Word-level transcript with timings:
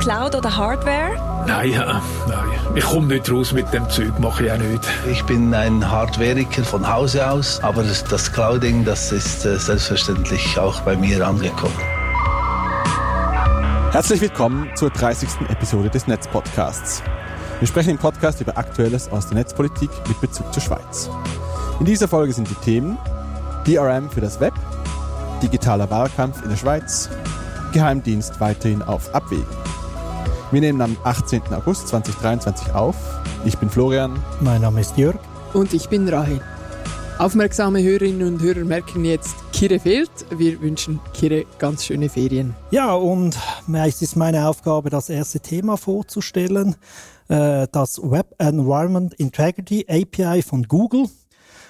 Cloud 0.00 0.34
oder 0.34 0.56
Hardware? 0.56 1.44
Nein, 1.46 1.72
äh, 1.72 1.76
nein. 1.76 2.48
Ich 2.74 2.84
komme 2.84 3.06
nicht 3.06 3.30
raus 3.30 3.52
mit 3.52 3.72
dem 3.72 3.88
Zeug, 3.88 4.18
mache 4.18 4.46
ich 4.46 4.52
auch 4.52 4.58
nicht. 4.58 4.82
Ich 5.10 5.22
bin 5.24 5.54
ein 5.54 5.88
Hardwareiker 5.88 6.64
von 6.64 6.92
Hause 6.92 7.30
aus, 7.30 7.62
aber 7.62 7.84
das, 7.84 8.02
das 8.02 8.32
Clouding, 8.32 8.84
das 8.84 9.12
ist 9.12 9.44
äh, 9.44 9.58
selbstverständlich 9.58 10.58
auch 10.58 10.80
bei 10.80 10.96
mir 10.96 11.24
angekommen. 11.26 11.78
Herzlich 13.92 14.20
willkommen 14.20 14.68
zur 14.74 14.90
30. 14.90 15.48
Episode 15.50 15.88
des 15.88 16.08
Netzpodcasts. 16.08 17.02
Wir 17.60 17.68
sprechen 17.68 17.90
im 17.90 17.98
Podcast 17.98 18.40
über 18.40 18.58
Aktuelles 18.58 19.10
aus 19.10 19.28
der 19.28 19.36
Netzpolitik 19.36 19.90
mit 20.08 20.20
Bezug 20.20 20.52
zur 20.52 20.62
Schweiz. 20.62 21.08
In 21.78 21.86
dieser 21.86 22.08
Folge 22.08 22.32
sind 22.32 22.50
die 22.50 22.54
Themen 22.56 22.98
DRM 23.66 24.10
für 24.10 24.20
das 24.20 24.40
Web, 24.40 24.54
digitaler 25.42 25.88
Wahlkampf 25.90 26.42
in 26.42 26.50
der 26.50 26.56
Schweiz, 26.56 27.08
Geheimdienst 27.76 28.40
weiterhin 28.40 28.80
auf 28.80 29.14
Abwägen. 29.14 29.44
Wir 30.50 30.62
nehmen 30.62 30.80
am 30.80 30.96
18. 31.04 31.42
August 31.52 31.88
2023 31.88 32.72
auf. 32.72 32.96
Ich 33.44 33.58
bin 33.58 33.68
Florian. 33.68 34.18
Mein 34.40 34.62
Name 34.62 34.80
ist 34.80 34.96
Jörg. 34.96 35.16
Und 35.52 35.74
ich 35.74 35.86
bin 35.90 36.08
Rahel. 36.08 36.40
Aufmerksame 37.18 37.82
Hörerinnen 37.82 38.26
und 38.26 38.40
Hörer 38.40 38.64
merken 38.64 39.04
jetzt, 39.04 39.36
Kire 39.52 39.78
fehlt. 39.78 40.10
Wir 40.30 40.58
wünschen 40.62 41.00
Kire 41.12 41.44
ganz 41.58 41.84
schöne 41.84 42.08
Ferien. 42.08 42.54
Ja, 42.70 42.94
und 42.94 43.36
meist 43.66 44.00
ist 44.00 44.16
meine 44.16 44.48
Aufgabe, 44.48 44.88
das 44.88 45.10
erste 45.10 45.40
Thema 45.40 45.76
vorzustellen. 45.76 46.76
Äh, 47.28 47.66
das 47.72 48.00
Web 48.02 48.36
Environment 48.38 49.12
Integrity 49.12 49.84
API 49.86 50.40
von 50.40 50.62
Google. 50.62 51.10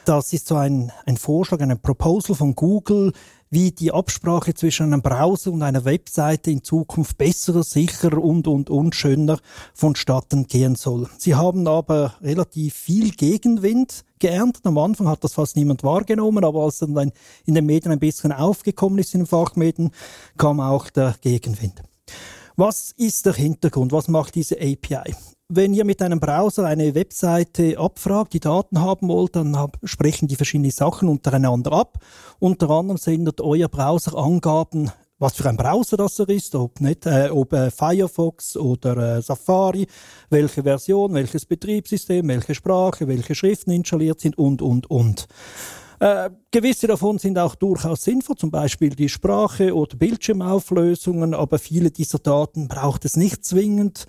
Das 0.05 0.33
ist 0.33 0.47
so 0.47 0.55
ein, 0.55 0.93
ein 1.05 1.17
Vorschlag, 1.17 1.61
ein 1.61 1.81
Proposal 1.81 2.37
von 2.37 2.55
Google, 2.55 3.13
wie 3.57 3.73
die 3.73 3.91
Absprache 3.91 4.53
zwischen 4.53 4.93
einem 4.93 5.01
Browser 5.01 5.51
und 5.51 5.63
einer 5.63 5.87
Webseite 5.87 6.51
in 6.51 6.63
Zukunft 6.63 7.17
besser, 7.17 7.63
sicherer 7.63 8.23
und, 8.23 8.47
und, 8.47 8.69
und 8.69 8.95
schöner 8.95 9.39
vonstatten 9.73 10.47
gehen 10.47 10.75
soll. 10.75 11.09
Sie 11.17 11.37
haben 11.37 11.67
aber 11.67 12.17
relativ 12.21 12.75
viel 12.75 13.13
Gegenwind 13.13 14.05
geerntet. 14.19 14.67
Am 14.67 14.77
Anfang 14.77 15.09
hat 15.09 15.25
das 15.25 15.33
fast 15.33 15.57
niemand 15.57 15.83
wahrgenommen, 15.85 16.45
aber 16.45 16.65
als 16.65 16.81
dann 16.81 17.13
in 17.47 17.55
den 17.55 17.65
Medien 17.65 17.93
ein 17.93 17.99
bisschen 17.99 18.31
aufgekommen 18.31 18.99
ist, 18.99 19.15
in 19.15 19.21
den 19.21 19.27
Fachmedien, 19.27 19.91
kam 20.37 20.61
auch 20.61 20.91
der 20.91 21.15
Gegenwind. 21.23 21.83
Was 22.57 22.93
ist 22.99 23.25
der 23.25 23.33
Hintergrund? 23.33 23.91
Was 23.91 24.09
macht 24.09 24.35
diese 24.35 24.57
API? 24.57 25.15
Wenn 25.49 25.75
ihr 25.75 25.85
mit 25.85 26.03
einem 26.03 26.19
Browser 26.19 26.65
eine 26.65 26.97
Webseite 26.97 27.79
abfragt, 27.79 28.33
die 28.33 28.41
Daten 28.41 28.81
haben 28.81 29.07
wollt, 29.07 29.37
dann 29.37 29.57
sprechen 29.85 30.27
die 30.27 30.35
verschiedene 30.35 30.73
Sachen 30.73 31.09
untereinander 31.09 31.71
ab. 31.71 31.99
Unter 32.41 32.69
anderem 32.71 32.99
sendet 32.99 33.41
euer 33.41 33.69
Browser 33.69 34.19
Angaben, 34.19 34.91
was 35.21 35.37
für 35.37 35.49
ein 35.49 35.57
Browser 35.57 35.99
das 35.99 36.19
er 36.19 36.29
ist, 36.31 36.57
ob, 36.57 36.81
nicht, 36.81 37.07
äh, 37.07 37.31
ob 37.31 37.53
äh, 37.53 37.71
Firefox 37.71 38.57
oder 38.57 39.19
äh, 39.19 39.23
Safari, 39.23 39.87
welche 40.31 40.65
Version, 40.65 41.15
welches 41.15 41.47
Betriebssystem, 41.47 42.27
welche 42.27 42.57
Sprache, 42.57 43.07
welche 43.07 43.37
Schriften 43.37 43.71
installiert 43.71 44.19
sind 44.19 44.37
und, 44.37 44.63
und, 44.63 44.91
und. 44.91 45.29
Äh, 45.99 46.31
gewisse 46.51 46.87
davon 46.87 47.19
sind 47.19 47.39
auch 47.39 47.55
durchaus 47.55 48.05
sinnvoll, 48.05 48.37
zum 48.37 48.51
Beispiel 48.51 48.91
die 48.91 49.09
Sprache 49.09 49.75
oder 49.75 49.97
Bildschirmauflösungen, 49.97 51.35
aber 51.35 51.59
viele 51.59 51.91
dieser 51.91 52.19
Daten 52.19 52.69
braucht 52.69 53.05
es 53.05 53.17
nicht 53.17 53.45
zwingend 53.45 54.07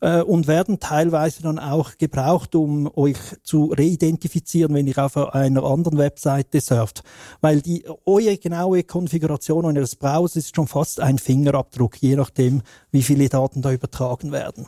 äh, 0.00 0.20
und 0.20 0.46
werden 0.46 0.80
teilweise 0.80 1.42
dann 1.42 1.58
auch 1.58 1.96
gebraucht, 1.98 2.54
um 2.54 2.90
euch 2.94 3.18
zu 3.42 3.72
reidentifizieren, 3.76 4.74
wenn 4.74 4.86
ihr 4.86 4.98
auf 4.98 5.16
einer 5.16 5.64
anderen 5.64 5.98
Webseite 5.98 6.60
surft. 6.60 7.02
Weil 7.40 7.62
die 7.62 7.84
eure 8.04 8.36
genaue 8.36 8.82
Konfiguration 8.84 9.64
eures 9.64 9.96
Browsers 9.96 10.36
ist 10.36 10.56
schon 10.56 10.66
fast 10.66 11.00
ein 11.00 11.18
Fingerabdruck, 11.18 11.96
je 12.00 12.16
nachdem, 12.16 12.62
wie 12.90 13.02
viele 13.02 13.28
Daten 13.28 13.62
da 13.62 13.72
übertragen 13.72 14.32
werden. 14.32 14.66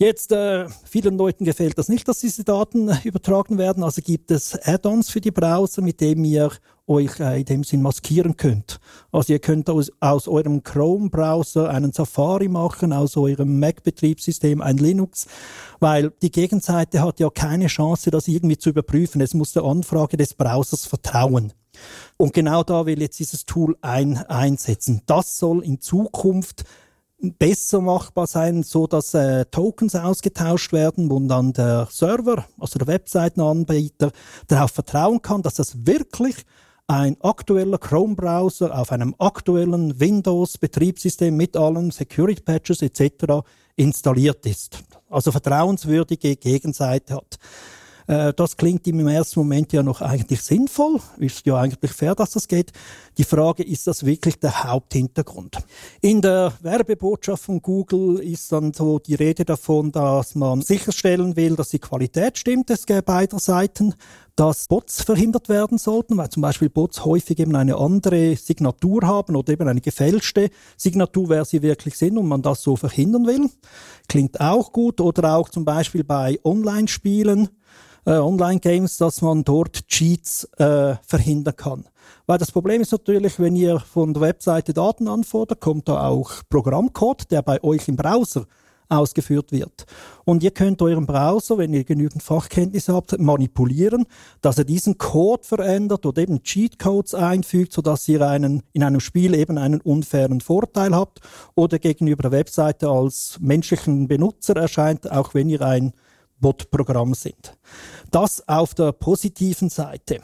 Jetzt, 0.00 0.30
äh, 0.30 0.68
vielen 0.84 1.18
Leuten 1.18 1.44
gefällt 1.44 1.76
das 1.76 1.88
nicht, 1.88 2.06
dass 2.06 2.20
diese 2.20 2.44
Daten 2.44 2.88
äh, 2.88 2.98
übertragen 3.02 3.58
werden. 3.58 3.82
Also 3.82 4.00
gibt 4.00 4.30
es 4.30 4.56
Add-ons 4.62 5.10
für 5.10 5.20
die 5.20 5.32
Browser, 5.32 5.82
mit 5.82 6.00
dem 6.00 6.22
ihr 6.24 6.52
euch 6.86 7.18
äh, 7.18 7.40
in 7.40 7.44
dem 7.44 7.64
Sinn 7.64 7.82
maskieren 7.82 8.36
könnt. 8.36 8.78
Also 9.10 9.32
ihr 9.32 9.40
könnt 9.40 9.68
aus, 9.68 9.90
aus 9.98 10.28
eurem 10.28 10.62
Chrome-Browser 10.62 11.68
einen 11.70 11.92
Safari 11.92 12.46
machen, 12.46 12.92
aus 12.92 13.16
eurem 13.16 13.58
Mac-Betriebssystem 13.58 14.60
ein 14.62 14.78
Linux, 14.78 15.26
weil 15.80 16.12
die 16.22 16.30
Gegenseite 16.30 17.02
hat 17.02 17.18
ja 17.18 17.28
keine 17.28 17.66
Chance, 17.66 18.12
das 18.12 18.28
irgendwie 18.28 18.56
zu 18.56 18.70
überprüfen. 18.70 19.20
Es 19.20 19.34
muss 19.34 19.52
der 19.52 19.64
Anfrage 19.64 20.16
des 20.16 20.32
Browsers 20.32 20.86
vertrauen. 20.86 21.52
Und 22.16 22.34
genau 22.34 22.62
da 22.62 22.86
will 22.86 23.02
jetzt 23.02 23.18
dieses 23.18 23.46
Tool 23.46 23.76
ein, 23.80 24.16
einsetzen. 24.16 25.02
Das 25.06 25.38
soll 25.38 25.64
in 25.64 25.80
Zukunft 25.80 26.64
besser 27.20 27.80
machbar 27.80 28.26
sein, 28.26 28.62
so 28.62 28.86
dass 28.86 29.14
äh, 29.14 29.44
Tokens 29.46 29.94
ausgetauscht 29.94 30.72
werden, 30.72 31.10
wo 31.10 31.18
dann 31.20 31.52
der 31.52 31.88
Server, 31.90 32.44
also 32.58 32.78
der 32.78 32.86
Webseitenanbieter, 32.86 34.12
darauf 34.46 34.70
vertrauen 34.70 35.20
kann, 35.20 35.42
dass 35.42 35.54
das 35.54 35.86
wirklich 35.86 36.36
ein 36.86 37.16
aktueller 37.20 37.78
Chrome-Browser 37.78 38.76
auf 38.76 38.92
einem 38.92 39.14
aktuellen 39.18 40.00
Windows-Betriebssystem 40.00 41.36
mit 41.36 41.56
allen 41.56 41.90
Security-Patches 41.90 42.82
etc. 42.82 43.44
installiert 43.76 44.46
ist. 44.46 44.78
Also 45.10 45.30
vertrauenswürdige 45.30 46.36
Gegenseite 46.36 47.16
hat. 47.16 47.38
Äh, 48.08 48.32
das 48.34 48.56
klingt 48.56 48.86
im 48.88 49.06
ersten 49.06 49.38
Moment 49.38 49.72
ja 49.72 49.82
noch 49.82 50.00
eigentlich 50.00 50.42
sinnvoll. 50.42 50.98
Ist 51.18 51.46
ja 51.46 51.56
eigentlich 51.56 51.92
fair, 51.92 52.14
dass 52.14 52.32
das 52.32 52.48
geht. 52.48 52.72
Die 53.18 53.24
Frage, 53.24 53.62
ist 53.62 53.86
das 53.86 54.04
wirklich 54.04 54.40
der 54.40 54.64
Haupthintergrund? 54.64 55.58
In 56.00 56.20
der 56.20 56.52
Werbebotschaft 56.60 57.44
von 57.44 57.62
Google 57.62 58.18
ist 58.18 58.50
dann 58.50 58.72
so 58.72 58.98
die 58.98 59.14
Rede 59.14 59.44
davon, 59.44 59.92
dass 59.92 60.34
man 60.34 60.62
sicherstellen 60.62 61.36
will, 61.36 61.54
dass 61.54 61.68
die 61.68 61.78
Qualität 61.78 62.38
stimmt, 62.38 62.70
es 62.70 62.86
beider 63.04 63.38
Seiten, 63.38 63.94
dass 64.38 64.68
Bots 64.68 65.02
verhindert 65.02 65.48
werden 65.48 65.78
sollten, 65.78 66.16
weil 66.16 66.30
zum 66.30 66.42
Beispiel 66.42 66.70
Bots 66.70 67.04
häufig 67.04 67.40
eben 67.40 67.56
eine 67.56 67.76
andere 67.76 68.36
Signatur 68.36 69.02
haben 69.02 69.34
oder 69.34 69.52
eben 69.52 69.68
eine 69.68 69.80
gefälschte 69.80 70.50
Signatur, 70.76 71.28
wer 71.28 71.44
sie 71.44 71.60
wirklich 71.60 71.96
sind 71.98 72.16
und 72.16 72.28
man 72.28 72.40
das 72.40 72.62
so 72.62 72.76
verhindern 72.76 73.26
will. 73.26 73.50
Klingt 74.08 74.40
auch 74.40 74.72
gut. 74.72 75.00
Oder 75.00 75.34
auch 75.34 75.48
zum 75.48 75.64
Beispiel 75.64 76.04
bei 76.04 76.38
Online-Spielen, 76.44 77.48
äh, 78.08 78.12
Online-Games, 78.12 78.96
dass 78.96 79.20
man 79.20 79.44
dort 79.44 79.86
Cheats 79.86 80.44
äh, 80.56 80.96
verhindern 81.06 81.56
kann. 81.56 81.84
Weil 82.26 82.38
das 82.38 82.50
Problem 82.50 82.80
ist 82.80 82.92
natürlich, 82.92 83.38
wenn 83.38 83.54
ihr 83.54 83.80
von 83.80 84.14
der 84.14 84.22
Webseite 84.22 84.72
Daten 84.72 85.08
anfordert, 85.08 85.60
kommt 85.60 85.88
da 85.88 86.08
auch 86.08 86.30
Programmcode, 86.48 87.30
der 87.30 87.42
bei 87.42 87.62
euch 87.62 87.86
im 87.86 87.96
Browser 87.96 88.46
ausgeführt 88.88 89.52
wird. 89.52 89.84
Und 90.24 90.42
ihr 90.42 90.50
könnt 90.50 90.80
euren 90.80 91.04
Browser, 91.04 91.58
wenn 91.58 91.74
ihr 91.74 91.84
genügend 91.84 92.22
Fachkenntnisse 92.22 92.94
habt, 92.94 93.18
manipulieren, 93.18 94.06
dass 94.40 94.56
er 94.56 94.64
diesen 94.64 94.96
Code 94.96 95.44
verändert 95.44 96.06
oder 96.06 96.22
eben 96.22 96.42
Cheatcodes 96.42 97.12
einfügt, 97.12 97.74
sodass 97.74 98.08
ihr 98.08 98.26
einen, 98.26 98.62
in 98.72 98.82
einem 98.82 99.00
Spiel 99.00 99.34
eben 99.34 99.58
einen 99.58 99.82
unfairen 99.82 100.40
Vorteil 100.40 100.94
habt 100.94 101.20
oder 101.54 101.78
gegenüber 101.78 102.22
der 102.22 102.32
Webseite 102.32 102.88
als 102.88 103.36
menschlichen 103.42 104.08
Benutzer 104.08 104.56
erscheint, 104.56 105.12
auch 105.12 105.34
wenn 105.34 105.50
ihr 105.50 105.60
ein 105.60 105.92
Bot-Programm 106.40 107.14
sind. 107.14 107.56
Das 108.10 108.46
auf 108.48 108.74
der 108.74 108.92
positiven 108.92 109.68
Seite. 109.68 110.20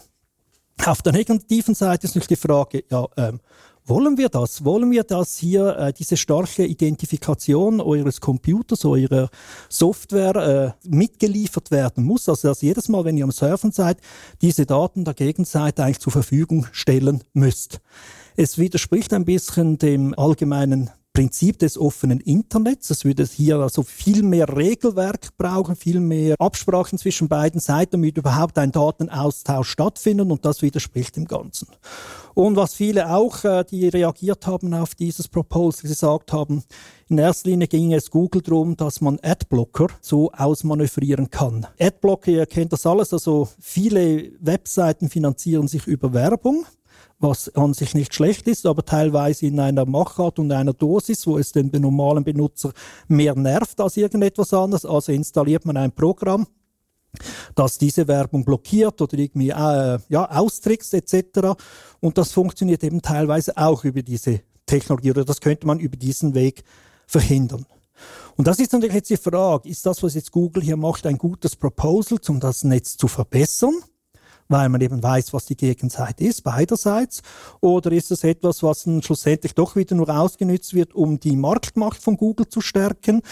Auf 0.85 1.03
der 1.03 1.13
negativen 1.13 1.75
Seite 1.75 2.07
ist 2.07 2.17
nicht 2.17 2.31
die 2.31 2.37
Frage, 2.37 2.85
ja, 2.91 3.07
ähm, 3.17 3.41
wollen 3.87 4.17
wir 4.17 4.31
das? 4.31 4.65
Wollen 4.65 4.91
wir, 4.91 5.05
dass 5.05 5.37
hier 5.37 5.77
äh, 5.77 5.93
diese 5.93 6.17
starke 6.17 6.65
Identifikation 6.65 7.83
eures 7.83 8.19
Computers, 8.19 8.85
eurer 8.87 9.29
Software 9.69 10.37
äh, 10.85 10.89
mitgeliefert 10.89 11.71
werden 11.71 12.05
muss? 12.05 12.27
Also 12.29 12.49
dass 12.49 12.63
jedes 12.63 12.89
Mal, 12.89 13.05
wenn 13.05 13.19
ihr 13.19 13.25
am 13.25 13.31
Surfen 13.31 13.73
seid, 13.73 13.99
diese 14.41 14.65
Daten 14.65 15.05
der 15.05 15.13
Gegenseite 15.13 15.85
eigentlich 15.85 16.01
zur 16.01 16.13
Verfügung 16.13 16.67
stellen 16.73 17.23
müsst. 17.35 17.81
Es 18.37 18.57
widerspricht 18.57 19.13
ein 19.13 19.27
bisschen 19.27 19.77
dem 19.77 20.19
allgemeinen 20.19 20.91
Prinzip 21.15 21.61
des 21.61 21.79
offenen 21.79 22.19
Internets. 22.19 22.91
Es 22.91 23.05
würde 23.05 23.25
hier 23.25 23.59
also 23.59 23.85
viel 23.85 24.25
mehr 24.25 24.49
Regelwerk 24.49 25.29
brauchen, 25.39 25.77
viel 25.77 26.01
mehr 26.01 26.35
Absprachen 26.41 26.99
zwischen 26.99 27.29
beiden 27.29 27.61
Seiten, 27.61 27.93
damit 27.93 28.19
überhaupt 28.19 28.59
ein 28.59 28.73
Datenaustausch 28.73 29.71
stattfindet 29.71 30.29
und 30.29 30.45
das 30.45 30.61
widerspricht 30.61 31.15
dem 31.15 31.27
Ganzen. 31.27 31.69
Und 32.35 32.57
was 32.57 32.75
viele 32.75 33.15
auch, 33.15 33.45
äh, 33.45 33.63
die 33.63 33.87
reagiert 33.87 34.45
haben 34.49 34.75
auf 34.75 34.97
dieses 34.97 35.29
Proposal, 35.29 35.89
gesagt 35.89 36.33
haben, 36.33 36.65
in 37.09 37.19
erster 37.19 37.49
Linie 37.49 37.69
ging 37.69 37.93
es 37.93 38.11
Google 38.11 38.43
darum, 38.43 38.77
dass 38.77 39.01
man 39.01 39.21
Adblocker 39.23 39.87
so 40.01 40.33
ausmanövrieren 40.33 41.31
kann. 41.31 41.65
Adblocker, 41.79 42.33
ihr 42.33 42.47
kennt 42.47 42.73
das 42.73 42.87
alles, 42.87 43.13
also 43.13 43.49
viele 43.61 44.33
Webseiten 44.41 45.09
finanzieren 45.09 45.69
sich 45.69 45.87
über 45.87 46.13
Werbung 46.13 46.67
was 47.25 47.49
an 47.57 47.75
sich 47.75 47.95
nicht 47.95 48.15
schlecht 48.15 48.47
ist, 48.47 48.67
aber 48.67 48.85
teilweise 48.85 49.47
in 49.47 49.59
einer 49.59 49.87
Machart 49.87 50.39
und 50.39 50.53
einer 50.53 50.75
Dosis, 50.75 51.27
wo 51.27 51.39
es 51.39 51.53
den 51.53 51.71
normalen 51.73 52.23
Benutzer 52.23 52.73
mehr 53.09 53.35
nervt 53.35 53.81
als 53.81 53.97
irgendetwas 53.97 54.53
anderes. 54.53 54.85
Also 54.85 55.11
installiert 55.11 55.65
man 55.65 55.77
ein 55.77 55.91
Programm, 55.91 56.47
das 57.55 57.79
diese 57.79 58.07
Werbung 58.07 58.45
blockiert 58.45 59.01
oder 59.01 59.19
irgendwie 59.19 59.51
äh, 59.51 59.99
ja, 60.09 60.31
austrickst 60.31 60.95
etc. 60.95 61.57
Und 62.01 62.19
das 62.19 62.33
funktioniert 62.33 62.85
eben 62.85 63.03
teilweise 63.03 63.57
auch 63.57 63.85
über 63.85 64.03
diese 64.03 64.41
Technologie 64.67 65.11
oder 65.11 65.25
das 65.25 65.41
könnte 65.41 65.67
man 65.67 65.81
über 65.81 65.97
diesen 65.97 66.35
Weg 66.35 66.63
verhindern. 67.07 67.67
Und 68.37 68.49
das 68.49 68.59
ist 68.59 68.73
natürlich 68.73 68.97
jetzt 68.97 69.11
die 69.11 69.17
Frage, 69.17 69.69
ist 69.69 69.87
das, 69.87 70.03
was 70.03 70.15
jetzt 70.15 70.33
Google 70.33 70.63
hier 70.63 70.77
macht, 70.77 71.07
ein 71.07 71.19
gutes 71.19 71.57
Proposal, 71.57 72.19
um 72.29 72.41
das 72.41 72.65
Netz 72.65 72.97
zu 72.97 73.09
verbessern? 73.09 73.75
Weil 74.49 74.69
man 74.69 74.81
eben 74.81 75.03
weiß, 75.03 75.33
was 75.33 75.47
die 75.47 75.57
Gegenseite 75.57 76.25
ist, 76.25 76.43
beiderseits? 76.43 77.23
Oder 77.61 77.93
ist 77.93 78.11
es 78.11 78.25
etwas, 78.25 78.63
was 78.63 78.85
dann 78.85 79.03
schlussendlich 79.03 79.55
doch 79.55 79.77
wieder 79.77 79.95
nur 79.97 80.09
ausgenutzt 80.09 80.75
wird, 80.75 80.95
um 80.95 81.21
die 81.21 81.37
Marktmacht 81.37 82.03
von 82.03 82.17
Google 82.17 82.49
zu 82.49 82.61
stärken 82.61 83.23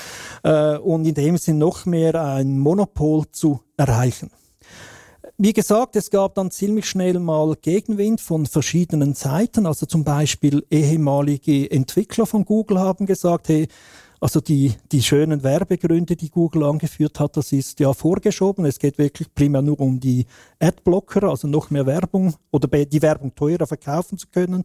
äh, 0.43 0.77
und 0.77 1.05
in 1.05 1.15
dem 1.15 1.37
Sinn 1.37 1.59
noch 1.59 1.87
mehr 1.87 2.23
ein 2.23 2.59
Monopol 2.59 3.25
zu 3.31 3.61
erreichen? 3.77 4.31
Wie 5.39 5.53
gesagt, 5.53 5.97
es 5.97 6.11
gab 6.11 6.35
dann 6.35 6.51
ziemlich 6.51 6.87
schnell 6.87 7.19
mal 7.19 7.57
Gegenwind 7.61 8.21
von 8.21 8.47
verschiedenen 8.47 9.15
Seiten. 9.15 9.67
Also 9.67 9.87
zum 9.87 10.05
Beispiel 10.05 10.65
ehemalige 10.71 11.71
Entwickler 11.71 12.27
von 12.27 12.45
Google 12.45 12.79
haben 12.79 13.07
gesagt, 13.07 13.49
hey, 13.49 13.67
also 14.23 14.41
die, 14.41 14.73
die 14.93 15.03
schönen 15.03 15.43
Werbegründe, 15.43 16.15
die 16.15 16.31
Google 16.31 16.63
angeführt 16.63 17.19
hat, 17.19 17.37
das 17.37 17.51
ist 17.51 17.81
ja 17.81 17.93
vorgeschoben. 17.93 18.65
Es 18.65 18.79
geht 18.79 18.97
wirklich 18.97 19.35
primär 19.35 19.63
nur 19.63 19.81
um 19.81 19.99
die 19.99 20.27
Adblocker, 20.61 21.25
also 21.25 21.49
noch 21.49 21.71
mehr 21.71 21.87
Werbung 21.87 22.33
oder 22.53 22.69
die 22.69 23.03
Werbung 23.03 23.35
teurer 23.35 23.67
verkaufen 23.67 24.19
zu 24.19 24.29
können. 24.29 24.63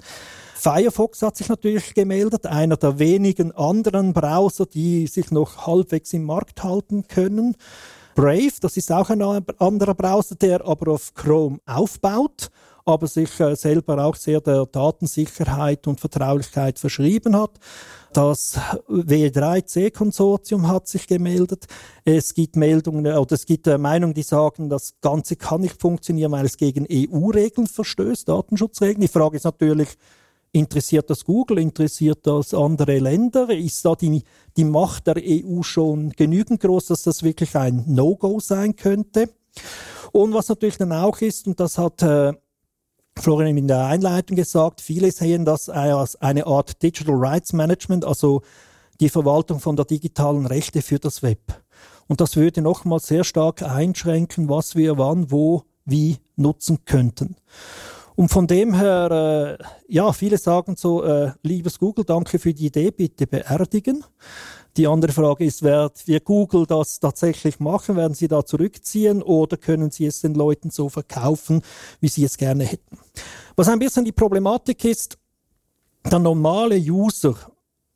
Firefox 0.53 1.23
hat 1.23 1.37
sich 1.37 1.49
natürlich 1.49 1.95
gemeldet, 1.95 2.45
einer 2.45 2.77
der 2.77 2.99
wenigen 2.99 3.51
anderen 3.51 4.13
Browser, 4.13 4.67
die 4.67 5.07
sich 5.07 5.31
noch 5.31 5.65
halbwegs 5.65 6.13
im 6.13 6.25
Markt 6.25 6.63
halten 6.63 7.07
können. 7.07 7.55
Brave, 8.13 8.53
das 8.61 8.77
ist 8.77 8.91
auch 8.91 9.09
ein 9.09 9.23
anderer 9.23 9.95
Browser, 9.95 10.35
der 10.35 10.67
aber 10.67 10.91
auf 10.91 11.15
Chrome 11.15 11.59
aufbaut 11.65 12.51
aber 12.87 13.07
sich 13.07 13.37
äh, 13.41 13.55
selber 13.55 14.03
auch 14.03 14.15
sehr 14.15 14.39
der 14.39 14.65
Datensicherheit 14.65 15.87
und 15.87 15.99
Vertraulichkeit 15.99 16.79
verschrieben 16.79 17.35
hat. 17.35 17.51
Das 18.13 18.57
W3C-Konsortium 18.87 20.69
hat 20.69 20.87
sich 20.87 21.05
gemeldet. 21.05 21.67
Es 22.05 22.33
gibt 22.33 22.55
Meldungen 22.55 23.05
äh, 23.05 23.13
oder 23.13 23.33
es 23.33 23.45
gibt 23.45 23.67
äh, 23.67 23.77
Meinungen, 23.77 24.13
die 24.13 24.23
sagen, 24.23 24.69
das 24.69 24.93
Ganze 25.01 25.35
kann 25.35 25.61
nicht 25.61 25.81
funktionieren, 25.81 26.31
weil 26.31 26.45
es 26.45 26.55
gegen 26.55 26.87
EU-Regeln 26.89 27.67
verstößt, 27.67 28.29
Datenschutzregeln. 28.29 29.01
Die 29.01 29.09
Frage 29.09 29.35
ist 29.35 29.43
natürlich, 29.43 29.89
interessiert 30.53 31.09
das 31.09 31.25
Google, 31.25 31.59
interessiert 31.59 32.25
das 32.25 32.53
andere 32.53 32.99
Länder? 32.99 33.49
Ist 33.49 33.83
da 33.83 33.95
die, 33.95 34.23
die 34.55 34.63
Macht 34.63 35.07
der 35.07 35.17
EU 35.17 35.61
schon 35.61 36.11
genügend 36.11 36.61
groß, 36.61 36.85
dass 36.85 37.03
das 37.03 37.21
wirklich 37.21 37.53
ein 37.57 37.83
No-Go 37.85 38.39
sein 38.39 38.77
könnte? 38.77 39.29
Und 40.13 40.33
was 40.33 40.47
natürlich 40.47 40.77
dann 40.77 40.93
auch 40.93 41.19
ist, 41.19 41.47
und 41.47 41.59
das 41.59 41.77
hat 41.77 42.01
äh, 42.01 42.31
Florian 43.17 43.57
in 43.57 43.67
der 43.67 43.85
Einleitung 43.85 44.35
gesagt, 44.35 44.81
viele 44.81 45.11
sehen 45.11 45.45
das 45.45 45.69
als 45.69 46.15
eine 46.17 46.47
Art 46.47 46.81
Digital 46.81 47.15
Rights 47.15 47.53
Management, 47.53 48.05
also 48.05 48.41
die 48.99 49.09
Verwaltung 49.09 49.59
von 49.59 49.75
der 49.75 49.85
digitalen 49.85 50.45
Rechte 50.45 50.81
für 50.81 50.99
das 50.99 51.23
Web. 51.23 51.39
Und 52.07 52.21
das 52.21 52.35
würde 52.35 52.61
nochmal 52.61 52.99
sehr 52.99 53.23
stark 53.23 53.61
einschränken, 53.61 54.49
was 54.49 54.75
wir 54.75 54.97
wann, 54.97 55.31
wo, 55.31 55.63
wie 55.85 56.17
nutzen 56.35 56.85
könnten. 56.85 57.35
Und 58.15 58.29
von 58.29 58.47
dem 58.47 58.73
her, 58.73 59.57
äh, 59.59 59.63
ja, 59.87 60.11
viele 60.11 60.37
sagen 60.37 60.75
so, 60.75 61.03
äh, 61.03 61.33
liebes 61.43 61.77
Google, 61.77 62.03
danke 62.03 62.39
für 62.39 62.53
die 62.53 62.65
Idee, 62.65 62.89
bitte 62.89 63.27
beerdigen. 63.27 64.03
Die 64.77 64.85
andere 64.85 65.11
Frage 65.11 65.43
ist, 65.43 65.63
wird 65.63 66.23
Google 66.23 66.67
das 66.67 66.99
tatsächlich 66.99 67.59
machen? 67.59 67.95
Werden 67.95 68.13
Sie 68.13 68.27
da 68.27 68.45
zurückziehen 68.45 69.23
oder 69.23 69.57
können 69.57 69.89
Sie 69.89 70.05
es 70.05 70.21
den 70.21 70.35
Leuten 70.35 70.69
so 70.69 70.87
verkaufen, 70.87 71.63
wie 71.99 72.07
Sie 72.07 72.23
es 72.23 72.37
gerne 72.37 72.63
hätten? 72.63 72.99
Was 73.55 73.69
ein 73.69 73.79
bisschen 73.79 74.05
die 74.05 74.11
Problematik 74.11 74.85
ist, 74.85 75.17
der 76.05 76.19
normale 76.19 76.77
User 76.77 77.35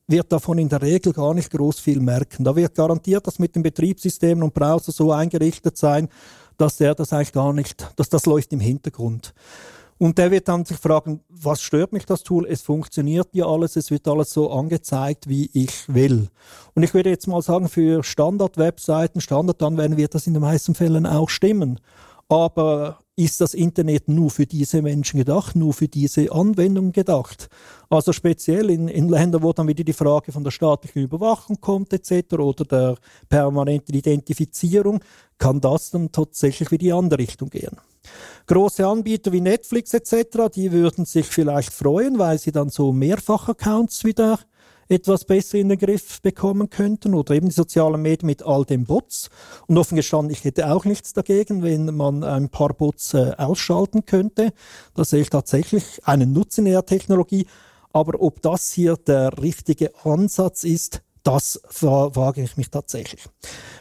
wird 0.08 0.32
davon 0.32 0.58
in 0.58 0.70
der 0.70 0.82
Regel 0.82 1.14
gar 1.14 1.36
nicht 1.36 1.52
groß 1.52 1.80
viel 1.80 2.00
merken. 2.00 2.44
Da 2.44 2.56
wird 2.56 2.74
garantiert 2.74 3.28
das 3.28 3.38
mit 3.38 3.56
den 3.56 3.62
Betriebssystemen 3.62 4.44
und 4.44 4.56
Browser 4.56 4.92
so 4.92 5.12
eingerichtet 5.12 5.78
sein, 5.78 6.10
dass 6.58 6.82
er 6.82 6.96
das 6.96 7.14
eigentlich 7.14 7.32
gar 7.32 7.54
nicht, 7.54 7.88
dass 7.96 8.10
das 8.10 8.26
läuft 8.26 8.54
im 8.54 8.60
Hintergrund. 8.60 9.36
Und 10.02 10.18
der 10.18 10.32
wird 10.32 10.48
dann 10.48 10.66
sich 10.66 10.78
fragen, 10.78 11.22
was 11.30 11.62
stört 11.62 11.94
mich 11.94 12.08
das 12.08 12.24
Tool? 12.24 12.48
Es 12.48 12.64
funktioniert 12.64 13.28
ja 13.34 13.46
alles, 13.46 13.76
es 13.76 13.92
wird 13.92 14.08
alles 14.08 14.34
so 14.34 14.50
angezeigt, 14.50 15.30
wie 15.30 15.48
ich 15.54 15.94
will. 15.94 16.30
Und 16.74 16.82
ich 16.82 16.96
würde 16.96 17.12
jetzt 17.12 17.28
mal 17.28 17.44
sagen, 17.44 17.70
für 17.70 18.04
Standard-Webseiten, 18.04 19.22
Standardanwendungen 19.22 20.00
wird 20.00 20.16
das 20.16 20.26
in 20.26 20.34
den 20.34 20.42
meisten 20.42 20.74
Fällen 20.74 21.06
auch 21.06 21.30
stimmen. 21.30 21.80
Aber 22.30 22.98
ist 23.16 23.42
das 23.42 23.54
Internet 23.54 24.08
nur 24.08 24.32
für 24.32 24.48
diese 24.48 24.82
Menschen 24.82 25.20
gedacht, 25.20 25.56
nur 25.56 25.72
für 25.72 25.88
diese 25.88 26.32
Anwendung 26.32 26.94
gedacht? 26.94 27.48
Also 27.88 28.12
speziell 28.12 28.72
in, 28.72 28.88
in 28.88 29.08
Ländern, 29.08 29.44
wo 29.44 29.54
dann 29.54 29.68
wieder 29.68 29.84
die 29.84 29.94
Frage 29.94 30.32
von 30.32 30.44
der 30.44 30.50
staatlichen 30.50 31.04
Überwachung 31.04 31.62
kommt 31.62 31.94
etc. 31.94 32.40
oder 32.40 32.66
der 32.66 32.96
permanenten 33.30 33.94
Identifizierung, 33.94 35.04
kann 35.38 35.62
das 35.62 35.92
dann 35.92 36.12
tatsächlich 36.12 36.72
wieder 36.72 36.82
in 36.82 36.88
die 36.88 36.94
andere 36.94 37.20
Richtung 37.20 37.52
gehen. 37.52 37.78
Große 38.48 38.86
Anbieter 38.86 39.32
wie 39.32 39.42
Netflix 39.42 39.94
etc., 39.94 40.50
die 40.54 40.72
würden 40.72 41.06
sich 41.06 41.28
vielleicht 41.28 41.72
freuen, 41.72 42.20
weil 42.20 42.38
sie 42.38 42.52
dann 42.52 42.70
so 42.70 42.92
Mehrfach-Accounts 42.92 44.04
wieder 44.04 44.40
etwas 44.92 45.24
besser 45.24 45.58
in 45.58 45.70
den 45.70 45.80
Griff 45.80 46.22
bekommen 46.22 46.70
könnten 46.70 47.14
oder 47.14 47.34
eben 47.34 47.48
die 47.48 47.56
sozialen 47.56 48.02
Medien 48.02 48.28
mit 48.28 48.44
all 48.44 48.66
den 48.66 48.84
Bots. 48.84 49.30
Und 49.68 49.78
offen 49.78 49.96
gestanden, 49.96 50.32
ich 50.32 50.44
hätte 50.44 50.70
auch 50.70 50.84
nichts 50.84 51.14
dagegen, 51.14 51.64
wenn 51.64 51.96
man 51.96 52.24
ein 52.24 52.50
paar 52.50 52.74
Bots 52.74 53.14
äh, 53.14 53.32
ausschalten 53.38 54.06
könnte. 54.06 54.52
Da 54.94 55.06
sehe 55.06 55.22
ich 55.22 55.30
tatsächlich 55.30 56.02
einen 56.04 56.34
Nutzen 56.34 56.66
in 56.66 56.74
der 56.74 56.86
Technologie. 56.86 57.48
Aber 57.94 58.22
ob 58.22 58.42
das 58.42 58.72
hier 58.72 58.98
der 58.98 59.42
richtige 59.42 59.92
Ansatz 60.04 60.64
ist, 60.64 61.02
das 61.24 61.62
wage 61.82 62.44
ich 62.44 62.58
mich 62.58 62.70
tatsächlich. 62.70 63.26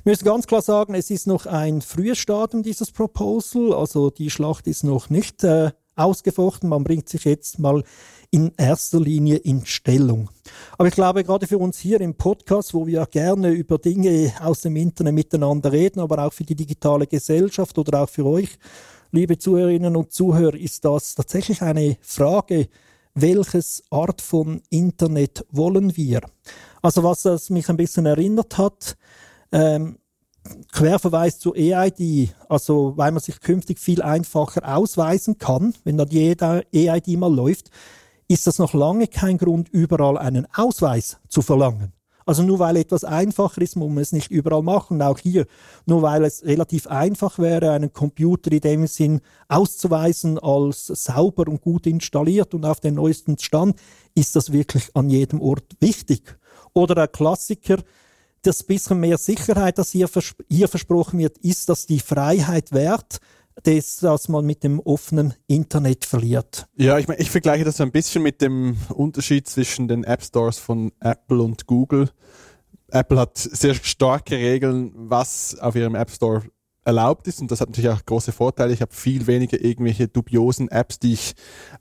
Ich 0.01 0.05
müsste 0.05 0.25
ganz 0.25 0.47
klar 0.47 0.63
sagen, 0.63 0.95
es 0.95 1.11
ist 1.11 1.27
noch 1.27 1.47
ein 1.47 1.81
frühes 1.81 2.19
Stadium 2.19 2.63
dieses 2.63 2.91
Proposal, 2.91 3.73
also 3.73 4.11
die 4.11 4.31
Schlacht 4.31 4.67
ist 4.67 4.85
noch 4.85 5.11
nicht 5.11 5.45
äh, 5.45 5.71
ausgefochten. 5.97 6.69
Man 6.69 6.85
bringt 6.85 7.09
sich 7.09 7.25
jetzt 7.25 7.59
mal 7.59 7.83
in 8.31 8.53
erster 8.57 9.01
Linie 9.01 9.37
in 9.37 9.67
Stellung. 9.67 10.31
Aber 10.79 10.89
ich 10.89 10.95
glaube, 10.95 11.25
gerade 11.25 11.47
für 11.47 11.59
uns 11.59 11.79
hier 11.79 12.01
im 12.01 12.15
Podcast, 12.15 12.75
wo 12.75 12.87
wir 12.87 13.05
gerne 13.07 13.51
über 13.51 13.79
Dinge 13.79 14.33
aus 14.41 14.61
dem 14.63 14.77
Internet 14.77 15.15
miteinander 15.15 15.73
reden, 15.73 16.01
aber 16.01 16.25
auch 16.25 16.33
für 16.33 16.45
die 16.45 16.55
digitale 16.55 17.07
Gesellschaft 17.07 17.77
oder 17.79 18.03
auch 18.03 18.09
für 18.09 18.25
euch, 18.27 18.59
liebe 19.11 19.39
Zuhörerinnen 19.39 19.97
und 19.97 20.13
Zuhörer, 20.13 20.55
ist 20.55 20.85
das 20.85 21.15
tatsächlich 21.15 21.63
eine 21.63 21.97
Frage, 22.03 22.69
welches 23.21 23.83
Art 23.91 24.21
von 24.21 24.63
Internet 24.71 25.45
wollen 25.51 25.97
wir? 25.97 26.21
Also 26.83 27.03
was 27.03 27.25
es 27.25 27.51
mich 27.51 27.69
ein 27.69 27.77
bisschen 27.77 28.07
erinnert 28.07 28.59
hat, 28.59 28.97
ähm, 29.53 29.99
Querverweis 30.73 31.39
zu 31.39 31.55
EID, 31.55 32.35
also 32.49 32.95
weil 32.97 33.13
man 33.13 33.21
sich 33.21 33.41
künftig 33.41 33.79
viel 33.79 34.03
einfacher 34.03 34.75
ausweisen 34.75 35.39
kann, 35.39 35.75
wenn 35.85 35.99
dann 35.99 36.09
jeder 36.09 36.63
EID 36.73 37.19
mal 37.19 37.33
läuft, 37.33 37.71
ist 38.27 38.47
das 38.47 38.59
noch 38.59 38.75
lange 38.75 39.07
kein 39.07 39.39
Grund, 39.39 39.69
überall 39.69 40.17
einen 40.17 40.47
Ausweis 40.55 41.19
zu 41.29 41.43
verlangen. 41.43 41.93
Also 42.31 42.45
nur 42.45 42.61
weil 42.61 42.77
etwas 42.77 43.03
einfacher 43.03 43.61
ist, 43.61 43.75
muss 43.75 43.89
man 43.89 43.99
es 43.99 44.13
nicht 44.13 44.31
überall 44.31 44.63
machen. 44.63 45.03
auch 45.03 45.19
hier, 45.19 45.49
nur 45.85 46.03
weil 46.03 46.23
es 46.23 46.45
relativ 46.45 46.87
einfach 46.87 47.41
wäre, 47.41 47.73
einen 47.73 47.93
Computer 47.93 48.53
in 48.53 48.61
dem 48.61 48.87
Sinn 48.87 49.21
auszuweisen 49.49 50.39
als 50.39 50.87
sauber 50.87 51.49
und 51.49 51.61
gut 51.61 51.89
installiert 51.89 52.55
und 52.55 52.65
auf 52.65 52.79
den 52.79 52.95
neuesten 52.95 53.37
Stand, 53.37 53.81
ist 54.15 54.37
das 54.37 54.53
wirklich 54.53 54.95
an 54.95 55.11
jedem 55.11 55.41
Ort 55.41 55.75
wichtig. 55.81 56.39
Oder 56.73 56.95
der 56.95 57.09
Klassiker, 57.09 57.79
das 58.43 58.63
bisschen 58.63 59.01
mehr 59.01 59.19
Sicherheit, 59.19 59.79
das 59.79 59.91
hier, 59.91 60.07
vers 60.07 60.37
hier 60.49 60.69
versprochen 60.69 61.19
wird, 61.19 61.37
ist 61.39 61.69
das 61.69 61.87
die 61.87 61.99
Freiheit 61.99 62.71
wert, 62.71 63.19
das, 63.63 63.97
das 63.97 64.29
man 64.29 64.45
mit 64.45 64.65
dem 64.65 64.81
offenen 64.81 65.35
Internet 65.47 66.05
verliert. 66.05 66.67
Ja, 66.77 66.99
ich 66.99 67.09
meine, 67.09 67.21
ich 67.21 67.31
vergleiche 67.31 67.65
das 67.65 67.81
ein 67.81 67.93
bisschen 67.93 68.23
mit 68.23 68.41
dem 68.41 68.77
Unterschied 68.95 69.49
zwischen 69.49 69.89
den 69.89 70.05
App 70.05 70.23
Stores 70.23 70.59
von 70.59 70.93
Apple 71.01 71.43
und 71.43 71.67
Google. 71.67 72.11
Apple 72.91 73.19
hat 73.19 73.39
sehr 73.39 73.75
starke 73.75 74.37
Regeln, 74.37 74.93
was 74.95 75.59
auf 75.59 75.77
ihrem 75.77 75.95
App 75.95 76.11
Store 76.11 76.43
erlaubt 76.85 77.29
ist 77.29 77.41
und 77.41 77.51
das 77.51 77.61
hat 77.61 77.69
natürlich 77.69 77.91
auch 77.91 78.05
große 78.05 78.33
Vorteile. 78.33 78.73
Ich 78.73 78.81
habe 78.81 78.93
viel 78.93 79.27
weniger 79.27 79.61
irgendwelche 79.61 80.09
dubiosen 80.09 80.69
Apps, 80.69 80.99
die 80.99 81.13
ich 81.13 81.35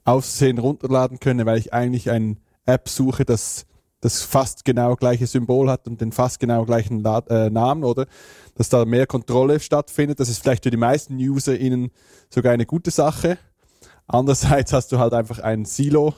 aufsehen 0.04 0.58
runterladen 0.58 1.18
könne, 1.20 1.46
weil 1.46 1.58
ich 1.58 1.72
eigentlich 1.72 2.10
eine 2.10 2.36
App 2.66 2.88
suche, 2.88 3.24
das 3.24 3.66
das 4.00 4.22
fast 4.22 4.64
genau 4.64 4.96
gleiche 4.96 5.26
Symbol 5.26 5.70
hat 5.70 5.86
und 5.86 6.00
den 6.00 6.12
fast 6.12 6.40
genau 6.40 6.64
gleichen 6.64 7.00
La 7.00 7.18
äh, 7.28 7.50
Namen, 7.50 7.84
oder? 7.84 8.06
Dass 8.54 8.68
da 8.68 8.84
mehr 8.84 9.06
Kontrolle 9.06 9.60
stattfindet. 9.60 10.20
Das 10.20 10.28
ist 10.28 10.38
vielleicht 10.38 10.64
für 10.64 10.70
die 10.70 10.76
meisten 10.76 11.16
UserInnen 11.16 11.90
sogar 12.30 12.52
eine 12.52 12.66
gute 12.66 12.90
Sache. 12.90 13.38
Andererseits 14.06 14.72
hast 14.72 14.92
du 14.92 14.98
halt 14.98 15.12
einfach 15.12 15.38
ein 15.38 15.64
Silo, 15.64 16.14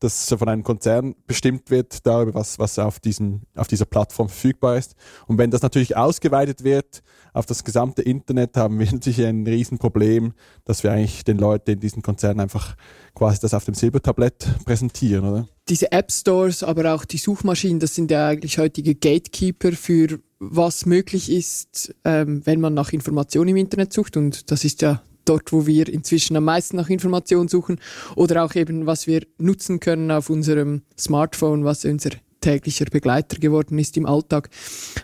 das 0.00 0.28
von 0.28 0.48
einem 0.48 0.64
Konzern 0.64 1.14
bestimmt 1.26 1.70
wird, 1.70 2.06
darüber, 2.06 2.34
was, 2.34 2.58
was 2.58 2.78
auf, 2.78 3.00
diesem, 3.00 3.42
auf 3.54 3.68
dieser 3.68 3.84
Plattform 3.84 4.28
verfügbar 4.28 4.78
ist. 4.78 4.96
Und 5.26 5.38
wenn 5.38 5.50
das 5.50 5.62
natürlich 5.62 5.96
ausgeweitet 5.96 6.64
wird 6.64 7.02
auf 7.34 7.46
das 7.46 7.62
gesamte 7.64 8.02
Internet, 8.02 8.56
haben 8.56 8.78
wir 8.78 8.86
natürlich 8.92 9.22
ein 9.24 9.46
Riesenproblem, 9.46 10.32
dass 10.64 10.82
wir 10.82 10.92
eigentlich 10.92 11.24
den 11.24 11.38
Leuten 11.38 11.72
in 11.72 11.80
diesen 11.80 12.02
Konzernen 12.02 12.40
einfach 12.40 12.76
quasi 13.14 13.38
das 13.40 13.54
auf 13.54 13.64
dem 13.64 13.74
Silbertablett 13.74 14.64
präsentieren, 14.64 15.24
oder? 15.24 15.48
Diese 15.68 15.92
App 15.92 16.10
Stores, 16.10 16.62
aber 16.62 16.94
auch 16.94 17.04
die 17.04 17.18
Suchmaschinen, 17.18 17.78
das 17.78 17.94
sind 17.94 18.10
ja 18.10 18.28
eigentlich 18.28 18.58
heutige 18.58 18.94
Gatekeeper 18.94 19.72
für 19.72 20.18
was 20.40 20.86
möglich 20.86 21.30
ist, 21.30 21.94
ähm, 22.04 22.40
wenn 22.44 22.60
man 22.60 22.72
nach 22.72 22.92
Informationen 22.92 23.50
im 23.50 23.56
Internet 23.56 23.92
sucht. 23.92 24.16
Und 24.16 24.50
das 24.50 24.64
ist 24.64 24.80
ja 24.82 25.02
dort, 25.30 25.52
wo 25.52 25.66
wir 25.66 25.88
inzwischen 25.88 26.36
am 26.36 26.44
meisten 26.44 26.76
nach 26.76 26.90
Informationen 26.90 27.48
suchen. 27.48 27.78
Oder 28.16 28.44
auch 28.44 28.54
eben, 28.54 28.86
was 28.86 29.06
wir 29.06 29.22
nutzen 29.38 29.80
können 29.80 30.10
auf 30.10 30.28
unserem 30.28 30.82
Smartphone, 30.98 31.64
was 31.64 31.84
unser 31.84 32.10
täglicher 32.40 32.86
Begleiter 32.86 33.38
geworden 33.38 33.78
ist 33.78 33.96
im 33.96 34.06
Alltag. 34.06 34.50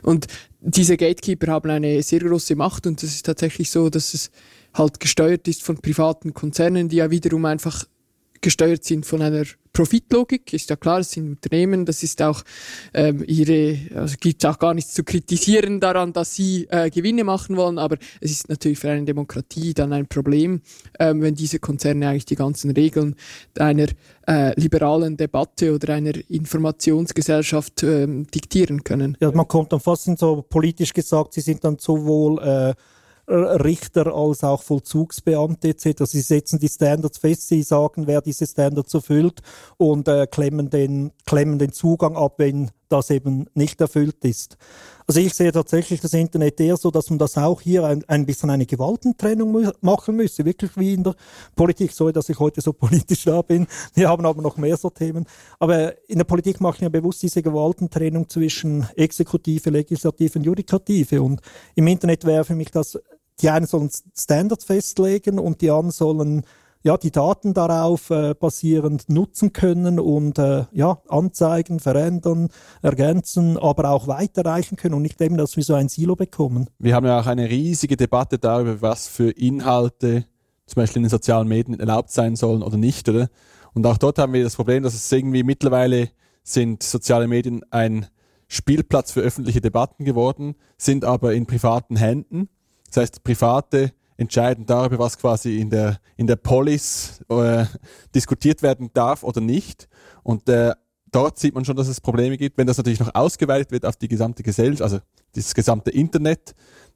Und 0.02 0.26
diese 0.60 0.96
Gatekeeper 0.96 1.52
haben 1.52 1.70
eine 1.70 2.02
sehr 2.02 2.20
große 2.20 2.56
Macht 2.56 2.86
und 2.86 3.02
es 3.02 3.14
ist 3.14 3.26
tatsächlich 3.26 3.70
so, 3.70 3.88
dass 3.88 4.14
es 4.14 4.30
halt 4.74 5.00
gesteuert 5.00 5.46
ist 5.48 5.62
von 5.62 5.78
privaten 5.78 6.34
Konzernen, 6.34 6.88
die 6.88 6.96
ja 6.96 7.10
wiederum 7.10 7.44
einfach 7.44 7.84
gesteuert 8.40 8.84
sind 8.84 9.06
von 9.06 9.22
einer 9.22 9.44
Profitlogik, 9.76 10.54
ist 10.54 10.70
ja 10.70 10.76
klar, 10.76 11.00
es 11.00 11.10
sind 11.10 11.28
Unternehmen, 11.28 11.84
das 11.84 12.02
ist 12.02 12.22
auch 12.22 12.42
ähm, 12.94 13.22
ihre, 13.26 13.78
also 13.94 14.16
gibt 14.18 14.44
auch 14.46 14.58
gar 14.58 14.72
nichts 14.72 14.94
zu 14.94 15.04
kritisieren 15.04 15.80
daran, 15.80 16.14
dass 16.14 16.34
sie 16.34 16.66
äh, 16.70 16.88
Gewinne 16.88 17.24
machen 17.24 17.58
wollen, 17.58 17.78
aber 17.78 17.98
es 18.22 18.30
ist 18.30 18.48
natürlich 18.48 18.78
für 18.78 18.90
eine 18.90 19.04
Demokratie 19.04 19.74
dann 19.74 19.92
ein 19.92 20.06
Problem, 20.06 20.62
ähm, 20.98 21.20
wenn 21.20 21.34
diese 21.34 21.58
Konzerne 21.58 22.08
eigentlich 22.08 22.24
die 22.24 22.36
ganzen 22.36 22.70
Regeln 22.70 23.16
einer 23.58 23.88
äh, 24.26 24.58
liberalen 24.58 25.18
Debatte 25.18 25.74
oder 25.74 25.92
einer 25.92 26.14
Informationsgesellschaft 26.30 27.82
ähm, 27.82 28.26
diktieren 28.28 28.82
können. 28.82 29.18
Ja, 29.20 29.30
man 29.32 29.46
kommt 29.46 29.74
dann 29.74 29.80
fast 29.80 30.06
in 30.06 30.16
so 30.16 30.40
politisch 30.40 30.94
gesagt, 30.94 31.34
sie 31.34 31.42
sind 31.42 31.62
dann 31.64 31.76
sowohl 31.78 32.42
äh, 32.42 32.74
Richter 33.28 34.14
als 34.14 34.44
auch 34.44 34.62
Vollzugsbeamte 34.62 35.68
etc. 35.68 36.04
Sie 36.04 36.20
setzen 36.20 36.58
die 36.58 36.68
Standards 36.68 37.18
fest, 37.18 37.48
sie 37.48 37.62
sagen, 37.62 38.06
wer 38.06 38.20
diese 38.20 38.46
Standards 38.46 38.94
erfüllt 38.94 39.40
und 39.78 40.06
äh, 40.06 40.26
klemmen, 40.26 40.70
den, 40.70 41.12
klemmen 41.26 41.58
den 41.58 41.72
Zugang 41.72 42.16
ab, 42.16 42.34
wenn 42.38 42.70
das 42.88 43.10
eben 43.10 43.46
nicht 43.54 43.80
erfüllt 43.80 44.24
ist. 44.24 44.56
Also 45.08 45.20
ich 45.20 45.34
sehe 45.34 45.52
tatsächlich 45.52 46.00
das 46.00 46.12
Internet 46.12 46.60
eher 46.60 46.76
so, 46.76 46.90
dass 46.90 47.10
man 47.10 47.18
das 47.18 47.36
auch 47.36 47.60
hier 47.60 47.84
ein, 47.84 48.04
ein 48.08 48.26
bisschen 48.26 48.50
eine 48.50 48.66
Gewaltentrennung 48.66 49.72
machen 49.80 50.16
müsste, 50.16 50.44
wirklich 50.44 50.76
wie 50.76 50.94
in 50.94 51.04
der 51.04 51.14
Politik. 51.54 51.92
Sorry, 51.92 52.12
dass 52.12 52.28
ich 52.28 52.38
heute 52.38 52.60
so 52.60 52.72
politisch 52.72 53.24
da 53.24 53.42
bin. 53.42 53.66
Wir 53.94 54.08
haben 54.08 54.26
aber 54.26 54.42
noch 54.42 54.56
mehr 54.56 54.76
so 54.76 54.90
Themen. 54.90 55.26
Aber 55.60 55.94
in 56.08 56.18
der 56.18 56.24
Politik 56.24 56.60
machen 56.60 56.82
wir 56.82 56.90
bewusst 56.90 57.22
diese 57.22 57.42
Gewaltentrennung 57.42 58.28
zwischen 58.28 58.86
Exekutive, 58.96 59.70
Legislative 59.70 60.38
und 60.38 60.44
Judikative. 60.44 61.22
Und 61.22 61.40
im 61.76 61.86
Internet 61.86 62.24
wäre 62.24 62.44
für 62.44 62.56
mich 62.56 62.70
das, 62.72 62.98
die 63.40 63.50
einen 63.50 63.66
sollen 63.66 63.90
Standards 64.16 64.64
festlegen 64.64 65.38
und 65.38 65.60
die 65.60 65.70
anderen 65.70 65.90
sollen 65.90 66.42
ja, 66.82 66.96
die 66.96 67.10
Daten 67.10 67.52
darauf 67.52 68.10
äh, 68.10 68.34
basierend 68.34 69.08
nutzen 69.08 69.52
können 69.52 69.98
und 69.98 70.38
äh, 70.38 70.66
ja, 70.70 71.02
anzeigen, 71.08 71.80
verändern, 71.80 72.48
ergänzen, 72.80 73.58
aber 73.58 73.90
auch 73.90 74.06
weiterreichen 74.06 74.76
können 74.76 74.94
und 74.94 75.02
nicht 75.02 75.20
eben, 75.20 75.36
dass 75.36 75.56
wir 75.56 75.64
so 75.64 75.74
ein 75.74 75.88
Silo 75.88 76.14
bekommen. 76.14 76.70
Wir 76.78 76.94
haben 76.94 77.04
ja 77.04 77.18
auch 77.18 77.26
eine 77.26 77.50
riesige 77.50 77.96
Debatte 77.96 78.38
darüber, 78.38 78.82
was 78.82 79.08
für 79.08 79.30
Inhalte 79.32 80.26
zum 80.66 80.80
Beispiel 80.80 80.98
in 80.98 81.04
den 81.04 81.10
sozialen 81.10 81.48
Medien 81.48 81.80
erlaubt 81.80 82.10
sein 82.10 82.36
sollen 82.36 82.62
oder 82.62 82.76
nicht, 82.76 83.08
oder? 83.08 83.28
Und 83.74 83.84
auch 83.86 83.98
dort 83.98 84.18
haben 84.18 84.32
wir 84.32 84.44
das 84.44 84.54
Problem, 84.56 84.84
dass 84.84 84.94
es 84.94 85.10
irgendwie 85.10 85.42
mittlerweile 85.42 86.10
sind 86.44 86.84
soziale 86.84 87.26
Medien 87.26 87.62
ein 87.70 88.06
Spielplatz 88.48 89.10
für 89.10 89.20
öffentliche 89.20 89.60
Debatten 89.60 90.04
geworden, 90.04 90.54
sind 90.78 91.04
aber 91.04 91.34
in 91.34 91.46
privaten 91.46 91.96
Händen. 91.96 92.48
Das 92.88 93.02
heißt, 93.02 93.24
private 93.24 93.92
entscheiden 94.16 94.66
darüber, 94.66 94.98
was 94.98 95.18
quasi 95.18 95.58
in 95.58 95.70
der, 95.70 95.98
in 96.16 96.26
der 96.26 96.36
Polis 96.36 97.20
äh, 97.28 97.66
diskutiert 98.14 98.62
werden 98.62 98.90
darf 98.94 99.22
oder 99.22 99.40
nicht. 99.40 99.88
Und 100.22 100.48
äh, 100.48 100.72
dort 101.12 101.38
sieht 101.38 101.54
man 101.54 101.64
schon, 101.64 101.76
dass 101.76 101.88
es 101.88 102.00
Probleme 102.00 102.36
gibt. 102.36 102.58
Wenn 102.58 102.66
das 102.66 102.78
natürlich 102.78 103.00
noch 103.00 103.14
ausgeweitet 103.14 103.70
wird 103.70 103.84
auf 103.84 103.96
die 103.96 104.08
gesamte 104.08 104.42
Gesellschaft, 104.42 104.82
also 104.82 104.98
das 105.34 105.54
gesamte 105.54 105.90
Internet, 105.90 106.54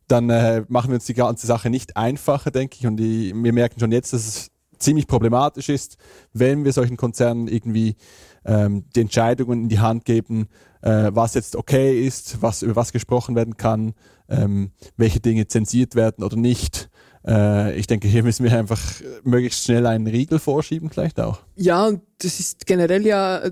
dann 0.09 0.31
äh, 0.31 0.65
machen 0.69 0.91
wir 0.91 0.95
uns 0.97 1.07
die 1.07 1.15
ganze 1.15 1.47
Sache 1.47 1.71
nicht 1.71 1.97
einfacher, 1.97 2.51
denke 2.51 2.77
ich. 2.81 2.87
Und 2.87 2.97
die, 2.97 3.33
wir 3.35 3.53
merken 3.53 3.79
schon 3.79 3.93
jetzt, 3.93 4.13
dass 4.13 4.27
es 4.27 4.51
ziemlich 4.79 5.07
problematisch 5.07 5.69
ist, 5.69 5.97
wenn 6.33 6.65
wir 6.65 6.73
solchen 6.73 6.97
Konzernen 6.97 7.49
irgendwie 7.49 7.97
ähm, 8.45 8.85
die 8.97 9.03
Entscheidungen 9.03 9.65
in 9.65 9.69
die 9.69 9.79
Hand 9.79 10.05
geben, 10.05 10.49
äh, 10.83 11.11
was 11.13 11.35
jetzt 11.35 11.57
okay 11.57 12.07
ist, 12.07 12.43
was 12.43 12.63
über 12.63 12.77
was 12.77 12.93
gesprochen 12.93 13.35
werden 13.37 13.57
kann, 13.57 13.95
ähm, 14.29 14.71
welche 14.97 15.21
Dinge 15.21 15.47
zensiert 15.47 15.95
werden 15.95 16.25
oder 16.25 16.37
nicht. 16.37 16.91
Äh, 17.27 17.79
ich 17.79 17.87
denke, 17.87 18.09
hier 18.09 18.23
müssen 18.23 18.45
wir 18.45 18.59
einfach 18.59 18.81
möglichst 19.25 19.65
schnell 19.65 19.87
einen 19.87 20.07
Riegel 20.07 20.39
vorschieben, 20.39 20.91
vielleicht 20.91 21.21
auch. 21.21 21.41
Ja, 21.57 21.87
und 21.87 22.03
das 22.19 22.41
ist 22.41 22.67
generell 22.67 23.07
ja 23.07 23.51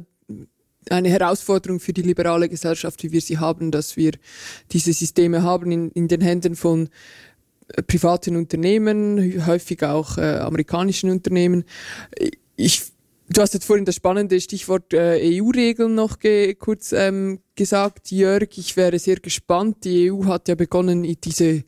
eine 0.91 1.09
Herausforderung 1.11 1.81
für 1.81 1.93
die 1.93 2.03
liberale 2.03 2.49
Gesellschaft, 2.49 3.03
wie 3.03 3.13
wir 3.13 3.21
sie 3.21 3.39
haben, 3.39 3.71
dass 3.71 3.97
wir 3.97 4.13
diese 4.73 4.93
Systeme 4.93 5.43
haben 5.43 5.71
in, 5.71 5.91
in 5.91 6.09
den 6.09 6.21
Händen 6.21 6.57
von 6.57 6.89
äh, 7.69 7.83
privaten 7.83 8.37
Unternehmen, 8.37 9.47
häufig 9.47 9.83
auch 9.85 10.19
äh, 10.19 10.39
amerikanischen 10.39 11.11
Unternehmen. 11.11 11.65
Ich, 12.57 12.85
du 13.29 13.41
hast 13.41 13.55
jetzt 13.55 13.67
vorhin 13.67 13.85
das 13.85 13.97
spannende 13.97 14.41
Stichwort 14.41 14.93
äh, 14.93 15.41
EU-Regeln 15.41 15.95
noch 15.95 16.19
ge 16.19 16.55
kurz 16.55 16.93
ähm, 16.93 17.41
gesagt, 17.55 18.11
Jörg. 18.11 18.49
Ich 18.57 18.77
wäre 18.77 18.99
sehr 18.99 19.17
gespannt. 19.17 19.85
Die 19.85 20.11
EU 20.11 20.25
hat 20.27 20.49
ja 20.49 20.55
begonnen, 20.55 21.03
diese 21.23 21.65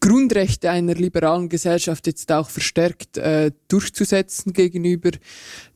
Grundrechte 0.00 0.70
einer 0.70 0.94
liberalen 0.94 1.48
Gesellschaft 1.48 2.06
jetzt 2.06 2.30
auch 2.32 2.48
verstärkt 2.48 3.18
äh, 3.18 3.50
durchzusetzen 3.68 4.52
gegenüber 4.52 5.10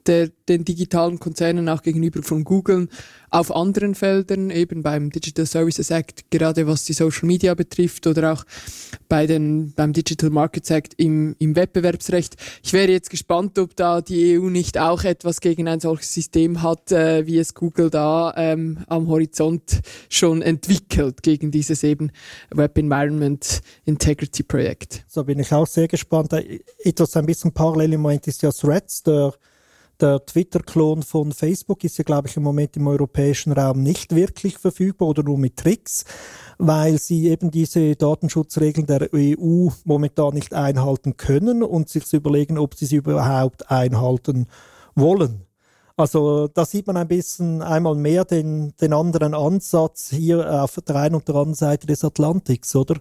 der, 0.07 0.30
den 0.49 0.64
digitalen 0.64 1.19
Konzernen, 1.19 1.69
auch 1.69 1.83
gegenüber 1.83 2.23
von 2.23 2.45
Google 2.45 2.88
auf 3.30 3.54
anderen 3.54 3.95
Feldern, 3.95 4.50
eben 4.50 4.83
beim 4.83 5.11
Digital 5.11 5.47
Services 5.47 5.90
Act, 5.90 6.30
gerade 6.30 6.66
was 6.66 6.85
die 6.85 6.92
Social 6.92 7.26
Media 7.26 7.54
betrifft 7.54 8.07
oder 8.07 8.33
auch 8.33 8.45
bei 9.09 9.26
den, 9.26 9.73
beim 9.75 9.92
Digital 9.92 10.30
Markets 10.30 10.71
Act 10.71 10.95
im, 10.97 11.37
im 11.38 11.54
Wettbewerbsrecht. 11.54 12.37
Ich 12.62 12.73
wäre 12.73 12.90
jetzt 12.90 13.11
gespannt, 13.11 13.59
ob 13.59 13.76
da 13.76 14.00
die 14.00 14.38
EU 14.38 14.49
nicht 14.50 14.78
auch 14.78 15.04
etwas 15.04 15.40
gegen 15.40 15.69
ein 15.69 15.80
solches 15.80 16.12
System 16.12 16.62
hat, 16.62 16.90
äh, 16.90 17.26
wie 17.26 17.38
es 17.38 17.54
Google 17.54 17.90
da 17.90 18.35
ähm, 18.37 18.78
am 18.88 19.07
Horizont 19.09 19.80
schon 20.09 20.42
entwickelt, 20.42 21.23
gegen 21.23 21.50
dieses 21.50 21.85
eben 21.85 22.11
Web 22.50 22.78
Environment 22.78 23.61
Integrity 23.85 24.42
Projekt. 24.42 25.04
So 25.07 25.25
bin 25.25 25.38
ich 25.38 25.52
auch 25.52 25.66
sehr 25.66 25.87
gespannt. 25.87 26.33
Etwas 26.78 27.16
ein 27.16 27.26
bisschen 27.26 27.52
parallel 27.52 27.92
im 27.92 28.00
Moment 28.00 28.26
ist 28.26 28.42
ja 28.42 28.50
Threads, 28.50 29.02
der 29.04 29.35
der 30.00 30.25
Twitter-Klon 30.25 31.02
von 31.02 31.33
Facebook 31.33 31.85
ist 31.85 31.99
ja, 31.99 32.04
glaube 32.04 32.28
ich, 32.28 32.37
im 32.37 32.42
Moment 32.42 32.76
im 32.76 32.87
europäischen 32.87 33.52
Raum 33.52 33.83
nicht 33.83 34.14
wirklich 34.14 34.59
verfügbar 34.59 35.09
oder 35.09 35.23
nur 35.23 35.38
mit 35.38 35.57
Tricks, 35.57 36.04
weil 36.59 36.99
sie 36.99 37.28
eben 37.28 37.50
diese 37.50 37.97
Datenschutzregeln 37.97 38.87
der 38.87 39.11
EU 39.14 39.69
momentan 39.85 40.35
nicht 40.35 40.54
einhalten 40.54 41.16
können 41.16 41.62
und 41.62 41.88
sich 41.88 42.12
überlegen, 42.12 42.59
ob 42.59 42.75
sie 42.75 42.87
sie 42.87 42.97
überhaupt 42.97 43.71
einhalten 43.71 44.47
wollen. 44.95 45.47
Also 46.00 46.49
da 46.49 46.64
sieht 46.64 46.87
man 46.87 46.97
ein 46.97 47.09
bisschen 47.09 47.61
einmal 47.61 47.95
mehr 47.95 48.25
den, 48.25 48.73
den 48.80 48.95
anderen 48.95 49.35
Ansatz 49.35 50.09
hier 50.09 50.62
auf 50.62 50.78
der 50.88 50.97
einen 50.97 51.16
und 51.16 51.28
der 51.28 51.35
anderen 51.35 51.54
Seite 51.54 51.87
des 51.87 52.02
Atlantiks, 52.04 52.75
oder? 52.75 52.95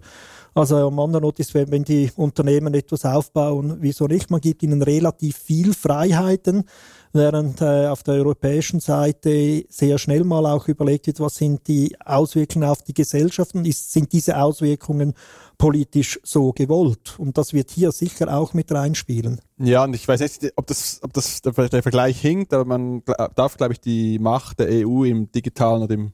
Also 0.53 0.75
am 0.87 0.99
anderen 0.99 1.23
Ort 1.23 1.39
ist, 1.39 1.53
wenn, 1.53 1.71
wenn 1.71 1.85
die 1.85 2.11
Unternehmen 2.17 2.73
etwas 2.73 3.05
aufbauen, 3.05 3.77
wieso 3.79 4.07
nicht? 4.07 4.29
Man 4.29 4.41
gibt 4.41 4.63
ihnen 4.63 4.81
relativ 4.81 5.37
viel 5.37 5.73
Freiheiten, 5.73 6.65
während 7.13 7.61
äh, 7.61 7.87
auf 7.87 8.03
der 8.03 8.15
europäischen 8.15 8.81
Seite 8.81 9.63
sehr 9.69 9.97
schnell 9.97 10.25
mal 10.25 10.45
auch 10.45 10.67
überlegt 10.67 11.07
wird, 11.07 11.21
was 11.21 11.35
sind 11.35 11.67
die 11.67 11.95
Auswirkungen 12.03 12.67
auf 12.67 12.81
die 12.81 12.93
Gesellschaften, 12.93 13.63
ist, 13.63 13.93
sind 13.93 14.11
diese 14.11 14.41
Auswirkungen 14.41 15.13
politisch 15.59 16.19
so 16.23 16.53
gewollt. 16.53 17.19
Und 17.19 17.37
das 17.37 17.53
wird 17.53 17.69
hier 17.69 17.91
sicher 17.91 18.35
auch 18.35 18.55
mit 18.55 18.71
reinspielen. 18.71 19.41
Ja, 19.57 19.83
und 19.83 19.93
ich 19.93 20.07
weiß 20.07 20.21
nicht, 20.21 20.53
ob 20.55 20.65
das, 20.65 21.01
ob 21.03 21.13
das 21.13 21.41
der, 21.41 21.53
Vergleich 21.53 22.19
hinkt, 22.19 22.53
aber 22.53 22.65
man 22.65 23.03
darf, 23.35 23.57
glaube 23.57 23.73
ich, 23.73 23.81
die 23.81 24.17
Macht 24.17 24.59
der 24.59 24.69
EU 24.69 25.03
im 25.03 25.31
digitalen 25.31 25.83
und 25.83 25.91
im, 25.91 26.11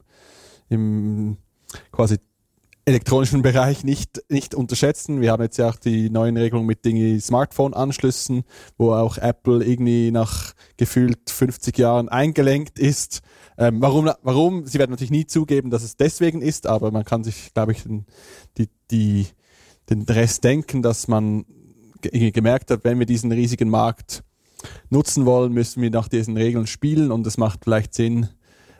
im 0.68 1.36
quasi 1.92 2.18
elektronischen 2.86 3.42
Bereich 3.42 3.82
nicht, 3.82 4.22
nicht 4.30 4.54
unterschätzen. 4.54 5.20
Wir 5.20 5.32
haben 5.32 5.42
jetzt 5.42 5.58
ja 5.58 5.68
auch 5.68 5.76
die 5.76 6.08
neuen 6.08 6.36
Regelungen 6.36 6.68
mit 6.68 6.84
Dinge 6.84 7.20
Smartphone-Anschlüssen, 7.20 8.44
wo 8.78 8.92
auch 8.92 9.18
Apple 9.18 9.64
irgendwie 9.64 10.12
nach 10.12 10.52
gefühlt 10.76 11.28
50 11.28 11.76
Jahren 11.76 12.08
eingelenkt 12.08 12.78
ist. 12.78 13.22
Ähm, 13.58 13.82
warum, 13.82 14.10
warum? 14.22 14.66
Sie 14.66 14.78
werden 14.78 14.92
natürlich 14.92 15.10
nie 15.10 15.26
zugeben, 15.26 15.70
dass 15.70 15.82
es 15.82 15.96
deswegen 15.96 16.40
ist, 16.40 16.68
aber 16.68 16.92
man 16.92 17.04
kann 17.04 17.24
sich, 17.24 17.52
glaube 17.54 17.72
ich, 17.72 17.82
den, 17.82 18.06
die, 18.56 18.68
die, 18.92 19.26
den 19.90 20.02
Rest 20.02 20.44
denken, 20.44 20.82
dass 20.82 21.08
man 21.08 21.44
gemerkt 22.00 22.70
hat, 22.70 22.84
wenn 22.84 23.00
wir 23.00 23.06
diesen 23.06 23.32
riesigen 23.32 23.68
Markt 23.68 24.22
nutzen 24.90 25.26
wollen, 25.26 25.52
müssen 25.52 25.82
wir 25.82 25.90
nach 25.90 26.06
diesen 26.06 26.36
Regeln 26.36 26.68
spielen 26.68 27.10
und 27.10 27.26
es 27.26 27.36
macht 27.36 27.64
vielleicht 27.64 27.94
Sinn, 27.94 28.28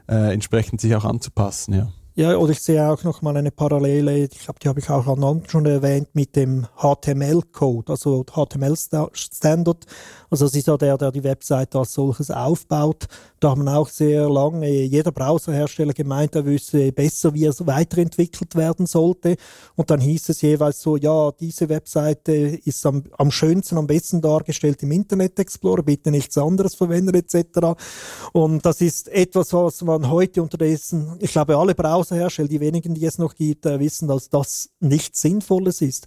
äh, 0.08 0.32
entsprechend 0.32 0.80
sich 0.80 0.94
auch 0.94 1.04
anzupassen. 1.04 1.74
Ja. 1.74 1.92
Ja, 2.18 2.34
oder 2.38 2.52
ich 2.52 2.62
sehe 2.62 2.82
auch 2.88 3.04
noch 3.04 3.20
mal 3.20 3.36
eine 3.36 3.50
Parallele, 3.50 4.24
ich 4.24 4.38
glaube, 4.38 4.58
die 4.58 4.68
habe 4.68 4.80
ich 4.80 4.88
auch 4.88 5.06
an 5.06 5.42
schon 5.48 5.66
erwähnt, 5.66 6.08
mit 6.14 6.34
dem 6.34 6.66
HTML-Code, 6.78 7.92
also 7.92 8.24
HTML-Standard. 8.24 9.84
Also 10.30 10.46
es 10.46 10.54
ist 10.54 10.66
ja 10.66 10.78
der, 10.78 10.96
der 10.96 11.12
die 11.12 11.22
Webseite 11.22 11.78
als 11.78 11.92
solches 11.92 12.30
aufbaut. 12.30 13.04
Da 13.38 13.50
haben 13.50 13.68
auch 13.68 13.88
sehr 13.88 14.30
lange 14.30 14.66
jeder 14.66 15.12
Browserhersteller 15.12 15.92
gemeint, 15.92 16.34
er 16.34 16.46
wüsste 16.46 16.90
besser, 16.90 17.34
wie 17.34 17.44
es 17.44 17.66
weiterentwickelt 17.66 18.54
werden 18.54 18.86
sollte. 18.86 19.36
Und 19.74 19.90
dann 19.90 20.00
hieß 20.00 20.30
es 20.30 20.40
jeweils 20.40 20.80
so, 20.80 20.96
ja, 20.96 21.30
diese 21.32 21.68
Webseite 21.68 22.32
ist 22.32 22.84
am, 22.86 23.04
am 23.18 23.30
schönsten, 23.30 23.76
am 23.76 23.86
besten 23.86 24.22
dargestellt 24.22 24.82
im 24.82 24.92
Internet 24.92 25.38
Explorer, 25.38 25.82
bitte 25.82 26.10
nichts 26.10 26.38
anderes 26.38 26.74
verwenden 26.74 27.14
etc. 27.14 27.78
Und 28.32 28.64
das 28.64 28.80
ist 28.80 29.08
etwas, 29.08 29.52
was 29.52 29.82
man 29.82 30.10
heute 30.10 30.42
unterdessen, 30.42 31.16
ich 31.20 31.32
glaube, 31.32 31.58
alle 31.58 31.74
Browserhersteller, 32.06 32.48
die 32.48 32.60
wenigen, 32.60 32.94
die 32.94 33.04
es 33.04 33.18
noch 33.18 33.34
gibt, 33.34 33.66
äh, 33.66 33.78
wissen, 33.80 34.08
dass 34.08 34.28
das 34.28 34.70
nichts 34.80 35.20
Sinnvolles 35.20 35.80
ist. 35.80 36.06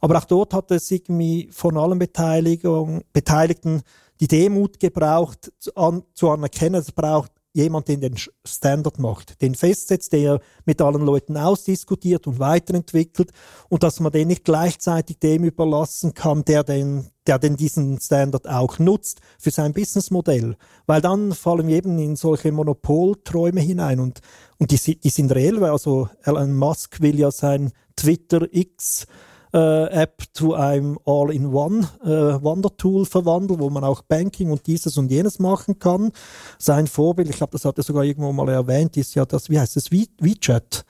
Aber 0.00 0.18
auch 0.18 0.24
dort 0.24 0.54
hat 0.54 0.70
es 0.70 0.90
irgendwie 0.90 1.48
von 1.52 1.76
allen 1.76 1.98
Beteiligten 1.98 3.82
die 4.20 4.28
Demut 4.28 4.80
gebraucht, 4.80 5.52
zu, 5.58 5.74
an, 5.74 6.02
zu 6.14 6.30
anerkennen, 6.30 6.80
es 6.80 6.92
braucht 6.92 7.32
jemand, 7.52 7.88
der 7.88 7.96
den 7.96 8.16
Standard 8.44 8.98
macht, 8.98 9.40
den 9.40 9.54
festsetzt, 9.54 10.12
der 10.12 10.40
mit 10.66 10.80
allen 10.82 11.02
Leuten 11.02 11.36
ausdiskutiert 11.36 12.26
und 12.26 12.38
weiterentwickelt 12.38 13.30
und 13.70 13.82
dass 13.82 14.00
man 14.00 14.12
den 14.12 14.28
nicht 14.28 14.44
gleichzeitig 14.44 15.18
dem 15.18 15.44
überlassen 15.44 16.12
kann, 16.12 16.44
der 16.44 16.64
den, 16.64 17.10
der 17.26 17.38
denn 17.38 17.56
diesen 17.56 18.00
Standard 18.00 18.48
auch 18.48 18.78
nutzt 18.78 19.20
für 19.38 19.50
sein 19.50 19.72
Businessmodell. 19.72 20.56
Weil 20.86 21.00
dann 21.00 21.32
fallen 21.32 21.66
wir 21.66 21.76
eben 21.76 21.98
in 21.98 22.16
solche 22.16 22.52
Monopolträume 22.52 23.60
hinein 23.60 24.00
und, 24.00 24.20
und 24.58 24.70
die, 24.70 25.00
die 25.00 25.10
sind 25.10 25.32
reell, 25.32 25.60
weil 25.60 25.70
also 25.70 26.08
Elon 26.22 26.56
Musk 26.56 27.00
will 27.00 27.18
ja 27.18 27.30
sein 27.30 27.72
Twitter 27.96 28.46
X 28.50 29.06
äh, 29.52 29.86
App 29.86 30.22
zu 30.32 30.54
einem 30.54 30.98
All-in-One 31.04 31.88
äh, 32.04 32.44
Wandertool 32.44 33.06
verwandeln, 33.06 33.60
wo 33.60 33.70
man 33.70 33.84
auch 33.84 34.02
Banking 34.02 34.50
und 34.50 34.66
dieses 34.66 34.98
und 34.98 35.10
jenes 35.10 35.38
machen 35.38 35.78
kann. 35.78 36.12
Sein 36.58 36.86
Vorbild, 36.86 37.30
ich 37.30 37.36
glaube, 37.36 37.52
das 37.52 37.64
hat 37.64 37.78
er 37.78 37.84
sogar 37.84 38.04
irgendwo 38.04 38.32
mal 38.32 38.48
erwähnt, 38.48 38.96
ist 38.96 39.14
ja 39.14 39.24
das, 39.24 39.48
wie 39.48 39.58
heißt 39.58 39.76
es, 39.76 39.90
WeChat 39.90 40.84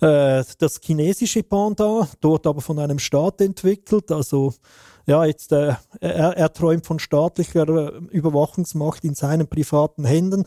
äh, 0.00 0.42
das 0.58 0.80
chinesische 0.82 1.42
Panda, 1.42 2.08
dort 2.20 2.46
aber 2.46 2.60
von 2.60 2.78
einem 2.78 2.98
Staat 2.98 3.40
entwickelt. 3.40 4.10
Also 4.10 4.54
ja, 5.06 5.24
jetzt 5.24 5.52
äh, 5.52 5.74
er, 6.00 6.36
er 6.36 6.52
träumt 6.52 6.86
von 6.86 6.98
staatlicher 6.98 7.68
äh, 7.68 7.98
Überwachungsmacht 8.10 9.04
in 9.04 9.14
seinen 9.14 9.48
privaten 9.48 10.04
Händen. 10.04 10.44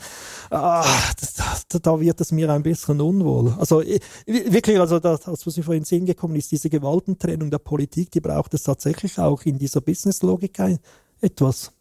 Ah, 0.50 0.86
das, 1.20 1.34
das, 1.34 1.82
da 1.82 2.00
wird 2.00 2.22
es 2.22 2.32
mir 2.32 2.50
ein 2.52 2.64
bisschen 2.64 3.02
unwohl. 3.02 3.54
Also 3.60 3.82
wirklich, 4.26 4.80
also 4.80 5.00
das, 5.00 5.28
was 5.28 5.58
mir 5.58 5.64
vorhin 5.64 5.86
Sinn 5.86 6.06
gekommen 6.06 6.36
ist, 6.36 6.52
diese 6.52 6.70
Gewaltentrennung 6.70 7.50
der 7.50 7.60
Politik, 7.60 8.12
die 8.12 8.22
braucht 8.22 8.54
es 8.54 8.64
tatsächlich 8.64 9.20
auch 9.20 9.42
in 9.44 9.58
dieser 9.58 9.82
Businesslogik 9.82 10.60
etwas. 11.22 11.72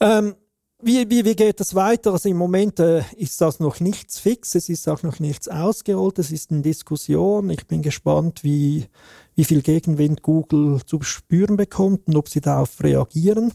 Ähm, 0.00 0.34
wie, 0.82 1.08
wie, 1.10 1.24
wie 1.24 1.36
geht 1.36 1.60
es 1.60 1.74
weiter? 1.74 2.12
Also 2.12 2.28
im 2.28 2.36
Moment 2.36 2.80
äh, 2.80 3.02
ist 3.16 3.40
das 3.40 3.60
noch 3.60 3.80
nichts 3.80 4.18
fix, 4.18 4.54
es 4.54 4.68
ist 4.68 4.88
auch 4.88 5.02
noch 5.02 5.18
nichts 5.18 5.48
ausgerollt, 5.48 6.18
es 6.18 6.30
ist 6.30 6.50
in 6.50 6.62
Diskussion. 6.62 7.50
Ich 7.50 7.66
bin 7.66 7.82
gespannt, 7.82 8.44
wie, 8.44 8.86
wie 9.34 9.44
viel 9.44 9.62
Gegenwind 9.62 10.22
Google 10.22 10.80
zu 10.84 11.00
spüren 11.02 11.56
bekommt 11.56 12.08
und 12.08 12.16
ob 12.16 12.28
sie 12.28 12.40
darauf 12.40 12.82
reagieren. 12.82 13.52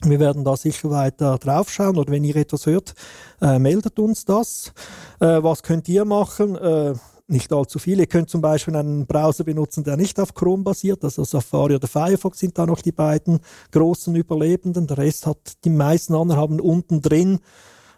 Wir 0.00 0.20
werden 0.20 0.44
da 0.44 0.56
sicher 0.56 0.90
weiter 0.90 1.38
draufschauen 1.38 1.96
oder 1.96 2.12
wenn 2.12 2.24
ihr 2.24 2.36
etwas 2.36 2.66
hört, 2.66 2.94
äh, 3.40 3.58
meldet 3.58 3.98
uns 3.98 4.24
das. 4.24 4.72
Äh, 5.18 5.42
was 5.42 5.62
könnt 5.62 5.88
ihr 5.88 6.04
machen? 6.04 6.54
Äh, 6.56 6.94
nicht 7.28 7.52
allzu 7.52 7.78
viel. 7.78 7.98
Ihr 7.98 8.06
könnt 8.06 8.30
zum 8.30 8.40
Beispiel 8.40 8.74
einen 8.76 9.06
Browser 9.06 9.44
benutzen, 9.44 9.84
der 9.84 9.96
nicht 9.96 10.18
auf 10.18 10.34
Chrome 10.34 10.62
basiert. 10.62 11.04
Also 11.04 11.24
Safari 11.24 11.74
oder 11.74 11.88
Firefox 11.88 12.38
sind 12.38 12.58
da 12.58 12.66
noch 12.66 12.80
die 12.80 12.92
beiden 12.92 13.40
großen 13.72 14.14
Überlebenden. 14.14 14.86
Der 14.86 14.98
Rest 14.98 15.26
hat 15.26 15.64
die 15.64 15.70
meisten 15.70 16.14
anderen 16.14 16.40
haben 16.40 16.60
unten 16.60 17.02
drin 17.02 17.40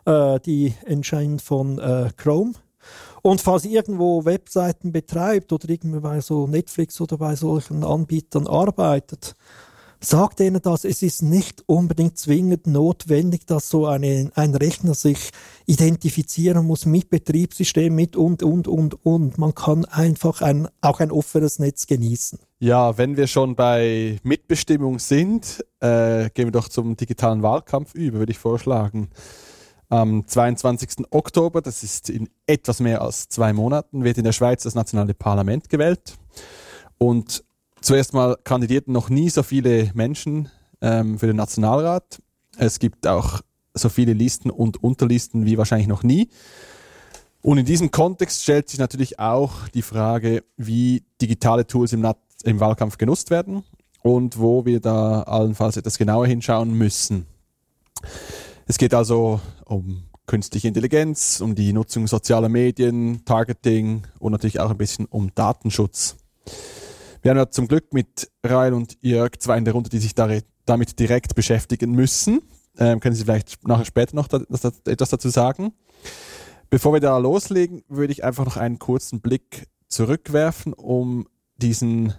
äh, 0.04 0.40
die 0.40 0.75
Engine 0.84 1.38
von 1.38 1.78
äh, 1.78 2.10
Chrome 2.16 2.54
und 3.22 3.40
falls 3.40 3.64
ihr 3.64 3.72
irgendwo 3.72 4.25
Webseiten 4.25 4.92
betreibt 4.92 5.52
oder 5.52 5.68
irgendwie 5.68 6.00
bei 6.00 6.20
so 6.20 6.46
Netflix 6.46 7.00
oder 7.00 7.18
bei 7.18 7.37
solchen 7.37 7.85
Anbietern 7.85 8.46
arbeitet, 8.46 9.37
sagt 10.00 10.40
denen 10.40 10.62
das, 10.62 10.84
es 10.84 11.02
ist 11.02 11.22
nicht 11.22 11.62
unbedingt 11.66 12.18
zwingend 12.18 12.66
notwendig, 12.66 13.46
dass 13.46 13.68
so 13.68 13.86
eine, 13.86 14.30
ein 14.34 14.54
Rechner 14.54 14.94
sich 14.94 15.30
identifizieren 15.66 16.66
muss 16.66 16.86
mit 16.86 17.10
Betriebssystem, 17.10 17.94
mit 17.94 18.16
und, 18.16 18.42
und, 18.42 18.66
und, 18.66 19.04
und. 19.04 19.38
Man 19.38 19.54
kann 19.54 19.84
einfach 19.84 20.40
ein, 20.40 20.68
auch 20.80 21.00
ein 21.00 21.10
offenes 21.10 21.58
Netz 21.58 21.86
genießen. 21.86 22.38
Ja, 22.60 22.96
wenn 22.98 23.16
wir 23.16 23.26
schon 23.26 23.54
bei 23.54 24.18
Mitbestimmung 24.22 24.98
sind, 24.98 25.64
äh, 25.80 26.30
gehen 26.30 26.46
wir 26.46 26.52
doch 26.52 26.68
zum 26.68 26.96
digitalen 26.96 27.42
Wahlkampf 27.42 27.94
über, 27.94 28.18
würde 28.18 28.32
ich 28.32 28.38
vorschlagen. 28.38 29.10
Am 29.88 30.26
22. 30.26 31.06
Oktober, 31.10 31.62
das 31.62 31.82
ist 31.82 32.10
in 32.10 32.28
etwas 32.46 32.80
mehr 32.80 33.02
als 33.02 33.28
zwei 33.28 33.52
Monaten, 33.52 34.04
wird 34.04 34.18
in 34.18 34.24
der 34.24 34.32
Schweiz 34.32 34.62
das 34.62 34.74
nationale 34.74 35.14
Parlament 35.14 35.68
gewählt. 35.68 36.16
Und 36.96 37.42
zuerst 37.81 38.14
mal 38.14 38.37
kandidierten 38.45 38.93
noch 38.93 39.09
nie 39.09 39.31
so 39.31 39.43
viele 39.43 39.90
Menschen 39.95 40.51
ähm, 40.81 41.19
für 41.19 41.27
den 41.27 41.37
Nationalrat. 41.37 42.21
Es 42.57 42.79
gibt 42.79 43.07
auch 43.07 43.40
so 43.75 43.88
viele 43.88 44.12
Listen 44.12 44.51
und 44.51 44.83
Unterlisten 44.83 45.47
wie 45.47 45.59
wahrscheinlich 45.59 45.88
noch 45.88 46.03
nie. 46.03 46.29
Und 47.43 47.59
in 47.59 47.64
diesem 47.64 47.90
Kontext 47.90 48.43
stellt 48.43 48.69
sich 48.69 48.79
natürlich 48.79 49.19
auch 49.19 49.69
die 49.69 49.83
Frage, 49.83 50.45
wie 50.57 51.05
digitale 51.23 51.66
Tools 51.66 51.93
im, 51.93 52.07
im 52.45 52.61
Wahlkampf 52.61 52.99
genutzt 52.99 53.31
werden 53.31 53.64
und 54.03 54.38
wo 54.38 54.66
wir 54.66 54.81
da 54.81 55.23
allenfalls 55.23 55.77
etwas 55.77 55.97
genauer 55.97 56.27
hinschauen 56.27 56.73
müssen. 56.75 57.27
Es 58.66 58.77
geht 58.79 58.93
also 58.95 59.40
um 59.64 60.05
künstliche 60.27 60.69
Intelligenz, 60.69 61.40
um 61.40 61.55
die 61.55 61.73
Nutzung 61.73 62.07
sozialer 62.07 62.49
Medien, 62.49 63.25
Targeting 63.25 64.07
und 64.19 64.33
natürlich 64.33 64.61
auch 64.61 64.71
ein 64.71 64.79
bisschen 64.79 65.07
um 65.07 65.35
Datenschutz. 65.35 66.16
Wir 67.22 67.30
haben 67.30 67.38
ja 67.38 67.50
zum 67.50 67.68
Glück 67.68 67.92
mit 67.92 68.30
Rail 68.44 68.72
und 68.72 68.96
Jörg 69.02 69.38
zwei 69.38 69.59
in 69.59 69.66
der 69.66 69.74
Runde, 69.74 69.90
die 69.90 69.98
sich 69.98 70.14
damit 70.14 70.98
direkt 70.98 71.35
beschäftigen 71.35 71.92
müssen. 71.92 72.40
Ähm, 72.78 73.00
können 73.00 73.14
Sie 73.14 73.24
vielleicht 73.24 73.66
nachher 73.68 73.85
später 73.85 74.16
noch 74.16 74.26
da, 74.26 74.38
das, 74.48 74.64
etwas 74.87 75.11
dazu 75.11 75.28
sagen? 75.28 75.74
Bevor 76.70 76.94
wir 76.94 77.00
da 77.00 77.18
loslegen, 77.18 77.83
würde 77.88 78.12
ich 78.12 78.24
einfach 78.24 78.46
noch 78.46 78.56
einen 78.56 78.78
kurzen 78.78 79.20
Blick 79.20 79.66
zurückwerfen, 79.88 80.72
um 80.72 81.26
diesen, 81.56 82.14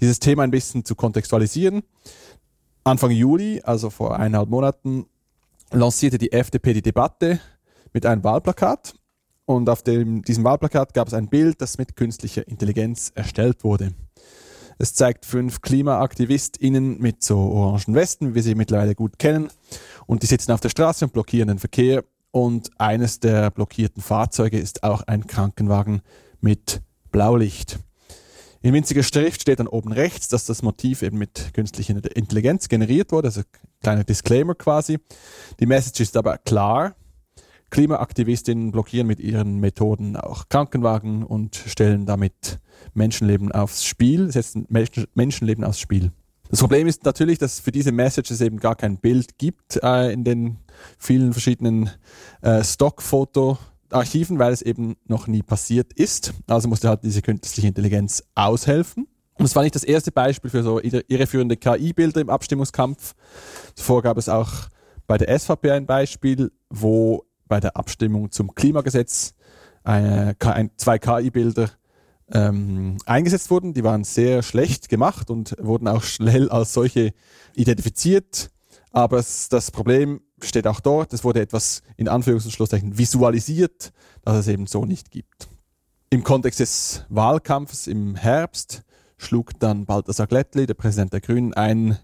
dieses 0.00 0.20
Thema 0.20 0.44
ein 0.44 0.52
bisschen 0.52 0.84
zu 0.84 0.94
kontextualisieren. 0.94 1.82
Anfang 2.84 3.10
Juli, 3.10 3.60
also 3.64 3.90
vor 3.90 4.16
eineinhalb 4.16 4.50
Monaten, 4.50 5.06
lancierte 5.72 6.18
die 6.18 6.30
FDP 6.30 6.74
die 6.74 6.82
Debatte 6.82 7.40
mit 7.92 8.06
einem 8.06 8.22
Wahlplakat 8.22 8.94
und 9.46 9.68
auf 9.68 9.82
dem, 9.82 10.22
diesem 10.22 10.44
Wahlplakat 10.44 10.94
gab 10.94 11.08
es 11.08 11.14
ein 11.14 11.28
Bild, 11.28 11.60
das 11.60 11.78
mit 11.78 11.96
künstlicher 11.96 12.46
Intelligenz 12.46 13.10
erstellt 13.14 13.64
wurde. 13.64 13.94
Es 14.78 14.94
zeigt 14.94 15.24
fünf 15.24 15.60
KlimaaktivistInnen 15.60 17.00
mit 17.00 17.22
so 17.22 17.38
orangen 17.38 17.94
Westen, 17.94 18.30
wie 18.30 18.34
wir 18.36 18.42
sie 18.42 18.54
mittlerweile 18.54 18.94
gut 18.94 19.18
kennen. 19.18 19.50
Und 20.06 20.22
die 20.22 20.26
sitzen 20.26 20.52
auf 20.52 20.60
der 20.60 20.68
Straße 20.68 21.04
und 21.04 21.12
blockieren 21.12 21.48
den 21.48 21.58
Verkehr. 21.58 22.04
Und 22.30 22.70
eines 22.80 23.20
der 23.20 23.50
blockierten 23.50 24.02
Fahrzeuge 24.02 24.58
ist 24.58 24.82
auch 24.82 25.02
ein 25.02 25.26
Krankenwagen 25.26 26.02
mit 26.40 26.82
Blaulicht. 27.12 27.78
In 28.60 28.72
winziger 28.72 29.02
Schrift 29.02 29.42
steht 29.42 29.60
dann 29.60 29.68
oben 29.68 29.92
rechts, 29.92 30.28
dass 30.28 30.46
das 30.46 30.62
Motiv 30.62 31.02
eben 31.02 31.18
mit 31.18 31.52
künstlicher 31.52 31.94
Intelligenz 32.16 32.68
generiert 32.68 33.12
wurde, 33.12 33.28
also 33.28 33.42
kleiner 33.82 34.04
Disclaimer 34.04 34.54
quasi. 34.54 34.98
Die 35.60 35.66
Message 35.66 36.00
ist 36.00 36.16
aber 36.16 36.38
klar. 36.38 36.96
Klimaaktivistinnen 37.74 38.70
blockieren 38.70 39.08
mit 39.08 39.18
ihren 39.18 39.58
Methoden 39.58 40.14
auch 40.14 40.48
Krankenwagen 40.48 41.24
und 41.24 41.56
stellen 41.56 42.06
damit 42.06 42.60
Menschenleben 42.94 43.50
aufs 43.50 43.84
Spiel, 43.84 44.30
setzen 44.30 44.68
Menschenleben 44.68 45.64
aufs 45.64 45.80
Spiel. 45.80 46.12
Das 46.50 46.60
Problem 46.60 46.86
ist 46.86 47.04
natürlich, 47.04 47.40
dass 47.40 47.54
es 47.54 47.60
für 47.60 47.72
diese 47.72 47.90
Messages 47.90 48.40
eben 48.42 48.60
gar 48.60 48.76
kein 48.76 48.98
Bild 48.98 49.38
gibt 49.38 49.82
äh, 49.82 50.12
in 50.12 50.22
den 50.22 50.58
vielen 50.98 51.32
verschiedenen 51.32 51.90
äh, 52.42 52.62
Stockfoto 52.62 53.58
Archiven, 53.90 54.38
weil 54.38 54.52
es 54.52 54.62
eben 54.62 54.94
noch 55.08 55.26
nie 55.26 55.42
passiert 55.42 55.92
ist. 55.94 56.32
Also 56.46 56.68
musste 56.68 56.88
halt 56.88 57.02
diese 57.02 57.22
künstliche 57.22 57.66
Intelligenz 57.66 58.22
aushelfen. 58.36 59.08
Und 59.36 59.46
es 59.46 59.56
war 59.56 59.64
nicht 59.64 59.74
das 59.74 59.82
erste 59.82 60.12
Beispiel 60.12 60.48
für 60.48 60.62
so 60.62 60.80
irreführende 60.80 61.56
KI-Bilder 61.56 62.20
im 62.20 62.30
Abstimmungskampf. 62.30 63.16
Zuvor 63.74 64.02
gab 64.02 64.16
es 64.16 64.28
auch 64.28 64.68
bei 65.08 65.18
der 65.18 65.36
SVP 65.36 65.72
ein 65.72 65.86
Beispiel, 65.86 66.52
wo 66.70 67.24
bei 67.48 67.60
der 67.60 67.76
Abstimmung 67.76 68.30
zum 68.30 68.54
Klimagesetz 68.54 69.34
äh, 69.84 70.34
zwei 70.76 70.98
KI-Bilder 70.98 71.70
ähm, 72.32 72.96
eingesetzt 73.06 73.50
wurden. 73.50 73.74
Die 73.74 73.84
waren 73.84 74.04
sehr 74.04 74.42
schlecht 74.42 74.88
gemacht 74.88 75.30
und 75.30 75.56
wurden 75.60 75.88
auch 75.88 76.02
schnell 76.02 76.48
als 76.48 76.72
solche 76.72 77.12
identifiziert 77.54 78.50
Aber 78.94 79.18
es, 79.18 79.48
das 79.48 79.70
Problem 79.72 80.20
steht 80.40 80.66
auch 80.68 80.80
dort, 80.80 81.12
es 81.12 81.24
wurde 81.24 81.40
etwas 81.40 81.82
in 81.96 82.08
Anführungs- 82.08 82.44
und 82.44 82.52
Schlusszeichen 82.52 82.96
visualisiert, 82.96 83.92
dass 84.22 84.36
es 84.36 84.48
eben 84.48 84.66
so 84.66 84.84
nicht 84.84 85.10
gibt. 85.10 85.48
Im 86.10 86.22
Kontext 86.22 86.60
des 86.60 87.04
Wahlkampfes 87.08 87.88
im 87.88 88.14
Herbst 88.14 88.82
schlug 89.16 89.58
dann 89.58 89.84
Balthasar 89.84 90.28
Glättli, 90.28 90.66
der 90.66 90.74
Präsident 90.74 91.12
der 91.12 91.20
Grünen, 91.20 91.54
einen 91.54 91.98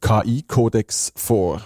KI-Kodex 0.00 1.12
vor. 1.14 1.62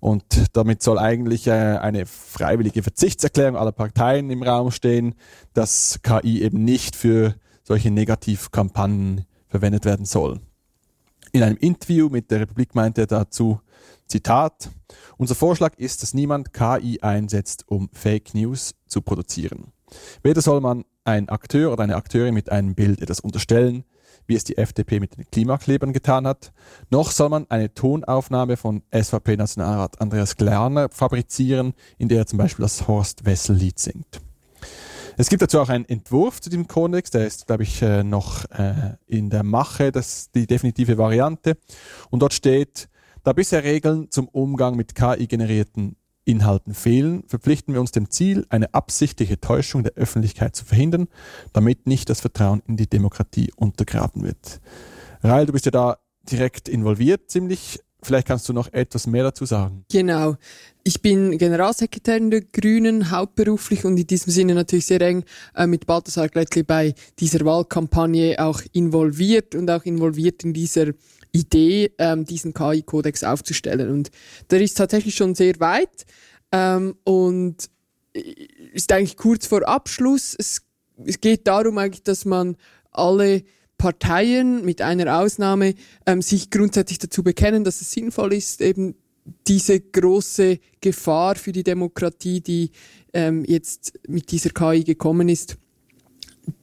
Und 0.00 0.24
damit 0.54 0.82
soll 0.82 0.98
eigentlich 0.98 1.46
äh, 1.46 1.50
eine 1.50 2.06
freiwillige 2.06 2.82
Verzichtserklärung 2.82 3.56
aller 3.56 3.72
Parteien 3.72 4.30
im 4.30 4.42
Raum 4.42 4.70
stehen, 4.70 5.14
dass 5.52 6.00
KI 6.02 6.42
eben 6.42 6.64
nicht 6.64 6.96
für 6.96 7.34
solche 7.62 7.90
Negativkampagnen 7.90 9.26
verwendet 9.48 9.84
werden 9.84 10.06
soll. 10.06 10.40
In 11.32 11.42
einem 11.42 11.58
Interview 11.58 12.08
mit 12.08 12.30
der 12.30 12.40
Republik 12.40 12.74
meinte 12.74 13.02
er 13.02 13.06
dazu, 13.06 13.60
Zitat, 14.08 14.70
unser 15.18 15.36
Vorschlag 15.36 15.74
ist, 15.76 16.02
dass 16.02 16.14
niemand 16.14 16.52
KI 16.52 16.98
einsetzt, 17.00 17.64
um 17.68 17.88
Fake 17.92 18.34
News 18.34 18.74
zu 18.86 19.02
produzieren. 19.02 19.72
Weder 20.22 20.40
soll 20.40 20.60
man 20.60 20.84
ein 21.04 21.28
Akteur 21.28 21.72
oder 21.72 21.84
eine 21.84 21.96
Akteurin 21.96 22.34
mit 22.34 22.50
einem 22.50 22.74
Bild 22.74 23.00
etwas 23.00 23.20
unterstellen, 23.20 23.84
wie 24.26 24.34
es 24.34 24.44
die 24.44 24.56
FDP 24.56 25.00
mit 25.00 25.16
den 25.16 25.24
Klimaklebern 25.30 25.92
getan 25.92 26.26
hat, 26.26 26.52
noch 26.90 27.10
soll 27.10 27.28
man 27.28 27.46
eine 27.50 27.72
Tonaufnahme 27.74 28.56
von 28.56 28.82
SVP-Nationalrat 28.92 30.00
Andreas 30.00 30.36
Glerner 30.36 30.88
fabrizieren, 30.90 31.74
in 31.98 32.08
der 32.08 32.18
er 32.18 32.26
zum 32.26 32.38
Beispiel 32.38 32.62
das 32.62 32.86
Horst 32.86 33.24
Wessel-Lied 33.24 33.78
singt. 33.78 34.20
Es 35.16 35.28
gibt 35.28 35.42
dazu 35.42 35.60
auch 35.60 35.68
einen 35.68 35.84
Entwurf 35.84 36.40
zu 36.40 36.48
diesem 36.48 36.66
Kodex, 36.66 37.10
der 37.10 37.26
ist, 37.26 37.46
glaube 37.46 37.64
ich, 37.64 37.82
äh, 37.82 38.02
noch 38.02 38.44
äh, 38.52 38.96
in 39.06 39.28
der 39.28 39.42
Mache, 39.42 39.92
das 39.92 40.14
ist 40.14 40.34
die 40.34 40.46
definitive 40.46 40.96
Variante. 40.96 41.58
Und 42.08 42.22
dort 42.22 42.32
steht, 42.32 42.88
da 43.22 43.34
bisher 43.34 43.62
Regeln 43.62 44.10
zum 44.10 44.28
Umgang 44.28 44.76
mit 44.76 44.94
KI-generierten 44.94 45.96
Inhalten 46.30 46.74
fehlen, 46.74 47.24
verpflichten 47.26 47.74
wir 47.74 47.80
uns 47.80 47.90
dem 47.90 48.10
Ziel, 48.10 48.46
eine 48.48 48.72
absichtliche 48.72 49.40
Täuschung 49.40 49.82
der 49.82 49.94
Öffentlichkeit 49.94 50.54
zu 50.54 50.64
verhindern, 50.64 51.08
damit 51.52 51.86
nicht 51.86 52.08
das 52.08 52.20
Vertrauen 52.20 52.62
in 52.66 52.76
die 52.76 52.88
Demokratie 52.88 53.52
untergraben 53.56 54.22
wird. 54.22 54.60
Rael, 55.22 55.46
du 55.46 55.52
bist 55.52 55.66
ja 55.66 55.72
da 55.72 55.98
direkt 56.30 56.68
involviert, 56.68 57.30
ziemlich. 57.30 57.80
Vielleicht 58.02 58.28
kannst 58.28 58.48
du 58.48 58.54
noch 58.54 58.72
etwas 58.72 59.06
mehr 59.06 59.24
dazu 59.24 59.44
sagen. 59.44 59.84
Genau. 59.92 60.36
Ich 60.84 61.02
bin 61.02 61.36
Generalsekretärin 61.36 62.30
der 62.30 62.40
Grünen 62.40 63.10
hauptberuflich 63.10 63.84
und 63.84 63.98
in 63.98 64.06
diesem 64.06 64.32
Sinne 64.32 64.54
natürlich 64.54 64.86
sehr 64.86 65.02
eng 65.02 65.24
äh, 65.54 65.66
mit 65.66 65.86
Balthasar 65.86 66.30
Glättli 66.30 66.62
bei 66.62 66.94
dieser 67.18 67.44
Wahlkampagne 67.44 68.36
auch 68.38 68.62
involviert 68.72 69.54
und 69.54 69.70
auch 69.70 69.84
involviert 69.84 70.44
in 70.44 70.54
dieser 70.54 70.92
Idee, 71.32 71.92
ähm, 71.98 72.24
diesen 72.24 72.54
KI-Kodex 72.54 73.24
aufzustellen. 73.24 73.90
Und 73.90 74.10
der 74.50 74.60
ist 74.60 74.76
tatsächlich 74.76 75.14
schon 75.14 75.34
sehr 75.34 75.58
weit 75.60 76.06
ähm, 76.52 76.96
und 77.04 77.70
ist 78.12 78.92
eigentlich 78.92 79.16
kurz 79.16 79.46
vor 79.46 79.66
Abschluss. 79.68 80.34
Es, 80.38 80.62
es 81.04 81.20
geht 81.20 81.46
darum 81.46 81.78
eigentlich, 81.78 82.02
dass 82.02 82.24
man 82.24 82.56
alle 82.90 83.42
Parteien 83.78 84.64
mit 84.64 84.82
einer 84.82 85.20
Ausnahme 85.20 85.74
ähm, 86.06 86.20
sich 86.20 86.50
grundsätzlich 86.50 86.98
dazu 86.98 87.22
bekennen, 87.22 87.64
dass 87.64 87.80
es 87.80 87.92
sinnvoll 87.92 88.34
ist, 88.34 88.60
eben 88.60 88.94
diese 89.46 89.80
große 89.80 90.58
Gefahr 90.80 91.36
für 91.36 91.52
die 91.52 91.62
Demokratie, 91.62 92.40
die 92.40 92.72
ähm, 93.12 93.44
jetzt 93.46 93.92
mit 94.06 94.30
dieser 94.32 94.50
KI 94.50 94.84
gekommen 94.84 95.28
ist, 95.28 95.56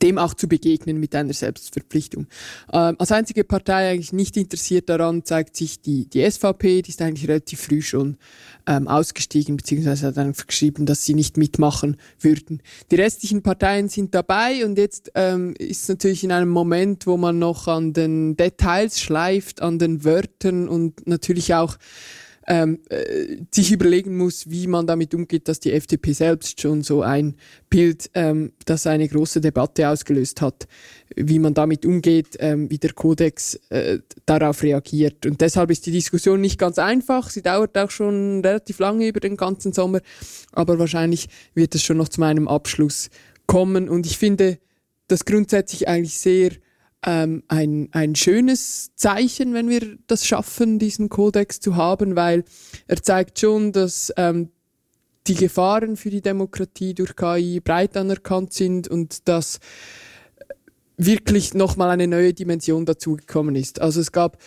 dem 0.01 0.17
auch 0.17 0.33
zu 0.33 0.47
begegnen 0.47 0.99
mit 0.99 1.15
einer 1.15 1.33
Selbstverpflichtung. 1.33 2.27
Ähm, 2.71 2.95
als 2.99 3.11
einzige 3.11 3.43
Partei 3.43 3.91
eigentlich 3.91 4.13
nicht 4.13 4.37
interessiert 4.37 4.89
daran 4.89 5.23
zeigt 5.23 5.55
sich 5.55 5.81
die, 5.81 6.05
die 6.05 6.29
SVP, 6.29 6.81
die 6.81 6.89
ist 6.89 7.01
eigentlich 7.01 7.27
relativ 7.27 7.61
früh 7.61 7.81
schon 7.81 8.17
ähm, 8.65 8.87
ausgestiegen, 8.87 9.57
beziehungsweise 9.57 10.07
hat 10.07 10.17
dann 10.17 10.33
geschrieben, 10.33 10.85
dass 10.85 11.05
sie 11.05 11.13
nicht 11.13 11.37
mitmachen 11.37 11.97
würden. 12.19 12.61
Die 12.91 12.95
restlichen 12.95 13.43
Parteien 13.43 13.89
sind 13.89 14.13
dabei 14.13 14.65
und 14.65 14.77
jetzt 14.77 15.11
ähm, 15.15 15.53
ist 15.57 15.83
es 15.83 15.89
natürlich 15.89 16.23
in 16.23 16.31
einem 16.31 16.49
Moment, 16.49 17.07
wo 17.07 17.17
man 17.17 17.39
noch 17.39 17.67
an 17.67 17.93
den 17.93 18.35
Details 18.35 18.99
schleift, 18.99 19.61
an 19.61 19.79
den 19.79 20.03
Wörtern 20.03 20.67
und 20.67 21.07
natürlich 21.07 21.53
auch 21.53 21.77
ähm, 22.47 22.79
äh, 22.89 23.38
sich 23.51 23.71
überlegen 23.71 24.17
muss, 24.17 24.49
wie 24.49 24.67
man 24.67 24.88
damit 24.88 25.13
umgeht, 25.13 25.49
dass 25.49 25.60
die 25.60 25.73
FDP 25.73 26.13
selbst 26.13 26.62
schon 26.62 26.81
so 26.81 27.01
ein 27.01 27.36
Bild, 27.69 28.10
ähm, 28.13 28.53
das 28.65 28.88
eine 28.88 29.07
große 29.07 29.41
Debatte 29.41 29.89
ausgelöst 29.89 30.41
hat, 30.41 30.67
wie 31.15 31.39
man 31.39 31.53
damit 31.53 31.86
umgeht, 31.86 32.38
ähm, 32.39 32.69
wie 32.69 32.77
der 32.77 32.93
Kodex 32.93 33.55
äh, 33.69 33.99
darauf 34.25 34.63
reagiert. 34.63 35.25
Und 35.25 35.41
deshalb 35.41 35.71
ist 35.71 35.86
die 35.86 35.91
Diskussion 35.91 36.39
nicht 36.39 36.57
ganz 36.57 36.79
einfach. 36.79 37.29
Sie 37.29 37.41
dauert 37.41 37.77
auch 37.77 37.91
schon 37.91 38.41
relativ 38.41 38.79
lange 38.79 39.07
über 39.07 39.19
den 39.19 39.36
ganzen 39.36 39.73
Sommer, 39.73 39.99
aber 40.53 40.79
wahrscheinlich 40.79 41.27
wird 41.53 41.75
es 41.75 41.83
schon 41.83 41.97
noch 41.97 42.10
zu 42.10 42.21
meinem 42.21 42.47
Abschluss 42.47 43.10
kommen. 43.45 43.89
Und 43.89 44.05
ich 44.05 44.17
finde 44.17 44.57
das 45.10 45.25
grundsätzlich 45.25 45.88
eigentlich 45.89 46.17
sehr 46.17 46.51
ähm, 47.05 47.43
ein, 47.47 47.89
ein 47.91 48.15
schönes 48.15 48.91
Zeichen, 48.95 49.53
wenn 49.53 49.69
wir 49.69 49.97
das 50.07 50.25
schaffen, 50.25 50.79
diesen 50.79 51.10
Kodex 51.10 51.60
zu 51.60 51.75
haben, 51.75 52.15
weil 52.15 52.43
er 52.88 53.01
zeigt 53.01 53.39
schon, 53.39 53.71
dass 53.71 54.12
ähm, 54.17 54.49
die 55.27 55.36
Gefahren 55.36 55.97
für 55.97 56.10
die 56.10 56.21
Demokratie 56.21 56.93
durch 56.93 57.15
KI 57.15 57.60
breit 57.60 57.97
anerkannt 57.97 58.53
sind 58.53 58.88
und 58.88 59.27
dass 59.27 59.60
wirklich 60.97 61.53
nochmal 61.53 61.91
eine 61.91 62.07
neue 62.07 62.33
Dimension 62.33 62.86
dazugekommen 62.86 63.55
ist. 63.55 63.79
Also 63.79 64.01
es 64.01 64.12
gab 64.12 64.38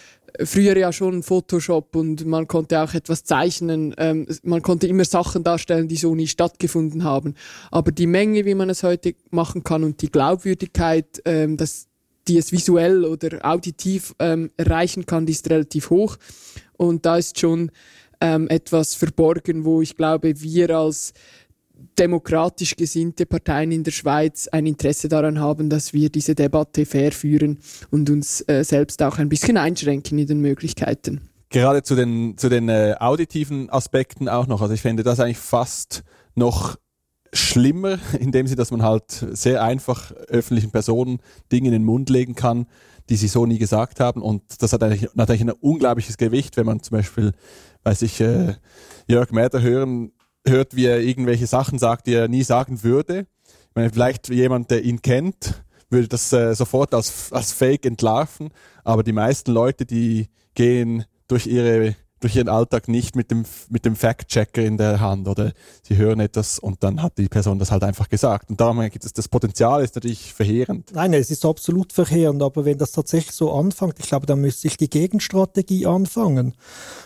früher 0.43 0.77
ja 0.77 0.93
schon 0.93 1.23
Photoshop 1.23 1.95
und 1.95 2.27
man 2.27 2.49
konnte 2.49 2.81
auch 2.83 2.93
etwas 2.95 3.25
zeichnen. 3.25 3.95
Ähm, 3.99 4.27
man 4.43 4.63
konnte 4.63 4.89
immer 4.89 5.05
Sachen 5.05 5.45
darstellen, 5.45 5.87
die 5.87 5.97
so 5.97 6.15
nie 6.15 6.27
stattgefunden 6.27 7.05
haben. 7.05 7.35
Aber 7.71 7.93
die 7.93 8.09
Menge, 8.09 8.45
wie 8.45 8.55
man 8.55 8.69
es 8.69 8.83
heute 8.83 9.15
machen 9.31 9.63
kann 9.63 9.85
und 9.85 10.03
die 10.03 10.11
Glaubwürdigkeit, 10.11 11.23
ähm, 11.25 11.57
das, 11.57 11.87
die 12.31 12.39
es 12.39 12.53
visuell 12.53 13.05
oder 13.05 13.45
auditiv 13.45 14.15
ähm, 14.21 14.51
erreichen 14.57 15.05
kann, 15.05 15.27
die 15.27 15.33
ist 15.33 15.51
relativ 15.51 15.91
hoch. 15.91 16.17
Und 16.77 17.05
da 17.05 17.17
ist 17.17 17.41
schon 17.41 17.73
ähm, 18.21 18.49
etwas 18.49 18.95
verborgen, 18.95 19.65
wo 19.65 19.83
ich 19.83 19.97
glaube, 19.97 20.41
wir 20.41 20.71
als 20.71 21.13
demokratisch 21.99 22.77
gesinnte 22.77 23.27
Parteien 23.27 23.73
in 23.73 23.83
der 23.83 23.91
Schweiz 23.91 24.47
ein 24.49 24.67
Interesse 24.67 25.09
daran 25.09 25.41
haben, 25.41 25.71
dass 25.71 25.93
wir 25.93 26.09
diese 26.09 26.37
Debatte 26.37 26.87
fair 26.87 27.11
führen 27.11 27.59
und 27.91 28.09
uns 28.11 28.45
äh, 28.47 28.63
selbst 28.63 29.03
auch 29.03 29.19
ein 29.19 29.29
bisschen 29.29 29.57
einschränken 29.57 30.19
in 30.19 30.27
den 30.29 30.41
Möglichkeiten. 30.41 31.23
Gerade 31.49 31.83
zu 31.83 31.97
den, 31.97 32.39
zu 32.39 32.49
den 32.49 32.69
äh, 32.69 32.95
auditiven 33.01 33.71
Aspekten 33.71 34.29
auch 34.29 34.47
noch. 34.47 34.63
Also 34.63 34.73
ich 34.75 34.83
finde 34.83 35.03
das 35.03 35.19
eigentlich 35.19 35.39
fast 35.39 36.05
noch 36.37 36.77
schlimmer, 37.33 37.99
indem 38.19 38.47
sie, 38.47 38.57
dass 38.57 38.71
man 38.71 38.83
halt 38.83 39.11
sehr 39.33 39.63
einfach 39.63 40.13
öffentlichen 40.29 40.71
Personen 40.71 41.21
Dinge 41.53 41.69
in 41.69 41.73
den 41.73 41.85
Mund 41.85 42.11
legen 42.11 42.35
kann, 42.35 42.67
die 43.09 43.17
sie 43.17 43.29
so 43.29 43.47
nie 43.47 43.59
gesagt 43.59 44.01
haben. 44.01 44.23
Und 44.23 44.43
das 44.63 44.73
hat 44.73 44.83
eigentlich, 44.83 45.09
natürlich 45.15 45.43
ein 45.43 45.51
unglaubliches 45.51 46.17
Gewicht, 46.17 46.57
wenn 46.57 46.67
man 46.67 46.83
zum 46.83 46.97
Beispiel, 46.97 47.33
weiß 47.83 48.03
ich, 48.03 48.21
äh, 48.21 48.55
Jörg 49.07 49.33
Mäder 49.33 49.63
hören, 49.63 50.13
hört, 50.47 50.77
wie 50.77 50.87
er 50.87 51.01
irgendwelche 51.01 51.47
Sachen 51.47 51.79
sagt, 51.79 52.07
die 52.07 52.15
er 52.15 52.29
nie 52.29 52.45
sagen 52.45 52.83
würde. 52.83 53.27
Ich 53.69 53.75
meine, 53.75 53.91
vielleicht 53.91 54.29
jemand, 54.29 54.71
der 54.71 54.85
ihn 54.85 55.03
kennt, 55.03 55.63
würde 55.91 56.09
das 56.09 56.33
äh, 56.33 56.55
sofort 56.55 56.95
als, 56.95 57.33
als 57.33 57.53
Fake 57.53 57.85
entlarven. 57.85 58.51
Aber 58.85 59.03
die 59.03 59.13
meisten 59.13 59.53
Leute, 59.53 59.87
die 59.87 60.29
gehen 60.55 61.05
durch 61.29 61.47
ihre 61.47 61.97
durch 62.21 62.37
ihren 62.37 62.49
Alltag 62.49 62.87
nicht 62.89 63.17
mit 63.17 63.31
dem, 63.31 63.45
mit 63.71 63.85
dem 63.85 63.97
Fact-Checker 63.97 64.63
in 64.63 64.77
der 64.77 65.01
Hand 65.01 65.27
oder 65.27 65.53
sie 65.83 65.97
hören 65.97 66.21
etwas 66.21 66.59
und 66.59 66.85
dann 66.85 67.03
hat 67.03 67.19
die 67.19 67.29
Person 67.29 67.59
das 67.59 67.71
halt 67.71 67.83
einfach 67.83 68.09
gesagt. 68.09 68.51
Und 68.51 68.61
darum 68.61 68.81
gibt 68.81 69.05
es 69.05 69.13
das 69.13 69.29
Potenzial 69.29 69.83
ist 69.83 69.95
natürlich 69.95 70.35
verheerend. 70.35 70.91
Nein, 70.93 71.15
es 71.15 71.31
ist 71.31 71.45
absolut 71.45 71.93
verheerend, 71.93 72.43
aber 72.43 72.65
wenn 72.65 72.79
das 72.79 72.93
tatsächlich 72.93 73.35
so 73.35 73.53
anfängt, 73.53 73.99
ich 73.99 74.09
glaube, 74.09 74.27
dann 74.27 74.41
müsste 74.41 74.69
ich 74.69 74.77
die 74.77 74.91
Gegenstrategie 74.91 75.87
anfangen. 75.87 76.55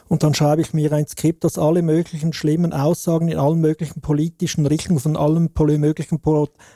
Und 0.09 0.23
dann 0.23 0.35
schreibe 0.35 0.63
ich 0.63 0.75
mir 0.75 0.93
ein 0.93 1.07
Skript, 1.07 1.45
das 1.45 1.59
alle 1.59 1.83
möglichen 1.83 2.33
schlimmen 2.33 2.73
Aussagen 2.73 3.29
in 3.29 3.39
allen 3.39 3.61
möglichen 3.61 4.01
politischen 4.01 4.67
Richtungen 4.67 5.01
von 5.01 5.17
allen 5.17 5.51
möglichen 5.57 6.21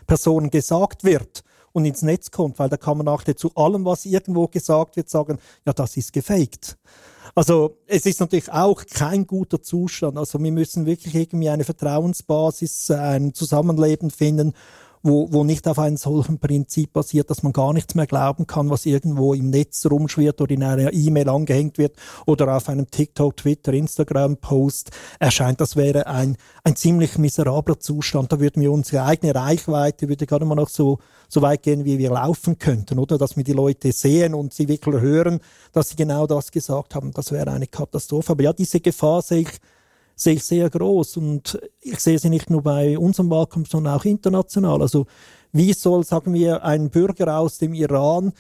Personen 0.07 0.51
gesagt 0.51 1.05
wird 1.05 1.43
und 1.73 1.85
ins 1.85 2.03
Netz 2.03 2.31
kommt, 2.31 2.59
weil 2.59 2.69
da 2.69 2.77
kann 2.77 2.99
man 2.99 3.09
auch 3.09 3.23
zu 3.25 3.55
allem, 3.55 3.85
was 3.85 4.05
irgendwo 4.05 4.49
gesagt 4.49 4.97
wird, 4.97 5.09
sagen, 5.09 5.39
ja, 5.67 5.73
das 5.73 5.97
ist 5.97 6.13
gefaked. 6.13 6.77
Also 7.35 7.77
es 7.87 8.07
ist 8.07 8.21
natürlich 8.21 8.51
auch 8.53 8.85
kein 8.87 9.27
guter 9.27 9.63
Zustand. 9.63 10.19
Also 10.19 10.43
wir 10.43 10.53
müssen 10.53 10.87
wirklich 10.87 11.15
irgendwie 11.15 11.49
eine 11.49 11.65
Vertrauensbasis, 11.65 12.91
ein 12.91 13.35
Zusammenleben 13.35 14.11
finden, 14.11 14.55
wo, 15.03 15.33
wo 15.33 15.45
nicht 15.45 15.67
auf 15.69 15.79
einem 15.79 15.97
solchen 15.97 16.39
Prinzip 16.39 16.93
basiert, 16.93 17.31
dass 17.31 17.43
man 17.43 17.53
gar 17.53 17.73
nichts 17.73 17.95
mehr 17.95 18.07
glauben 18.07 18.47
kann, 18.47 18.71
was 18.71 18.87
irgendwo 18.87 19.35
im 19.35 19.51
Netz 19.51 19.87
rumschwirrt 19.87 20.41
oder 20.41 20.53
in 20.53 20.63
einer 20.63 20.93
E-Mail 20.93 21.29
angehängt 21.29 21.79
wird 21.79 21.97
oder 22.27 22.57
auf 22.57 22.69
einem 22.69 22.91
TikTok, 22.91 23.37
Twitter, 23.37 23.73
Instagram-Post 23.73 24.91
erscheint. 25.19 25.61
Das 25.61 25.77
wäre 25.77 26.07
ein, 26.07 26.37
ein 26.65 26.77
ziemlich 26.77 27.19
miserabler 27.19 27.79
Zustand. 27.79 28.33
Da 28.33 28.41
würden 28.41 28.63
wir 28.63 28.73
unsere 28.73 29.05
eigene 29.05 29.35
Reichweite, 29.35 30.09
würde 30.09 30.27
gerade 30.27 30.45
mal 30.45 30.55
noch 30.55 30.69
so, 30.69 30.99
so 31.29 31.43
weit 31.43 31.63
gehen, 31.63 31.85
wie 31.85 31.99
wir 31.99 32.11
laufen 32.11 32.59
könnten, 32.59 32.99
oder? 32.99 33.19
Dass 33.19 33.37
wir 33.37 33.45
die 33.45 33.53
Leute 33.53 33.93
sehen 33.93 34.35
und 34.35 34.55
sie 34.55 34.69
wirklich 34.69 35.01
hören, 35.01 35.41
dass 35.73 35.91
sie 35.91 35.97
genau 35.97 36.27
das 36.27 36.51
gesagt 36.51 36.95
haben. 36.95 37.13
Das 37.13 37.33
wäre 37.33 37.51
eine 37.51 37.67
Katastrophe. 37.67 38.33
Aber 38.33 38.43
ja, 38.43 38.53
diese 38.53 38.81
Gefahr 38.81 39.23
sehe 39.23 39.41
ich 39.43 39.59
sehe 40.21 40.35
ich 40.35 40.45
sehr 40.45 40.69
groß 40.69 41.17
und 41.17 41.61
ich 41.81 41.99
sehe 42.01 42.19
sie 42.19 42.29
nicht 42.29 42.51
nur 42.51 42.63
bei 42.63 42.99
unserem 42.99 43.31
Wahlkampf, 43.31 43.71
sondern 43.71 43.95
auch 43.95 44.05
international. 44.05 44.83
Also 44.83 45.07
wie 45.53 45.73
soll, 45.73 46.05
sagen 46.05 46.35
wir, 46.35 46.65
ein 46.65 46.91
Bürger 46.91 47.39
aus 47.39 47.59
dem 47.59 47.75
Iran 47.75 48.33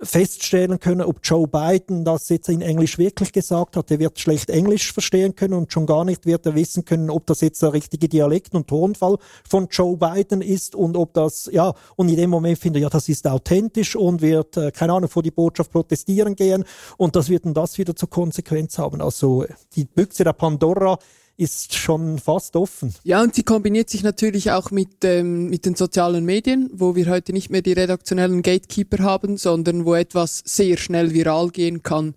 feststellen 0.00 0.78
können, 0.78 1.00
ob 1.00 1.20
Joe 1.22 1.48
Biden 1.48 2.04
das 2.04 2.28
jetzt 2.28 2.48
in 2.48 2.60
Englisch 2.60 2.98
wirklich 2.98 3.32
gesagt 3.32 3.76
hat. 3.76 3.90
Er 3.90 3.98
wird 3.98 4.18
schlecht 4.18 4.50
Englisch 4.50 4.92
verstehen 4.92 5.34
können 5.34 5.54
und 5.54 5.72
schon 5.72 5.86
gar 5.86 6.04
nicht 6.04 6.26
wird 6.26 6.44
er 6.44 6.54
wissen 6.54 6.84
können, 6.84 7.08
ob 7.08 7.26
das 7.26 7.40
jetzt 7.40 7.62
der 7.62 7.72
richtige 7.72 8.08
Dialekt 8.08 8.54
und 8.54 8.68
Tonfall 8.68 9.16
von 9.48 9.68
Joe 9.70 9.96
Biden 9.96 10.42
ist 10.42 10.74
und 10.74 10.96
ob 10.96 11.14
das, 11.14 11.48
ja, 11.50 11.72
und 11.96 12.08
in 12.08 12.16
dem 12.16 12.30
Moment 12.30 12.58
finde 12.58 12.80
ja, 12.80 12.90
das 12.90 13.08
ist 13.08 13.26
authentisch 13.26 13.96
und 13.96 14.20
wird, 14.20 14.56
äh, 14.58 14.70
keine 14.70 14.92
Ahnung, 14.92 15.08
vor 15.08 15.22
die 15.22 15.30
Botschaft 15.30 15.72
protestieren 15.72 16.36
gehen 16.36 16.64
und 16.98 17.16
das 17.16 17.30
wird 17.30 17.46
dann 17.46 17.54
das 17.54 17.78
wieder 17.78 17.96
zur 17.96 18.10
Konsequenz 18.10 18.78
haben. 18.78 19.00
Also 19.00 19.46
die 19.74 19.86
Büchse 19.86 20.24
der 20.24 20.34
Pandora 20.34 20.98
ist 21.36 21.74
schon 21.74 22.18
fast 22.18 22.56
offen. 22.56 22.94
Ja, 23.04 23.22
und 23.22 23.34
sie 23.34 23.42
kombiniert 23.42 23.90
sich 23.90 24.02
natürlich 24.02 24.50
auch 24.52 24.70
mit, 24.70 25.04
ähm, 25.04 25.48
mit 25.48 25.66
den 25.66 25.74
sozialen 25.74 26.24
Medien, 26.24 26.70
wo 26.72 26.96
wir 26.96 27.08
heute 27.08 27.32
nicht 27.32 27.50
mehr 27.50 27.62
die 27.62 27.74
redaktionellen 27.74 28.42
Gatekeeper 28.42 29.02
haben, 29.02 29.36
sondern 29.36 29.84
wo 29.84 29.94
etwas 29.94 30.42
sehr 30.46 30.78
schnell 30.78 31.12
viral 31.12 31.50
gehen 31.50 31.82
kann. 31.82 32.14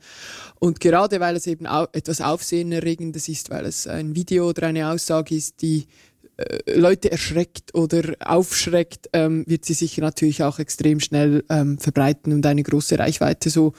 Und 0.59 0.79
gerade 0.79 1.19
weil 1.19 1.35
es 1.35 1.47
eben 1.47 1.67
au 1.67 1.87
etwas 1.91 2.21
Aufsehenerregendes 2.21 3.27
ist, 3.27 3.49
weil 3.49 3.65
es 3.65 3.87
ein 3.87 4.15
Video 4.15 4.49
oder 4.49 4.67
eine 4.67 4.89
Aussage 4.89 5.35
ist, 5.35 5.61
die 5.61 5.85
Leute 6.73 7.11
erschreckt 7.11 7.73
oder 7.75 8.15
aufschreckt, 8.19 9.09
ähm, 9.13 9.43
wird 9.47 9.65
sie 9.65 9.73
sich 9.73 9.97
natürlich 9.97 10.43
auch 10.43 10.59
extrem 10.59 10.99
schnell 10.99 11.43
ähm, 11.49 11.77
verbreiten 11.77 12.33
und 12.33 12.45
eine 12.45 12.63
große 12.63 12.97
Reichweite 12.97 13.49
so, 13.49 13.73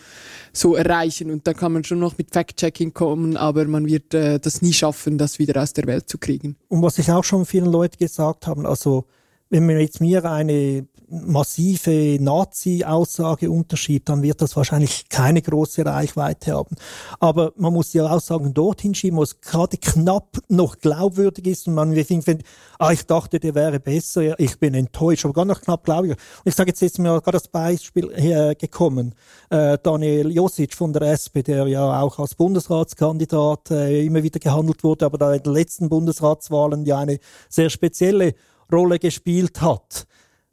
so 0.52 0.74
erreichen. 0.74 1.30
Und 1.30 1.46
da 1.46 1.54
kann 1.54 1.72
man 1.72 1.84
schon 1.84 2.00
noch 2.00 2.18
mit 2.18 2.32
Fact-Checking 2.32 2.92
kommen, 2.92 3.36
aber 3.36 3.64
man 3.66 3.86
wird 3.86 4.14
äh, 4.14 4.38
das 4.38 4.62
nie 4.62 4.72
schaffen, 4.72 5.18
das 5.18 5.38
wieder 5.38 5.62
aus 5.62 5.72
der 5.72 5.86
Welt 5.86 6.08
zu 6.08 6.18
kriegen. 6.18 6.56
Und 6.68 6.82
was 6.82 6.98
ich 6.98 7.10
auch 7.10 7.24
schon 7.24 7.46
vielen 7.46 7.70
Leuten 7.70 7.98
gesagt 7.98 8.46
haben, 8.46 8.66
also 8.66 9.06
wenn 9.50 9.66
man 9.66 9.80
jetzt 9.80 10.00
mir 10.00 10.24
eine 10.24 10.86
massive 11.10 12.18
Nazi-Aussage 12.20 13.50
unterschiebt, 13.50 14.08
dann 14.08 14.22
wird 14.22 14.40
das 14.40 14.56
wahrscheinlich 14.56 15.08
keine 15.08 15.42
große 15.42 15.84
Reichweite 15.84 16.54
haben. 16.54 16.76
Aber 17.18 17.52
man 17.56 17.72
muss 17.72 17.92
ja 17.92 18.08
auch 18.08 18.20
sagen, 18.20 18.54
dorthin 18.54 18.94
schieben, 18.94 19.18
wo 19.18 19.24
es 19.24 19.40
gerade 19.40 19.76
knapp 19.76 20.38
noch 20.48 20.78
glaubwürdig 20.78 21.48
ist 21.48 21.66
und 21.66 21.74
man 21.74 21.92
findet, 22.04 22.44
ah, 22.78 22.92
ich 22.92 23.06
dachte, 23.06 23.40
der 23.40 23.56
wäre 23.56 23.80
besser, 23.80 24.38
ich 24.38 24.58
bin 24.58 24.74
enttäuscht, 24.74 25.24
aber 25.24 25.34
gar 25.34 25.44
noch 25.44 25.60
knapp 25.60 25.84
glaubwürdig. 25.84 26.22
Und 26.44 26.48
ich 26.48 26.54
sage 26.54 26.70
jetzt, 26.70 26.80
jetzt 26.80 26.92
ist 26.92 26.98
mir 26.98 27.20
gerade 27.20 27.32
das 27.32 27.48
Beispiel 27.48 28.12
hergekommen, 28.14 29.14
äh, 29.50 29.78
Daniel 29.82 30.30
Josic 30.30 30.74
von 30.74 30.92
der 30.92 31.02
SP, 31.10 31.42
der 31.42 31.66
ja 31.66 32.00
auch 32.00 32.20
als 32.20 32.36
Bundesratskandidat 32.36 33.72
äh, 33.72 34.06
immer 34.06 34.22
wieder 34.22 34.38
gehandelt 34.38 34.84
wurde, 34.84 35.06
aber 35.06 35.18
da 35.18 35.34
in 35.34 35.42
den 35.42 35.52
letzten 35.52 35.88
Bundesratswahlen 35.88 36.84
ja 36.84 36.98
eine 36.98 37.18
sehr 37.48 37.68
spezielle 37.68 38.34
Rolle 38.70 38.98
gespielt 38.98 39.60
hat. 39.60 40.06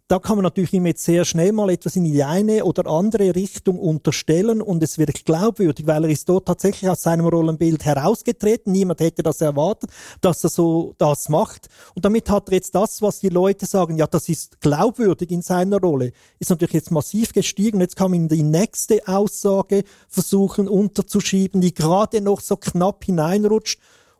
Da 0.10 0.20
kann 0.20 0.38
man 0.38 0.44
natürlich 0.44 0.72
ihm 0.72 0.86
jetzt 0.86 1.04
sehr 1.04 1.26
schnell 1.26 1.52
mal 1.52 1.70
etwas 1.70 1.98
in 1.98 2.06
die 2.06 2.24
eine 2.24 2.64
oder 2.64 2.88
andere 2.90 3.36
Richtung 3.36 3.78
unterstellen 3.78 4.62
und 4.62 4.82
es 4.82 4.98
wird 4.98 5.26
glaubwürdig, 5.26 5.86
weil 5.86 6.06
er 6.06 6.10
ist 6.10 6.30
dort 6.30 6.46
tatsächlich 6.46 6.90
aus 6.90 7.04
seinem 7.04 7.26
Rollenbild 7.26 7.84
herausgetreten. 7.84 8.72
Niemand 8.72 9.02
hätte 9.02 9.22
das 9.22 9.42
erwartet, 9.42 9.90
dass 10.22 10.46
er 10.46 10.50
so 10.50 10.96
das 10.98 11.28
macht. 11.28 11.68
Und 11.94 12.06
damit 12.06 12.30
hat 12.30 12.48
er 12.48 12.54
jetzt 12.54 12.74
das, 12.74 13.02
was 13.02 13.20
die 13.20 13.28
Leute 13.28 13.66
sagen, 13.66 13.98
ja, 13.98 14.08
das 14.08 14.30
ist 14.30 14.62
glaubwürdig 14.62 15.30
in 15.30 15.42
seiner 15.42 15.82
Rolle, 15.82 16.14
ist 16.40 16.52
natürlich 16.52 16.76
jetzt 16.76 16.92
massiv 16.92 17.34
gestiegen. 17.34 17.82
Jetzt 17.82 17.98
kann 17.98 18.12
man 18.12 18.30
die 18.30 18.44
nächste 18.44 19.06
Aussage 19.10 19.84
versuchen 20.08 20.70
unterzuschieben, 20.70 21.60
die 21.60 21.74
gerade 21.74 22.22
noch 22.22 22.40
so 22.40 22.56
knapp 22.56 23.04
hineinrutscht 23.04 23.78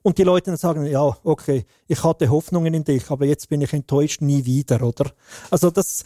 und 0.08 0.18
die 0.18 0.24
Leute 0.24 0.52
dann 0.52 0.58
sagen, 0.58 0.86
ja, 0.86 1.18
okay, 1.26 1.66
ich 1.86 2.02
hatte 2.02 2.30
Hoffnungen 2.30 2.74
in 2.74 2.86
dich, 2.86 3.12
aber 3.12 3.26
jetzt 3.26 3.50
bin 3.50 3.60
ich 3.60 3.74
enttäuscht, 3.74 4.22
nie 4.22 4.46
wieder, 4.46 4.82
oder? 4.82 5.12
Also 5.52 5.70
das, 5.70 6.06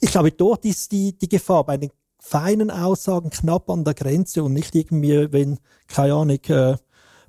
ich 0.00 0.10
glaube, 0.10 0.32
dort 0.32 0.64
ist 0.64 0.90
die, 0.90 1.12
die 1.12 1.28
Gefahr 1.28 1.64
bei 1.64 1.76
den 1.76 1.90
feinen 2.18 2.70
Aussagen 2.70 3.28
knapp 3.28 3.68
an 3.68 3.84
der 3.84 3.92
Grenze 3.92 4.42
und 4.42 4.54
nicht 4.54 4.74
irgendwie, 4.74 5.30
wenn, 5.34 5.58
keine 5.86 6.14
Ahnung, 6.14 6.38
äh, 6.48 6.76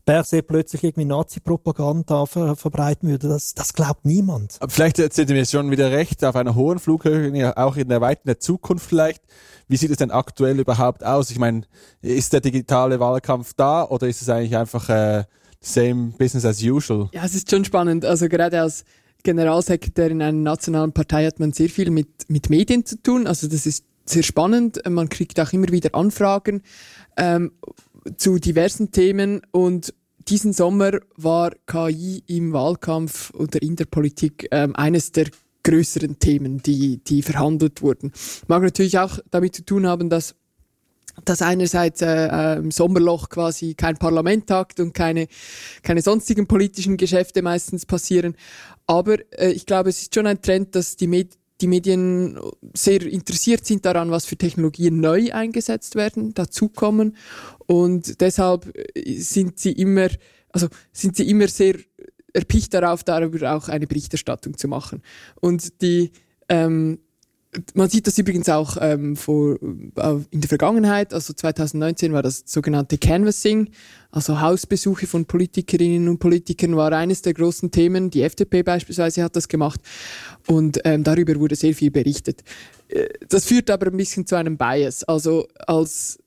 Berse 0.05 0.43
plötzlich 0.43 0.85
irgendwie 0.85 1.03
Nazi-Propaganda 1.03 2.25
ver 2.25 2.55
verbreiten 2.55 3.09
würde. 3.09 3.27
Das, 3.27 3.53
das 3.53 3.73
glaubt 3.73 4.05
niemand. 4.05 4.55
Aber 4.61 4.71
vielleicht 4.71 4.95
sind 4.95 5.27
wir 5.27 5.43
schon 5.43 5.69
wieder 5.71 5.91
recht, 5.91 6.23
auf 6.23 6.37
einer 6.37 6.55
hohen 6.55 6.79
Flughöhe, 6.79 7.57
auch 7.57 7.75
in 7.75 7.89
der 7.89 7.99
weiten 7.99 8.33
Zukunft 8.39 8.87
vielleicht. 8.87 9.21
Wie 9.67 9.75
sieht 9.75 9.91
es 9.91 9.97
denn 9.97 10.11
aktuell 10.11 10.57
überhaupt 10.57 11.03
aus? 11.03 11.31
Ich 11.31 11.39
meine, 11.39 11.63
ist 12.01 12.31
der 12.31 12.39
digitale 12.39 13.01
Wahlkampf 13.01 13.53
da 13.55 13.83
oder 13.83 14.07
ist 14.07 14.21
es 14.21 14.29
eigentlich 14.29 14.55
einfach 14.55 14.87
äh, 14.87 15.25
same 15.59 16.13
business 16.17 16.45
as 16.45 16.61
usual. 16.63 17.09
Ja, 17.13 17.23
es 17.25 17.35
ist 17.35 17.49
schon 17.49 17.65
spannend. 17.65 18.05
Also 18.05 18.27
gerade 18.29 18.61
als 18.61 18.83
Generalsekretär 19.23 20.11
in 20.11 20.21
einer 20.21 20.37
nationalen 20.37 20.93
Partei 20.93 21.25
hat 21.25 21.39
man 21.39 21.51
sehr 21.51 21.69
viel 21.69 21.89
mit, 21.89 22.29
mit 22.29 22.49
Medien 22.49 22.85
zu 22.85 23.01
tun. 23.01 23.27
Also 23.27 23.47
das 23.47 23.65
ist 23.65 23.83
sehr 24.05 24.23
spannend. 24.23 24.81
Man 24.87 25.09
kriegt 25.09 25.39
auch 25.39 25.51
immer 25.53 25.69
wieder 25.69 25.93
Anfragen 25.95 26.61
ähm, 27.17 27.51
zu 28.17 28.39
diversen 28.39 28.91
Themen 28.91 29.41
und 29.51 29.93
diesen 30.27 30.53
Sommer 30.53 30.99
war 31.15 31.51
KI 31.65 32.23
im 32.27 32.51
Wahlkampf 32.53 33.33
oder 33.33 33.61
in 33.61 33.75
der 33.75 33.85
Politik 33.85 34.47
ähm, 34.51 34.75
eines 34.75 35.11
der 35.11 35.27
größeren 35.63 36.19
Themen, 36.19 36.61
die, 36.61 36.97
die 37.03 37.21
verhandelt 37.21 37.81
wurden. 37.81 38.11
Mag 38.47 38.61
natürlich 38.61 38.99
auch 38.99 39.19
damit 39.31 39.55
zu 39.55 39.65
tun 39.65 39.87
haben, 39.87 40.09
dass 40.09 40.35
dass 41.25 41.41
einerseits 41.41 42.01
äh, 42.01 42.27
äh, 42.27 42.57
im 42.57 42.71
Sommerloch 42.71 43.29
quasi 43.29 43.73
kein 43.73 43.97
Parlament 43.97 44.47
tagt 44.47 44.79
und 44.79 44.93
keine, 44.93 45.27
keine 45.83 46.01
sonstigen 46.01 46.47
politischen 46.47 46.97
Geschäfte 46.97 47.41
meistens 47.41 47.85
passieren. 47.85 48.35
Aber 48.85 49.17
äh, 49.39 49.51
ich 49.51 49.65
glaube, 49.65 49.89
es 49.89 50.01
ist 50.01 50.15
schon 50.15 50.27
ein 50.27 50.41
Trend, 50.41 50.75
dass 50.75 50.95
die, 50.95 51.07
Med 51.07 51.37
die 51.59 51.67
Medien 51.67 52.39
sehr 52.75 53.01
interessiert 53.01 53.65
sind 53.65 53.83
daran, 53.85 54.11
was 54.11 54.25
für 54.25 54.37
Technologien 54.37 54.99
neu 54.99 55.31
eingesetzt 55.33 55.95
werden, 55.95 56.33
dazukommen. 56.33 57.17
Und 57.65 58.21
deshalb 58.21 58.71
äh, 58.75 59.19
sind 59.19 59.59
sie 59.59 59.71
immer, 59.71 60.09
also 60.51 60.67
sind 60.91 61.15
sie 61.15 61.29
immer 61.29 61.47
sehr 61.47 61.75
erpicht 62.33 62.73
darauf, 62.73 63.03
darüber 63.03 63.55
auch 63.55 63.67
eine 63.69 63.87
Berichterstattung 63.87 64.57
zu 64.57 64.67
machen. 64.67 65.01
Und 65.41 65.81
die 65.81 66.11
ähm, 66.49 66.99
man 67.73 67.89
sieht 67.89 68.07
das 68.07 68.17
übrigens 68.17 68.49
auch 68.49 68.77
ähm, 68.79 69.15
vor, 69.15 69.55
äh, 69.55 70.15
in 70.31 70.41
der 70.41 70.49
Vergangenheit, 70.49 71.13
also 71.13 71.33
2019 71.33 72.13
war 72.13 72.21
das 72.21 72.43
sogenannte 72.45 72.97
Canvassing, 72.97 73.69
also 74.11 74.41
Hausbesuche 74.41 75.07
von 75.07 75.25
Politikerinnen 75.25 76.09
und 76.09 76.19
Politikern 76.19 76.75
war 76.75 76.91
eines 76.91 77.21
der 77.21 77.33
großen 77.33 77.71
Themen. 77.71 78.09
Die 78.09 78.21
FDP 78.21 78.63
beispielsweise 78.63 79.23
hat 79.23 79.35
das 79.35 79.47
gemacht 79.47 79.79
und 80.47 80.79
ähm, 80.83 81.03
darüber 81.03 81.35
wurde 81.37 81.55
sehr 81.55 81.73
viel 81.73 81.91
berichtet. 81.91 82.43
Äh, 82.89 83.07
das 83.29 83.45
führt 83.45 83.69
aber 83.69 83.87
ein 83.87 83.97
bisschen 83.97 84.25
zu 84.27 84.35
einem 84.35 84.57
Bias. 84.57 85.03
Also 85.03 85.47
als 85.65 86.19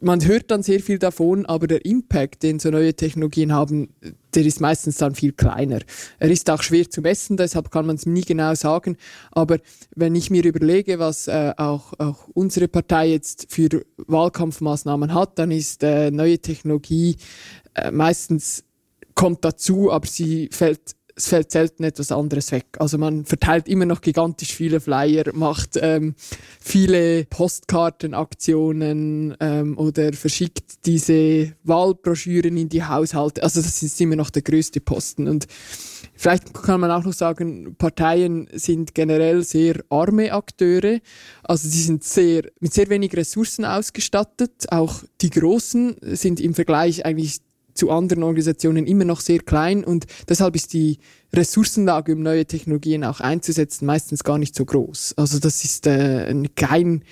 man 0.00 0.24
hört 0.24 0.50
dann 0.50 0.62
sehr 0.62 0.80
viel 0.80 0.98
davon, 0.98 1.46
aber 1.46 1.66
der 1.66 1.84
Impact, 1.84 2.42
den 2.42 2.58
so 2.58 2.70
neue 2.70 2.94
Technologien 2.94 3.52
haben, 3.52 3.94
der 4.34 4.44
ist 4.44 4.60
meistens 4.60 4.96
dann 4.98 5.14
viel 5.14 5.32
kleiner. 5.32 5.80
Er 6.18 6.30
ist 6.30 6.48
auch 6.50 6.62
schwer 6.62 6.88
zu 6.88 7.00
messen, 7.00 7.36
deshalb 7.36 7.70
kann 7.70 7.86
man 7.86 7.96
es 7.96 8.06
nie 8.06 8.22
genau 8.22 8.54
sagen. 8.54 8.96
Aber 9.32 9.58
wenn 9.96 10.14
ich 10.14 10.30
mir 10.30 10.44
überlege, 10.44 10.98
was 10.98 11.28
äh, 11.28 11.52
auch, 11.56 11.92
auch 11.98 12.28
unsere 12.34 12.68
Partei 12.68 13.08
jetzt 13.08 13.46
für 13.50 13.68
Wahlkampfmaßnahmen 13.96 15.14
hat, 15.14 15.38
dann 15.38 15.50
ist 15.50 15.82
äh, 15.82 16.10
neue 16.10 16.38
Technologie 16.38 17.16
äh, 17.74 17.90
meistens 17.90 18.64
kommt 19.14 19.44
dazu, 19.44 19.90
aber 19.90 20.06
sie 20.06 20.48
fällt 20.50 20.96
es 21.20 21.28
fällt 21.28 21.50
selten 21.50 21.84
etwas 21.84 22.12
anderes 22.12 22.50
weg. 22.50 22.66
Also 22.78 22.96
man 22.96 23.26
verteilt 23.26 23.68
immer 23.68 23.84
noch 23.84 24.00
gigantisch 24.00 24.54
viele 24.54 24.80
Flyer, 24.80 25.24
macht 25.34 25.78
ähm, 25.80 26.14
viele 26.60 27.26
Postkartenaktionen 27.26 29.36
ähm, 29.38 29.76
oder 29.76 30.14
verschickt 30.14 30.86
diese 30.86 31.52
Wahlbroschüren 31.62 32.56
in 32.56 32.70
die 32.70 32.82
Haushalte. 32.82 33.42
Also 33.42 33.60
das 33.60 33.82
ist 33.82 34.00
immer 34.00 34.16
noch 34.16 34.30
der 34.30 34.40
größte 34.40 34.80
Posten. 34.80 35.28
Und 35.28 35.46
vielleicht 36.16 36.54
kann 36.54 36.80
man 36.80 36.90
auch 36.90 37.04
noch 37.04 37.12
sagen, 37.12 37.74
Parteien 37.76 38.48
sind 38.52 38.94
generell 38.94 39.42
sehr 39.42 39.84
arme 39.90 40.32
Akteure. 40.32 41.00
Also 41.42 41.68
sie 41.68 41.82
sind 41.82 42.02
sehr, 42.02 42.44
mit 42.60 42.72
sehr 42.72 42.88
wenig 42.88 43.14
Ressourcen 43.14 43.66
ausgestattet. 43.66 44.70
Auch 44.70 45.04
die 45.20 45.30
Großen 45.30 45.96
sind 46.00 46.40
im 46.40 46.54
Vergleich 46.54 47.04
eigentlich 47.04 47.42
zu 47.80 47.90
anderen 47.90 48.22
Organisationen 48.22 48.86
immer 48.86 49.06
noch 49.06 49.20
sehr 49.20 49.38
klein 49.38 49.84
und 49.84 50.06
deshalb 50.28 50.54
ist 50.54 50.74
die 50.74 50.98
Ressourcenlage, 51.32 52.12
um 52.12 52.22
neue 52.22 52.44
Technologien 52.44 53.04
auch 53.04 53.20
einzusetzen, 53.20 53.86
meistens 53.86 54.22
gar 54.22 54.36
nicht 54.36 54.54
so 54.54 54.66
groß. 54.66 55.14
Also 55.16 55.38
das 55.38 55.64
ist 55.64 55.86
äh, 55.86 56.30
kein, 56.56 57.04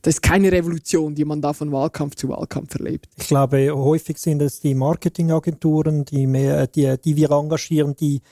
das 0.00 0.14
ist 0.14 0.22
keine 0.22 0.50
Revolution, 0.52 1.14
die 1.14 1.26
man 1.26 1.42
da 1.42 1.52
von 1.52 1.70
Wahlkampf 1.70 2.14
zu 2.14 2.30
Wahlkampf 2.30 2.76
erlebt. 2.76 3.10
Ich 3.16 3.28
glaube, 3.28 3.70
häufig 3.74 4.16
sind 4.16 4.40
es 4.40 4.60
die 4.60 4.74
Marketingagenturen, 4.74 6.06
die, 6.06 6.26
mehr, 6.26 6.66
die, 6.66 6.96
die 7.04 7.16
wir 7.16 7.30
engagieren, 7.30 7.94
die 7.94 8.22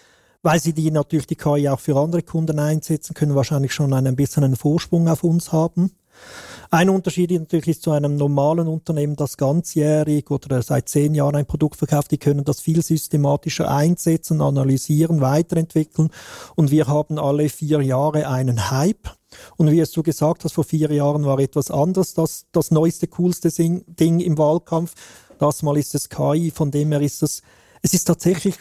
weil 0.40 0.61
sie 0.61 0.75
die 0.75 0.90
natürlich 0.90 1.27
die 1.27 1.37
KI 1.37 1.70
auch 1.70 1.81
für 1.81 1.97
andere 1.97 2.23
Kunden 2.23 2.59
einsetzen 2.59 3.14
können, 3.14 3.35
wahrscheinlich 3.35 3.73
schon 3.73 3.94
einen 3.94 4.14
bisschen 4.14 4.44
einen 4.44 4.57
Vorsprung 4.57 5.09
auf 5.09 5.25
uns 5.25 5.53
haben. 5.53 5.92
Ein 6.70 6.88
Unterschied 6.88 7.31
natürlich 7.31 7.68
ist 7.68 7.83
zu 7.83 7.90
einem 7.90 8.16
normalen 8.16 8.68
Unternehmen, 8.68 9.16
das 9.16 9.37
ganzjährig 9.37 10.31
oder 10.31 10.62
seit 10.62 10.88
zehn 10.88 11.14
Jahren 11.14 11.37
ein 11.37 11.46
Produkt 11.46 11.77
verkauft, 11.77 12.11
die 12.11 12.18
können 12.18 12.44
das 12.44 12.61
viel 12.61 12.83
systematischer 12.83 13.70
einsetzen, 13.70 14.40
analysieren, 14.40 15.20
weiterentwickeln. 15.20 16.11
Und 16.57 16.70
wir 16.70 16.87
haben 16.87 17.18
alle 17.18 17.48
vier 17.48 17.83
Jahre 17.83 18.29
einen 18.29 18.70
Hype. 18.70 19.09
Und 19.57 19.70
wie 19.70 19.81
es 19.81 19.90
du 19.92 20.03
gesagt 20.03 20.44
hast, 20.44 20.53
vor 20.53 20.64
vier 20.64 20.90
Jahren 20.92 21.24
war 21.24 21.38
etwas 21.38 21.70
anders, 21.70 22.14
das, 22.14 22.46
das 22.53 22.70
neueste, 22.70 23.09
coolste 23.09 23.50
Ding 23.50 24.20
im 24.20 24.38
Wahlkampf. 24.38 24.94
Das 25.38 25.62
mal 25.62 25.77
ist 25.77 25.94
es 25.94 26.09
KI, 26.09 26.50
von 26.50 26.70
dem 26.70 26.92
her 26.92 27.00
ist 27.00 27.22
es, 27.22 27.42
es 27.83 27.94
ist 27.94 28.05
tatsächlich, 28.05 28.55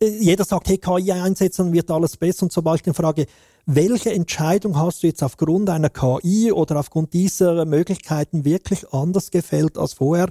jeder 0.00 0.44
sagt, 0.44 0.68
hey, 0.68 0.78
KI 0.78 1.12
einsetzen, 1.12 1.72
wird 1.72 1.90
alles 1.90 2.16
besser. 2.16 2.44
Und 2.44 2.52
sobald 2.52 2.78
ich 2.80 2.82
die 2.84 2.94
Frage, 2.94 3.26
welche 3.70 4.12
Entscheidung 4.14 4.78
hast 4.78 5.02
du 5.02 5.08
jetzt 5.08 5.22
aufgrund 5.22 5.68
einer 5.68 5.90
KI 5.90 6.50
oder 6.52 6.80
aufgrund 6.80 7.12
dieser 7.12 7.66
Möglichkeiten 7.66 8.46
wirklich 8.46 8.94
anders 8.94 9.30
gefällt 9.30 9.76
als 9.76 9.92
vorher, 9.92 10.30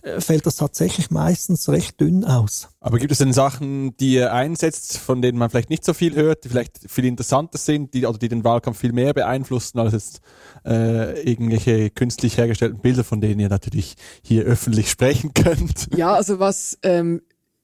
äh, 0.00 0.22
fällt 0.22 0.46
das 0.46 0.56
tatsächlich 0.56 1.10
meistens 1.10 1.68
recht 1.68 2.00
dünn 2.00 2.24
aus. 2.24 2.70
Aber 2.80 2.98
gibt 2.98 3.12
es 3.12 3.18
denn 3.18 3.34
Sachen, 3.34 3.94
die 3.98 4.14
ihr 4.14 4.32
einsetzt, 4.32 4.96
von 4.96 5.20
denen 5.20 5.36
man 5.36 5.50
vielleicht 5.50 5.68
nicht 5.68 5.84
so 5.84 5.92
viel 5.92 6.16
hört, 6.16 6.44
die 6.44 6.48
vielleicht 6.48 6.90
viel 6.90 7.04
interessanter 7.04 7.58
sind, 7.58 7.92
die, 7.92 8.06
oder 8.06 8.16
die 8.16 8.30
den 8.30 8.42
Wahlkampf 8.42 8.78
viel 8.78 8.92
mehr 8.92 9.12
beeinflussen 9.12 9.78
als 9.80 9.92
jetzt 9.92 10.20
äh, 10.64 11.20
irgendwelche 11.30 11.90
künstlich 11.90 12.38
hergestellten 12.38 12.80
Bilder, 12.80 13.04
von 13.04 13.20
denen 13.20 13.38
ihr 13.38 13.50
natürlich 13.50 13.96
hier 14.22 14.44
öffentlich 14.44 14.90
sprechen 14.90 15.34
könnt? 15.34 15.94
Ja, 15.94 16.14
also 16.14 16.38
was 16.38 16.78
ähm, 16.82 17.20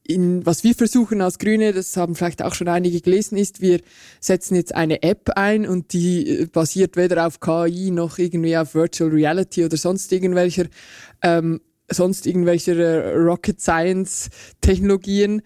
in, 0.06 0.44
was 0.44 0.64
wir 0.64 0.74
versuchen 0.74 1.20
als 1.22 1.38
Grüne, 1.38 1.72
das 1.72 1.96
haben 1.96 2.14
vielleicht 2.14 2.42
auch 2.42 2.54
schon 2.54 2.68
einige 2.68 3.00
gelesen, 3.00 3.36
ist, 3.38 3.60
wir 3.60 3.80
setzen 4.20 4.54
jetzt 4.54 4.74
eine 4.74 5.02
App 5.02 5.30
ein 5.34 5.66
und 5.66 5.92
die 5.92 6.28
äh, 6.28 6.46
basiert 6.46 6.96
weder 6.96 7.26
auf 7.26 7.40
KI 7.40 7.90
noch 7.90 8.18
irgendwie 8.18 8.56
auf 8.56 8.74
Virtual 8.74 9.10
Reality 9.10 9.64
oder 9.64 9.76
sonst 9.76 10.12
irgendwelcher, 10.12 10.66
ähm, 11.22 11.60
sonst 11.90 12.26
irgendwelcher 12.26 12.76
äh, 12.76 13.14
Rocket 13.14 13.60
Science 13.60 14.28
Technologien, 14.60 15.40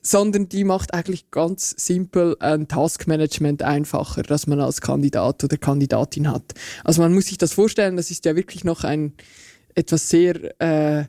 sondern 0.00 0.48
die 0.48 0.64
macht 0.64 0.94
eigentlich 0.94 1.30
ganz 1.30 1.72
simpel 1.78 2.36
ein 2.40 2.66
Taskmanagement 2.66 3.62
einfacher, 3.62 4.22
das 4.22 4.48
man 4.48 4.60
als 4.60 4.80
Kandidat 4.80 5.44
oder 5.44 5.56
Kandidatin 5.56 6.28
hat. 6.28 6.54
Also 6.82 7.02
man 7.02 7.14
muss 7.14 7.26
sich 7.26 7.38
das 7.38 7.52
vorstellen, 7.52 7.96
das 7.96 8.10
ist 8.10 8.24
ja 8.24 8.34
wirklich 8.34 8.64
noch 8.64 8.82
ein 8.82 9.12
etwas 9.76 10.08
sehr 10.08 10.60
äh, 10.60 11.04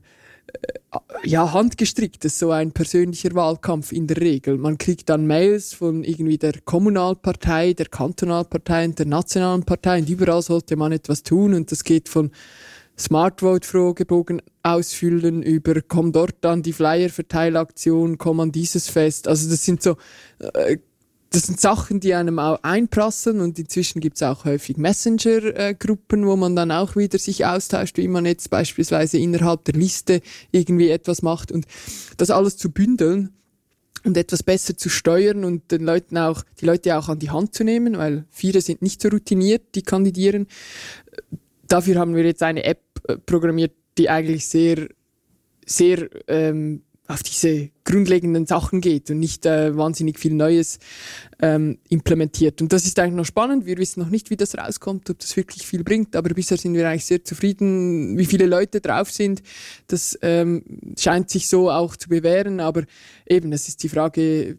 ja, 1.23 1.53
handgestrickt 1.53 2.25
ist 2.25 2.39
so 2.39 2.51
ein 2.51 2.71
persönlicher 2.71 3.33
Wahlkampf 3.33 3.91
in 3.91 4.07
der 4.07 4.17
Regel. 4.17 4.57
Man 4.57 4.77
kriegt 4.77 5.09
dann 5.09 5.25
Mails 5.25 5.73
von 5.73 6.03
irgendwie 6.03 6.37
der 6.37 6.53
Kommunalpartei, 6.65 7.73
der 7.73 7.87
Kantonalpartei 7.87 8.85
und 8.85 8.99
der 8.99 9.05
nationalen 9.05 9.63
Partei 9.63 9.99
und 9.99 10.09
überall 10.09 10.41
sollte 10.41 10.75
man 10.75 10.91
etwas 10.91 11.23
tun 11.23 11.53
und 11.53 11.71
das 11.71 11.83
geht 11.83 12.09
von 12.09 12.31
Smart 12.97 13.41
Vote 13.41 13.67
Fragebogen 13.67 14.41
ausfüllen 14.61 15.41
über 15.41 15.81
komm 15.81 16.11
dort 16.11 16.45
an 16.45 16.61
die 16.61 16.73
Flyer 16.73 17.09
Verteilaktion, 17.09 18.19
komm 18.19 18.39
an 18.39 18.51
dieses 18.51 18.87
Fest. 18.87 19.27
Also 19.27 19.49
das 19.49 19.65
sind 19.65 19.81
so 19.81 19.97
äh, 20.39 20.77
das 21.33 21.47
sind 21.47 21.59
Sachen, 21.59 21.99
die 21.99 22.13
einem 22.13 22.37
auch 22.37 22.59
einprassen 22.61 23.41
und 23.41 23.57
inzwischen 23.57 23.99
gibt's 24.01 24.21
auch 24.21 24.45
häufig 24.45 24.77
Messenger-Gruppen, 24.77 26.27
wo 26.27 26.35
man 26.35 26.55
dann 26.55 26.69
auch 26.71 26.95
wieder 26.95 27.17
sich 27.17 27.43
austauscht, 27.43 27.97
wie 27.97 28.07
man 28.07 28.27
jetzt 28.27 28.51
beispielsweise 28.51 29.17
innerhalb 29.17 29.65
der 29.65 29.73
Liste 29.73 30.21
irgendwie 30.51 30.91
etwas 30.91 31.23
macht 31.23 31.51
und 31.51 31.65
das 32.17 32.29
alles 32.29 32.57
zu 32.57 32.71
bündeln 32.71 33.31
und 34.03 34.15
etwas 34.15 34.43
besser 34.43 34.77
zu 34.77 34.89
steuern 34.89 35.43
und 35.43 35.71
den 35.71 35.83
Leuten 35.83 36.19
auch, 36.19 36.43
die 36.61 36.67
Leute 36.67 36.95
auch 36.99 37.09
an 37.09 37.17
die 37.17 37.31
Hand 37.31 37.55
zu 37.55 37.63
nehmen, 37.63 37.97
weil 37.97 38.25
viele 38.29 38.61
sind 38.61 38.83
nicht 38.83 39.01
so 39.01 39.09
routiniert, 39.09 39.73
die 39.73 39.81
kandidieren. 39.81 40.45
Dafür 41.67 41.95
haben 41.95 42.15
wir 42.15 42.25
jetzt 42.25 42.43
eine 42.43 42.63
App 42.63 42.83
programmiert, 43.25 43.73
die 43.97 44.07
eigentlich 44.07 44.47
sehr, 44.47 44.87
sehr 45.65 46.09
ähm, 46.27 46.83
auf 47.07 47.21
diese 47.21 47.69
grundlegenden 47.83 48.45
Sachen 48.45 48.79
geht 48.79 49.11
und 49.11 49.19
nicht 49.19 49.45
äh, 49.45 49.75
wahnsinnig 49.75 50.17
viel 50.17 50.33
Neues 50.33 50.79
ähm, 51.41 51.77
implementiert. 51.89 52.61
Und 52.61 52.71
das 52.71 52.85
ist 52.85 52.97
eigentlich 52.97 53.15
noch 53.15 53.25
spannend. 53.25 53.65
Wir 53.65 53.77
wissen 53.77 53.99
noch 53.99 54.09
nicht, 54.09 54.29
wie 54.29 54.37
das 54.37 54.57
rauskommt, 54.57 55.09
ob 55.09 55.19
das 55.19 55.35
wirklich 55.35 55.67
viel 55.67 55.83
bringt, 55.83 56.15
aber 56.15 56.33
bisher 56.33 56.57
sind 56.57 56.75
wir 56.75 56.87
eigentlich 56.87 57.05
sehr 57.05 57.23
zufrieden, 57.25 58.17
wie 58.17 58.25
viele 58.25 58.45
Leute 58.45 58.79
drauf 58.79 59.11
sind. 59.11 59.43
Das 59.87 60.17
ähm, 60.21 60.63
scheint 60.97 61.29
sich 61.29 61.49
so 61.49 61.69
auch 61.69 61.97
zu 61.97 62.07
bewähren, 62.07 62.61
aber 62.61 62.83
eben, 63.27 63.51
es 63.51 63.67
ist 63.67 63.83
die 63.83 63.89
Frage, 63.89 64.57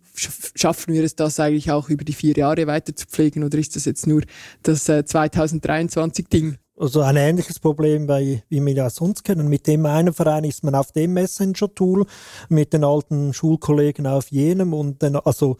schaffen 0.55 0.93
wir 0.93 1.03
es 1.03 1.17
das 1.17 1.41
eigentlich 1.41 1.71
auch 1.71 1.89
über 1.89 2.05
die 2.05 2.13
vier 2.13 2.35
Jahre 2.35 2.67
weiter 2.67 2.95
zu 2.95 3.07
pflegen 3.07 3.43
oder 3.43 3.57
ist 3.57 3.75
das 3.75 3.87
jetzt 3.87 4.07
nur 4.07 4.23
das 4.63 4.87
äh, 4.91 5.05
2023 5.05 6.29
Ding? 6.29 6.59
Also 6.77 7.03
ein 7.03 7.17
ähnliches 7.17 7.61
Problem, 7.61 8.09
wie, 8.09 8.43
wie 8.49 8.65
wir 8.65 8.75
das 8.75 8.97
sonst 8.97 9.23
kennen. 9.23 9.49
Mit 9.49 9.69
dem 9.69 9.87
einen 9.87 10.13
Verein 10.13 10.43
ist 10.43 10.65
man 10.65 10.75
auf 10.75 10.91
dem 10.91 11.13
Messenger-Tool, 11.13 12.05
mit 12.49 12.73
den 12.73 12.83
alten 12.83 13.33
Schulkollegen 13.33 14.09
auf 14.09 14.33
jenem 14.33 14.75
und 14.75 15.01
dann, 15.01 15.15
also 15.15 15.57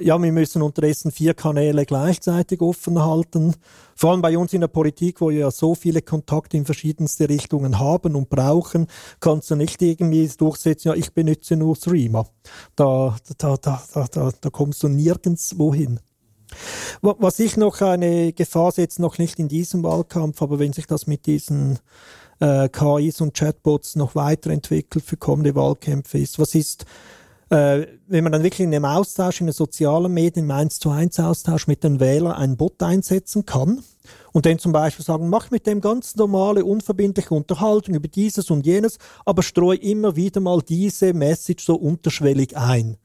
ja, 0.00 0.20
wir 0.20 0.32
müssen 0.32 0.62
unterdessen 0.62 1.12
vier 1.12 1.34
Kanäle 1.34 1.84
gleichzeitig 1.84 2.62
offen 2.62 3.04
halten. 3.04 3.54
Vor 3.94 4.10
allem 4.10 4.22
bei 4.22 4.36
uns 4.38 4.54
in 4.54 4.62
der 4.62 4.68
Politik, 4.68 5.20
wo 5.20 5.28
wir 5.30 5.38
ja 5.38 5.50
so 5.50 5.74
viele 5.74 6.00
Kontakte 6.02 6.56
in 6.56 6.64
verschiedenste 6.64 7.28
Richtungen 7.28 7.78
haben 7.78 8.16
und 8.16 8.30
brauchen, 8.30 8.86
kannst 9.20 9.50
du 9.50 9.56
nicht 9.56 9.82
irgendwie 9.82 10.26
durchsetzen, 10.36 10.88
ja, 10.88 10.94
ich 10.94 11.12
benutze 11.12 11.56
nur 11.56 11.76
Streamer. 11.76 12.26
Da, 12.74 13.16
da, 13.38 13.56
da, 13.56 13.82
da, 13.92 14.06
da, 14.10 14.32
da 14.40 14.50
kommst 14.50 14.82
du 14.82 14.88
nirgends 14.88 15.58
wohin. 15.58 16.00
Was 17.02 17.38
ich 17.38 17.56
noch 17.56 17.80
eine 17.80 18.32
Gefahr 18.32 18.72
setze, 18.72 19.02
noch 19.02 19.18
nicht 19.18 19.38
in 19.38 19.48
diesem 19.48 19.82
Wahlkampf, 19.82 20.42
aber 20.42 20.58
wenn 20.58 20.72
sich 20.72 20.86
das 20.86 21.06
mit 21.06 21.26
diesen 21.26 21.78
äh, 22.40 22.68
KIs 22.68 23.20
und 23.20 23.34
Chatbots 23.34 23.96
noch 23.96 24.14
weiterentwickelt 24.14 25.04
für 25.04 25.16
kommende 25.16 25.54
Wahlkämpfe 25.54 26.18
ist, 26.18 26.38
was 26.38 26.54
ist, 26.54 26.84
äh, 27.50 27.86
wenn 28.06 28.24
man 28.24 28.32
dann 28.32 28.42
wirklich 28.42 28.60
in 28.60 28.74
einem 28.74 28.84
Austausch 28.84 29.40
in 29.40 29.46
den 29.46 29.52
sozialen 29.52 30.12
Medien, 30.12 30.46
im 30.46 30.50
1 30.50 30.78
zu 30.78 30.90
1 30.90 31.20
Austausch 31.20 31.66
mit 31.66 31.84
den 31.84 32.00
Wählern 32.00 32.32
einen 32.32 32.56
Bot 32.56 32.82
einsetzen 32.82 33.46
kann 33.46 33.82
und 34.32 34.46
dann 34.46 34.58
zum 34.58 34.72
Beispiel 34.72 35.04
sagen, 35.04 35.28
mach 35.28 35.50
mit 35.50 35.66
dem 35.66 35.80
ganz 35.80 36.16
normale, 36.16 36.64
unverbindliche 36.64 37.34
Unterhaltung 37.34 37.94
über 37.94 38.08
dieses 38.08 38.50
und 38.50 38.66
jenes, 38.66 38.98
aber 39.24 39.42
streu 39.42 39.74
immer 39.74 40.16
wieder 40.16 40.40
mal 40.40 40.60
diese 40.62 41.12
Message 41.12 41.64
so 41.64 41.74
unterschwellig 41.74 42.56
ein 42.56 42.96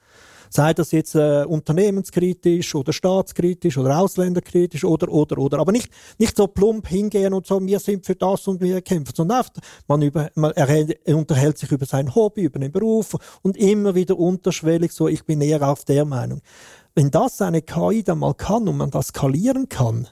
sei 0.49 0.73
das 0.73 0.91
jetzt 0.91 1.15
äh, 1.15 1.45
unternehmenskritisch 1.47 2.75
oder 2.75 2.93
staatskritisch 2.93 3.77
oder 3.77 3.99
ausländerkritisch 3.99 4.83
oder, 4.83 5.09
oder, 5.09 5.37
oder. 5.37 5.59
Aber 5.59 5.71
nicht, 5.71 5.89
nicht 6.17 6.35
so 6.35 6.47
plump 6.47 6.87
hingehen 6.87 7.33
und 7.33 7.45
so, 7.45 7.65
wir 7.65 7.79
sind 7.79 8.05
für 8.05 8.15
das 8.15 8.47
und 8.47 8.61
wir 8.61 8.81
kämpfen, 8.81 9.13
sondern 9.15 9.41
oft, 9.41 9.57
man, 9.87 10.01
über, 10.01 10.29
man 10.35 10.51
er 10.51 11.15
unterhält 11.15 11.57
sich 11.57 11.71
über 11.71 11.85
sein 11.85 12.13
Hobby, 12.15 12.43
über 12.43 12.59
den 12.59 12.71
Beruf 12.71 13.15
und 13.41 13.57
immer 13.57 13.95
wieder 13.95 14.17
unterschwellig 14.17 14.91
so, 14.91 15.07
ich 15.07 15.23
bin 15.25 15.41
eher 15.41 15.67
auf 15.67 15.85
der 15.85 16.05
Meinung. 16.05 16.41
Wenn 16.95 17.11
das 17.11 17.41
eine 17.41 17.61
KI 17.61 18.03
dann 18.03 18.19
mal 18.19 18.33
kann 18.33 18.67
und 18.67 18.77
man 18.77 18.91
das 18.91 19.07
skalieren 19.07 19.69
kann, 19.69 20.07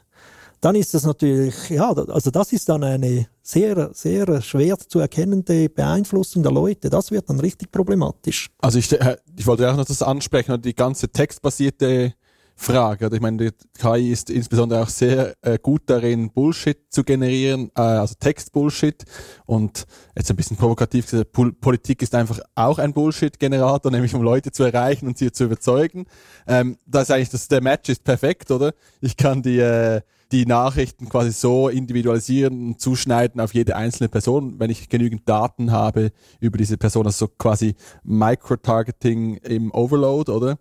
dann 0.61 0.75
ist 0.75 0.93
das 0.93 1.03
natürlich, 1.03 1.69
ja, 1.69 1.91
also 1.91 2.31
das 2.31 2.51
ist 2.51 2.67
dann 2.69 2.83
eine 2.83 3.27
sehr, 3.41 3.91
sehr 3.93 4.41
schwer 4.41 4.77
zu 4.77 4.99
erkennende 4.99 5.69
Beeinflussung 5.69 6.43
der 6.43 6.51
Leute. 6.51 6.89
Das 6.89 7.11
wird 7.11 7.29
dann 7.29 7.39
richtig 7.39 7.71
problematisch. 7.71 8.49
Also 8.59 8.79
ich, 8.79 8.91
äh, 8.91 9.17
ich 9.37 9.45
wollte 9.45 9.69
auch 9.71 9.77
noch 9.77 9.85
das 9.85 10.01
ansprechen, 10.01 10.61
die 10.61 10.75
ganze 10.75 11.09
textbasierte 11.09 12.13
Frage. 12.59 13.07
Ich 13.13 13.21
meine, 13.21 13.37
die 13.37 13.51
KI 13.79 14.11
ist 14.11 14.31
insbesondere 14.31 14.81
auch 14.81 14.89
sehr 14.89 15.35
äh, 15.43 15.59
gut 15.61 15.83
darin, 15.85 16.31
Bullshit 16.31 16.77
zu 16.89 17.03
generieren, 17.03 17.69
äh, 17.75 17.81
also 17.81 18.15
Text-Bullshit. 18.19 19.05
Und 19.45 19.85
jetzt 20.15 20.31
ein 20.31 20.35
bisschen 20.35 20.57
provokativ 20.57 21.09
gesagt, 21.09 21.31
Pol 21.33 21.53
Politik 21.53 22.01
ist 22.01 22.15
einfach 22.15 22.39
auch 22.55 22.79
ein 22.79 22.93
Bullshit-Generator, 22.93 23.91
nämlich 23.91 24.15
um 24.15 24.23
Leute 24.23 24.51
zu 24.51 24.63
erreichen 24.63 25.05
und 25.05 25.19
sie 25.19 25.31
zu 25.31 25.43
überzeugen. 25.43 26.07
Ähm, 26.47 26.77
das 26.87 27.03
ist 27.03 27.11
eigentlich, 27.11 27.29
das, 27.29 27.47
der 27.47 27.61
Match 27.61 27.89
ist 27.89 28.03
perfekt, 28.03 28.49
oder? 28.49 28.73
Ich 29.01 29.15
kann 29.15 29.43
die 29.43 30.01
die 30.31 30.45
Nachrichten 30.45 31.07
quasi 31.09 31.31
so 31.31 31.69
individualisieren 31.69 32.67
und 32.67 32.81
zuschneiden 32.81 33.39
auf 33.39 33.53
jede 33.53 33.75
einzelne 33.75 34.09
Person, 34.09 34.59
wenn 34.59 34.69
ich 34.69 34.89
genügend 34.89 35.27
Daten 35.27 35.71
habe 35.71 36.11
über 36.39 36.57
diese 36.57 36.77
Person, 36.77 37.05
also 37.05 37.27
quasi 37.27 37.75
Micro-Targeting 38.03 39.37
im 39.37 39.71
Overload, 39.71 40.31
oder? 40.31 40.57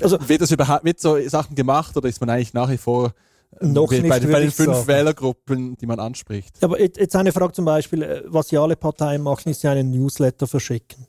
Also 0.00 0.18
wird 0.28 0.42
das 0.42 0.50
überhaupt 0.50 0.84
mit 0.84 1.00
so 1.00 1.16
Sachen 1.28 1.56
gemacht 1.56 1.96
oder 1.96 2.08
ist 2.08 2.20
man 2.20 2.30
eigentlich 2.30 2.54
nach 2.54 2.70
wie 2.70 2.76
vor 2.76 3.12
noch 3.60 3.88
bei, 3.88 3.98
nicht 3.98 4.08
bei, 4.08 4.20
bei 4.20 4.40
den 4.40 4.50
fünf 4.50 4.74
sagen. 4.74 4.88
Wählergruppen, 4.88 5.76
die 5.76 5.86
man 5.86 5.98
anspricht? 5.98 6.62
Aber 6.62 6.80
jetzt 6.80 7.16
eine 7.16 7.32
Frage 7.32 7.52
zum 7.52 7.64
Beispiel, 7.64 8.02
äh, 8.02 8.22
was 8.26 8.50
ja 8.50 8.62
alle 8.62 8.76
Parteien 8.76 9.22
machen, 9.22 9.48
ist 9.48 9.62
ja 9.62 9.72
einen 9.72 9.90
Newsletter 9.90 10.46
verschicken. 10.46 11.06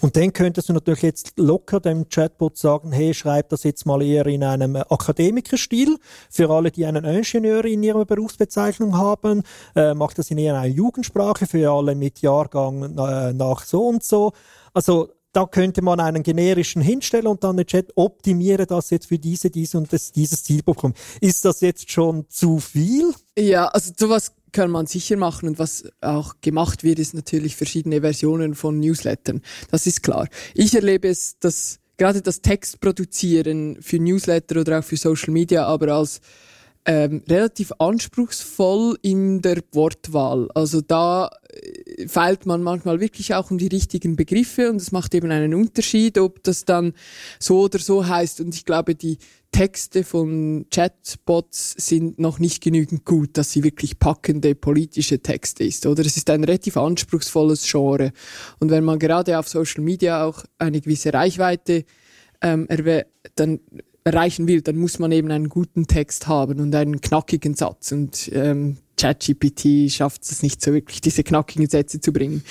Und 0.00 0.16
dann 0.16 0.32
könntest 0.32 0.68
du 0.68 0.72
natürlich 0.72 1.02
jetzt 1.02 1.32
locker 1.36 1.80
dem 1.80 2.08
Chatbot 2.08 2.56
sagen, 2.56 2.92
hey, 2.92 3.14
schreib 3.14 3.48
das 3.50 3.64
jetzt 3.64 3.86
mal 3.86 4.02
eher 4.02 4.26
in 4.26 4.44
einem 4.44 4.76
Akademikerstil. 4.76 5.98
Für 6.30 6.50
alle, 6.50 6.70
die 6.70 6.86
einen 6.86 7.04
Ingenieur 7.04 7.64
in 7.64 7.82
ihrer 7.82 8.04
Berufsbezeichnung 8.04 8.96
haben, 8.96 9.42
äh, 9.74 9.94
mach 9.94 10.14
das 10.14 10.30
in 10.30 10.38
eher 10.38 10.54
einer 10.54 10.72
Jugendsprache, 10.72 11.46
für 11.46 11.70
alle 11.70 11.94
mit 11.94 12.20
Jahrgang 12.20 12.96
äh, 12.98 13.32
nach 13.32 13.64
so 13.64 13.88
und 13.88 14.04
so. 14.04 14.32
Also 14.72 15.08
da 15.32 15.46
könnte 15.46 15.82
man 15.82 16.00
einen 16.00 16.22
generischen 16.22 16.82
hinstellen 16.82 17.26
und 17.26 17.44
dann 17.44 17.56
den 17.56 17.66
Chat 17.66 17.92
optimiere 17.96 18.66
das 18.66 18.90
jetzt 18.90 19.06
für 19.06 19.18
diese, 19.18 19.50
diese 19.50 19.78
und 19.78 19.92
das, 19.92 20.10
dieses 20.12 20.42
Zielpublikum. 20.42 20.94
Ist 21.20 21.44
das 21.44 21.60
jetzt 21.60 21.90
schon 21.90 22.24
zu 22.28 22.58
viel? 22.58 23.12
Ja, 23.38 23.66
also 23.66 23.92
sowas 23.96 24.32
kann 24.52 24.70
man 24.70 24.86
sicher 24.86 25.16
machen 25.16 25.48
und 25.48 25.58
was 25.58 25.84
auch 26.00 26.34
gemacht 26.40 26.84
wird, 26.84 26.98
ist 26.98 27.14
natürlich 27.14 27.56
verschiedene 27.56 28.00
Versionen 28.00 28.54
von 28.54 28.80
Newslettern. 28.80 29.42
Das 29.70 29.86
ist 29.86 30.02
klar. 30.02 30.28
Ich 30.54 30.74
erlebe 30.74 31.08
es, 31.08 31.38
dass 31.38 31.78
gerade 31.96 32.22
das 32.22 32.40
Textproduzieren 32.40 33.82
für 33.82 33.98
Newsletter 33.98 34.60
oder 34.60 34.78
auch 34.78 34.84
für 34.84 34.96
Social 34.96 35.32
Media 35.32 35.66
aber 35.66 35.92
als 35.94 36.20
ähm, 36.84 37.22
relativ 37.28 37.72
anspruchsvoll 37.78 38.98
in 39.02 39.42
der 39.42 39.62
Wortwahl. 39.72 40.48
Also 40.54 40.80
da 40.80 41.30
äh, 41.50 42.08
feilt 42.08 42.46
man 42.46 42.62
manchmal 42.62 43.00
wirklich 43.00 43.34
auch 43.34 43.50
um 43.50 43.58
die 43.58 43.66
richtigen 43.66 44.16
Begriffe 44.16 44.70
und 44.70 44.76
es 44.76 44.92
macht 44.92 45.14
eben 45.14 45.30
einen 45.30 45.54
Unterschied, 45.54 46.18
ob 46.18 46.42
das 46.42 46.64
dann 46.64 46.94
so 47.38 47.62
oder 47.62 47.78
so 47.78 48.06
heißt. 48.06 48.40
Und 48.40 48.54
ich 48.54 48.64
glaube, 48.64 48.94
die 48.94 49.18
Texte 49.52 50.04
von 50.04 50.66
Chatbots 50.70 51.74
sind 51.78 52.18
noch 52.18 52.38
nicht 52.38 52.62
genügend 52.62 53.04
gut, 53.04 53.36
dass 53.36 53.52
sie 53.52 53.64
wirklich 53.64 53.98
packende 53.98 54.54
politische 54.54 55.20
Texte 55.20 55.64
ist. 55.64 55.86
Oder 55.86 56.04
es 56.06 56.16
ist 56.16 56.30
ein 56.30 56.44
relativ 56.44 56.76
anspruchsvolles 56.76 57.70
Genre. 57.70 58.12
Und 58.60 58.70
wenn 58.70 58.84
man 58.84 58.98
gerade 58.98 59.38
auf 59.38 59.48
Social 59.48 59.82
Media 59.82 60.24
auch 60.24 60.44
eine 60.58 60.80
gewisse 60.80 61.12
Reichweite 61.12 61.84
ähm, 62.40 62.68
dann 63.34 63.60
erreichen 64.08 64.48
will, 64.48 64.60
dann 64.62 64.76
muss 64.76 64.98
man 64.98 65.12
eben 65.12 65.30
einen 65.30 65.48
guten 65.48 65.86
Text 65.86 66.26
haben 66.26 66.60
und 66.60 66.74
einen 66.74 67.00
knackigen 67.00 67.54
Satz. 67.54 67.92
Und 67.92 68.30
ähm, 68.32 68.78
ChatGPT 68.96 69.90
schafft 69.90 70.22
es 70.22 70.42
nicht 70.42 70.60
so 70.60 70.72
wirklich, 70.72 71.00
diese 71.00 71.22
knackigen 71.22 71.68
Sätze 71.68 72.00
zu 72.00 72.12
bringen. 72.12 72.42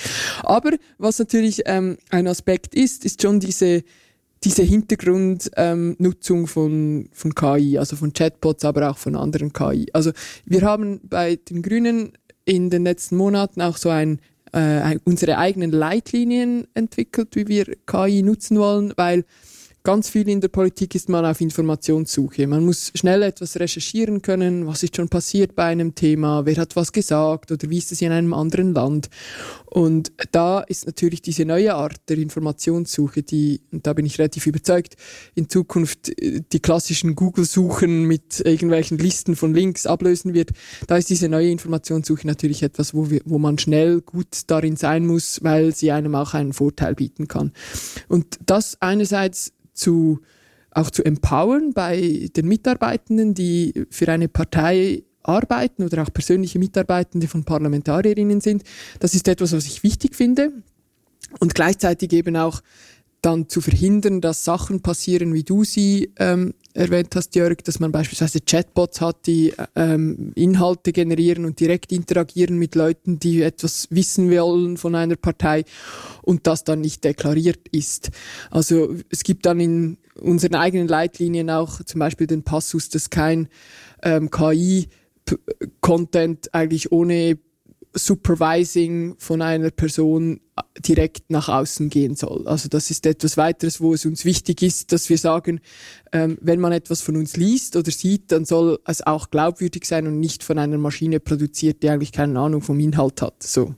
Aber 0.44 0.72
was 0.98 1.20
natürlich 1.20 1.64
ähm, 1.66 1.98
ein 2.10 2.28
Aspekt 2.28 2.74
ist, 2.76 3.06
ist 3.06 3.22
schon 3.22 3.40
diese 3.40 3.84
diese 4.44 4.62
Hintergrundnutzung 4.62 6.40
ähm, 6.42 6.48
von, 6.48 7.10
von 7.12 7.34
KI, 7.34 7.80
also 7.80 7.96
von 7.96 8.14
Chatbots, 8.14 8.66
aber 8.66 8.92
auch 8.92 8.98
von 8.98 9.16
anderen 9.16 9.52
KI. 9.52 9.88
Also 9.94 10.12
wir 10.46 10.62
haben 10.62 11.02
bei 11.04 11.38
den 11.38 11.64
Grünen 11.64 12.14
in 12.46 12.70
den 12.70 12.84
letzten 12.84 13.18
Monaten 13.18 13.62
auch 13.62 13.78
so 13.78 13.90
ein, 13.90 14.20
äh, 14.54 15.00
unsere 15.06 15.38
eigenen 15.40 15.72
Leitlinien 15.72 16.68
entwickelt, 16.76 17.36
wie 17.36 17.48
wir 17.48 17.66
KI 17.88 18.22
nutzen 18.22 18.60
wollen, 18.60 18.94
weil 18.96 19.26
Ganz 19.88 20.10
viel 20.10 20.28
in 20.28 20.42
der 20.42 20.50
Politik 20.50 20.96
ist 20.96 21.08
man 21.08 21.26
auf 21.26 21.40
Informationssuche. 21.40 22.46
Man 22.46 22.66
muss 22.66 22.92
schnell 22.94 23.24
etwas 23.24 23.58
recherchieren 23.58 24.22
können, 24.22 24.68
was 24.68 24.84
ist 24.84 24.98
schon 24.98 25.08
passiert 25.08 25.56
bei 25.56 25.64
einem 25.64 25.96
Thema, 25.96 26.46
wer 26.46 26.58
hat 26.58 26.76
was 26.76 26.92
gesagt 26.92 27.54
oder 27.54 27.70
wie 27.70 27.78
ist 27.78 27.94
es 27.94 28.02
in 28.02 28.12
einem 28.12 28.34
anderen 28.34 28.74
Land. 28.74 29.08
Und 29.66 30.12
da 30.34 30.60
ist 30.60 30.88
natürlich 30.88 31.22
diese 31.22 31.46
neue 31.46 31.74
Art 31.74 31.96
der 32.10 32.18
Informationssuche, 32.18 33.24
die, 33.24 33.62
und 33.72 33.88
da 33.88 33.94
bin 33.94 34.06
ich 34.06 34.20
relativ 34.20 34.46
überzeugt, 34.46 34.96
in 35.36 35.48
Zukunft 35.48 36.10
äh, 36.22 36.42
die 36.52 36.60
klassischen 36.60 37.16
Google-Suchen 37.16 38.04
mit 38.04 38.42
irgendwelchen 38.42 38.98
Listen 38.98 39.38
von 39.38 39.54
Links 39.54 39.86
ablösen 39.86 40.34
wird. 40.34 40.52
Da 40.88 40.98
ist 40.98 41.10
diese 41.10 41.30
neue 41.30 41.50
Informationssuche 41.50 42.28
natürlich 42.28 42.62
etwas, 42.62 42.94
wo, 42.94 43.10
wir, 43.10 43.22
wo 43.24 43.40
man 43.40 43.58
schnell 43.58 44.02
gut 44.02 44.28
darin 44.48 44.76
sein 44.76 45.08
muss, 45.08 45.42
weil 45.44 45.74
sie 45.74 45.92
einem 45.92 46.16
auch 46.16 46.34
einen 46.34 46.52
Vorteil 46.52 46.96
bieten 46.96 47.30
kann. 47.30 47.54
Und 48.10 48.38
das 48.46 48.82
einerseits 48.82 49.54
zu, 49.78 50.20
auch 50.72 50.90
zu 50.90 51.04
empowern 51.04 51.74
bei 51.74 52.30
den 52.36 52.48
Mitarbeitenden, 52.48 53.34
die 53.34 53.86
für 53.90 54.10
eine 54.10 54.28
Partei 54.28 55.04
arbeiten 55.24 55.84
oder 55.84 56.04
auch 56.04 56.14
persönliche 56.14 56.60
Mitarbeitende 56.60 57.28
von 57.28 57.44
Parlamentarierinnen 57.44 58.42
sind. 58.42 58.64
Das 59.00 59.14
ist 59.14 59.28
etwas, 59.28 59.54
was 59.54 59.66
ich 59.66 59.84
wichtig 59.84 60.16
finde. 60.16 60.52
Und 61.40 61.56
gleichzeitig 61.56 62.14
eben 62.14 62.38
auch 62.38 62.62
dann 63.22 63.50
zu 63.50 63.62
verhindern, 63.62 64.22
dass 64.22 64.44
Sachen 64.46 64.82
passieren, 64.82 65.34
wie 65.34 65.44
du 65.44 65.64
sie 65.64 66.12
ähm, 66.18 66.54
erwähnt 66.74 67.16
hast, 67.16 67.36
Jörg, 67.36 67.58
dass 67.64 67.80
man 67.80 67.92
beispielsweise 67.92 68.40
Chatbots 68.40 69.02
hat, 69.02 69.26
die 69.26 69.54
ähm, 69.76 70.32
Inhalte 70.36 70.94
generieren 70.94 71.46
und 71.46 71.60
direkt 71.60 71.92
interagieren 71.92 72.58
mit 72.58 72.76
Leuten, 72.76 73.20
die 73.20 73.42
etwas 73.42 73.88
wissen 73.90 74.30
wollen 74.32 74.78
von 74.78 74.94
einer 74.94 75.16
Partei 75.16 75.66
und 76.22 76.46
das 76.46 76.64
dann 76.64 76.82
nicht 76.82 77.04
deklariert 77.04 77.68
ist. 77.72 78.12
Also 78.52 78.96
es 79.10 79.24
gibt 79.24 79.48
dann 79.48 79.60
in 79.60 79.98
unseren 80.22 80.54
eigenen 80.56 80.88
Leitlinien 80.88 81.50
auch 81.50 81.84
zum 81.84 82.00
Beispiel 82.00 82.28
den 82.28 82.44
Passus, 82.44 82.90
dass 82.90 83.10
kein 83.10 83.48
ähm, 84.04 84.30
KI-Content 84.30 84.94
eigentlich 86.54 86.92
ohne 86.92 87.40
Supervising 87.94 89.16
von 89.18 89.42
einer 89.42 89.72
Person 89.72 90.40
direkt 90.80 91.30
nach 91.30 91.50
außen 91.50 91.90
gehen 91.90 92.16
soll. 92.16 92.48
Also 92.48 92.70
das 92.70 92.92
ist 92.92 93.06
etwas 93.06 93.38
weiteres, 93.38 93.82
wo 93.82 93.94
es 93.94 94.06
uns 94.06 94.26
wichtig 94.26 94.62
ist, 94.62 94.92
dass 94.92 95.10
wir 95.10 95.18
sagen, 95.18 95.60
ähm, 96.12 96.38
wenn 96.42 96.60
man 96.60 96.72
etwas 96.72 97.02
von 97.02 97.18
uns 97.18 97.36
liest 97.36 97.76
oder 97.76 97.92
sieht, 97.92 98.32
dann 98.32 98.46
soll 98.46 98.80
es 98.86 99.06
auch 99.06 99.30
glaubwürdig 99.30 99.86
sein 99.86 100.08
und 100.08 100.20
nicht 100.20 100.44
von 100.44 100.58
einer 100.58 100.78
Maschine 100.78 101.20
produziert, 101.20 101.84
die 101.84 101.90
eigentlich 101.90 102.12
keine 102.12 102.40
Ahnung 102.40 102.62
vom 102.62 102.80
Inhalt 102.80 103.22
hat. 103.22 103.44
So. 103.44 103.76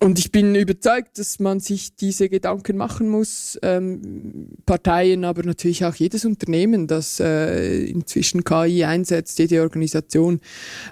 Und 0.00 0.18
ich 0.18 0.32
bin 0.32 0.54
überzeugt, 0.54 1.18
dass 1.18 1.38
man 1.38 1.60
sich 1.60 1.94
diese 1.94 2.28
Gedanken 2.28 2.76
machen 2.76 3.08
muss, 3.08 3.58
ähm, 3.62 4.48
Parteien, 4.66 5.24
aber 5.24 5.42
natürlich 5.42 5.84
auch 5.84 5.94
jedes 5.94 6.24
Unternehmen, 6.24 6.86
das 6.86 7.20
äh, 7.20 7.84
inzwischen 7.84 8.44
KI 8.44 8.84
einsetzt, 8.84 9.38
jede 9.38 9.62
Organisation, 9.62 10.40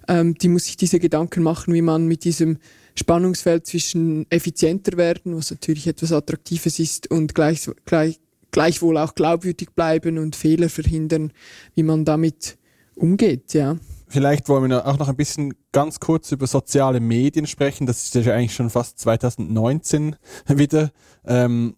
ähm, 0.07 0.35
die 0.35 0.49
muss 0.49 0.67
sich 0.67 0.77
diese 0.77 0.99
Gedanken 0.99 1.43
machen, 1.43 1.75
wie 1.75 1.83
man 1.83 2.07
mit 2.07 2.25
diesem 2.25 2.59
Spannungsfeld 2.99 3.67
zwischen 3.67 4.27
effizienter 4.31 4.97
werden, 4.97 5.37
was 5.37 5.51
natürlich 5.51 5.87
etwas 5.87 6.13
Attraktives 6.13 6.79
ist, 6.79 7.11
und 7.11 7.35
gleich, 7.35 7.69
gleich, 7.85 8.21
gleichwohl 8.51 8.99
auch 8.99 9.15
glaubwürdig 9.15 9.71
bleiben 9.75 10.19
und 10.19 10.37
Fehler 10.37 10.69
verhindern, 10.69 11.33
wie 11.75 11.83
man 11.83 12.05
damit 12.05 12.59
umgeht, 12.95 13.55
ja. 13.55 13.77
Vielleicht 14.11 14.49
wollen 14.49 14.71
wir 14.71 14.87
auch 14.87 14.99
noch 14.99 15.09
ein 15.09 15.17
bisschen 15.17 15.55
ganz 15.71 16.01
kurz 16.01 16.33
über 16.33 16.47
soziale 16.47 16.99
Medien 16.99 17.47
sprechen. 17.47 17.87
Das 17.87 18.05
ist 18.05 18.15
ja 18.15 18.35
eigentlich 18.35 18.55
schon 18.55 18.71
fast 18.71 18.99
2019 19.01 20.17
wieder. 20.49 20.91
Ähm, 21.27 21.77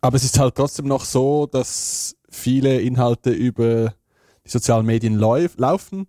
aber 0.00 0.16
es 0.16 0.24
ist 0.24 0.38
halt 0.38 0.56
trotzdem 0.56 0.86
noch 0.86 1.04
so, 1.04 1.46
dass 1.46 2.16
viele 2.28 2.80
Inhalte 2.80 3.30
über 3.30 3.94
die 4.44 4.50
sozialen 4.50 4.86
Medien 4.86 5.14
laufen 5.14 6.08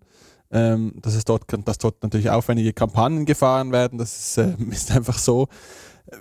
ähm, 0.52 0.94
dass 1.02 1.16
es 1.16 1.26
dort, 1.26 1.44
dass 1.66 1.78
dort 1.78 2.02
natürlich 2.04 2.30
aufwendige 2.30 2.74
Kampagnen 2.74 3.26
gefahren 3.26 3.72
werden. 3.72 3.98
Das 3.98 4.18
ist, 4.18 4.38
äh, 4.38 4.56
ist 4.72 4.92
einfach 4.92 5.18
so. 5.18 5.48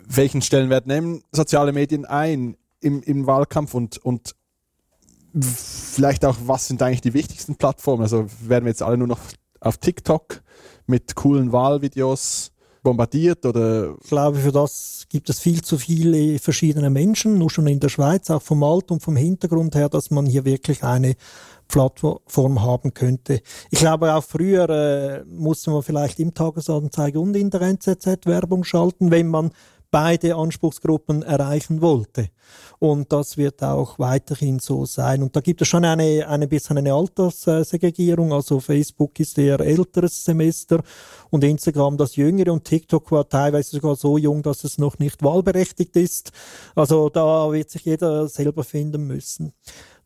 Welchen 0.06 0.42
Stellenwert 0.42 0.86
nehmen 0.86 1.22
soziale 1.30 1.72
Medien 1.72 2.04
ein 2.04 2.56
im, 2.80 3.02
im 3.02 3.26
Wahlkampf 3.26 3.74
und, 3.74 3.98
und 3.98 4.34
vielleicht 5.40 6.24
auch, 6.24 6.36
was 6.44 6.66
sind 6.66 6.82
eigentlich 6.82 7.02
die 7.02 7.14
wichtigsten 7.14 7.56
Plattformen? 7.56 8.02
Also 8.02 8.26
werden 8.40 8.64
wir 8.64 8.70
jetzt 8.70 8.82
alle 8.82 8.96
nur 8.96 9.06
noch 9.06 9.20
auf 9.60 9.78
TikTok 9.78 10.42
mit 10.86 11.14
coolen 11.14 11.52
Wahlvideos 11.52 12.52
bombardiert 12.82 13.44
oder? 13.44 13.96
Ich 14.00 14.08
glaube, 14.08 14.38
für 14.38 14.52
das 14.52 15.06
gibt 15.08 15.28
es 15.28 15.40
viel 15.40 15.62
zu 15.62 15.76
viele 15.76 16.38
verschiedene 16.38 16.88
Menschen, 16.88 17.38
nur 17.38 17.50
schon 17.50 17.66
in 17.66 17.80
der 17.80 17.88
Schweiz, 17.88 18.30
auch 18.30 18.42
vom 18.42 18.62
Alter 18.62 18.92
und 18.94 19.02
vom 19.02 19.16
Hintergrund 19.16 19.74
her, 19.74 19.88
dass 19.88 20.10
man 20.10 20.26
hier 20.26 20.44
wirklich 20.44 20.84
eine 20.84 21.16
Plattform 21.68 22.62
haben 22.62 22.94
könnte. 22.94 23.42
Ich 23.70 23.80
glaube, 23.80 24.14
auch 24.14 24.24
früher 24.24 24.68
äh, 24.70 25.24
musste 25.24 25.70
man 25.70 25.82
vielleicht 25.82 26.20
im 26.20 26.34
Tagesanzeiger 26.34 27.20
und 27.20 27.36
in 27.36 27.50
der 27.50 27.62
NZZ 27.62 28.26
Werbung 28.26 28.64
schalten, 28.64 29.10
wenn 29.10 29.28
man 29.28 29.50
beide 29.90 30.34
Anspruchsgruppen 30.34 31.22
erreichen 31.22 31.80
wollte. 31.80 32.28
Und 32.78 33.12
das 33.12 33.36
wird 33.36 33.62
auch 33.62 33.98
weiterhin 33.98 34.58
so 34.58 34.84
sein. 34.84 35.22
Und 35.22 35.34
da 35.34 35.40
gibt 35.40 35.62
es 35.62 35.68
schon 35.68 35.84
eine, 35.84 36.28
eine 36.28 36.46
bisschen 36.46 36.76
eine 36.76 36.92
Alterssegregierung. 36.92 38.32
Also 38.32 38.60
Facebook 38.60 39.18
ist 39.18 39.38
eher 39.38 39.60
älteres 39.60 40.24
Semester 40.24 40.82
und 41.30 41.44
Instagram 41.44 41.96
das 41.96 42.16
jüngere 42.16 42.52
und 42.52 42.64
TikTok 42.64 43.10
war 43.10 43.28
teilweise 43.28 43.70
sogar 43.70 43.96
so 43.96 44.18
jung, 44.18 44.42
dass 44.42 44.64
es 44.64 44.78
noch 44.78 44.98
nicht 44.98 45.22
wahlberechtigt 45.22 45.96
ist. 45.96 46.30
Also 46.74 47.08
da 47.08 47.50
wird 47.50 47.70
sich 47.70 47.84
jeder 47.86 48.28
selber 48.28 48.64
finden 48.64 49.06
müssen. 49.06 49.54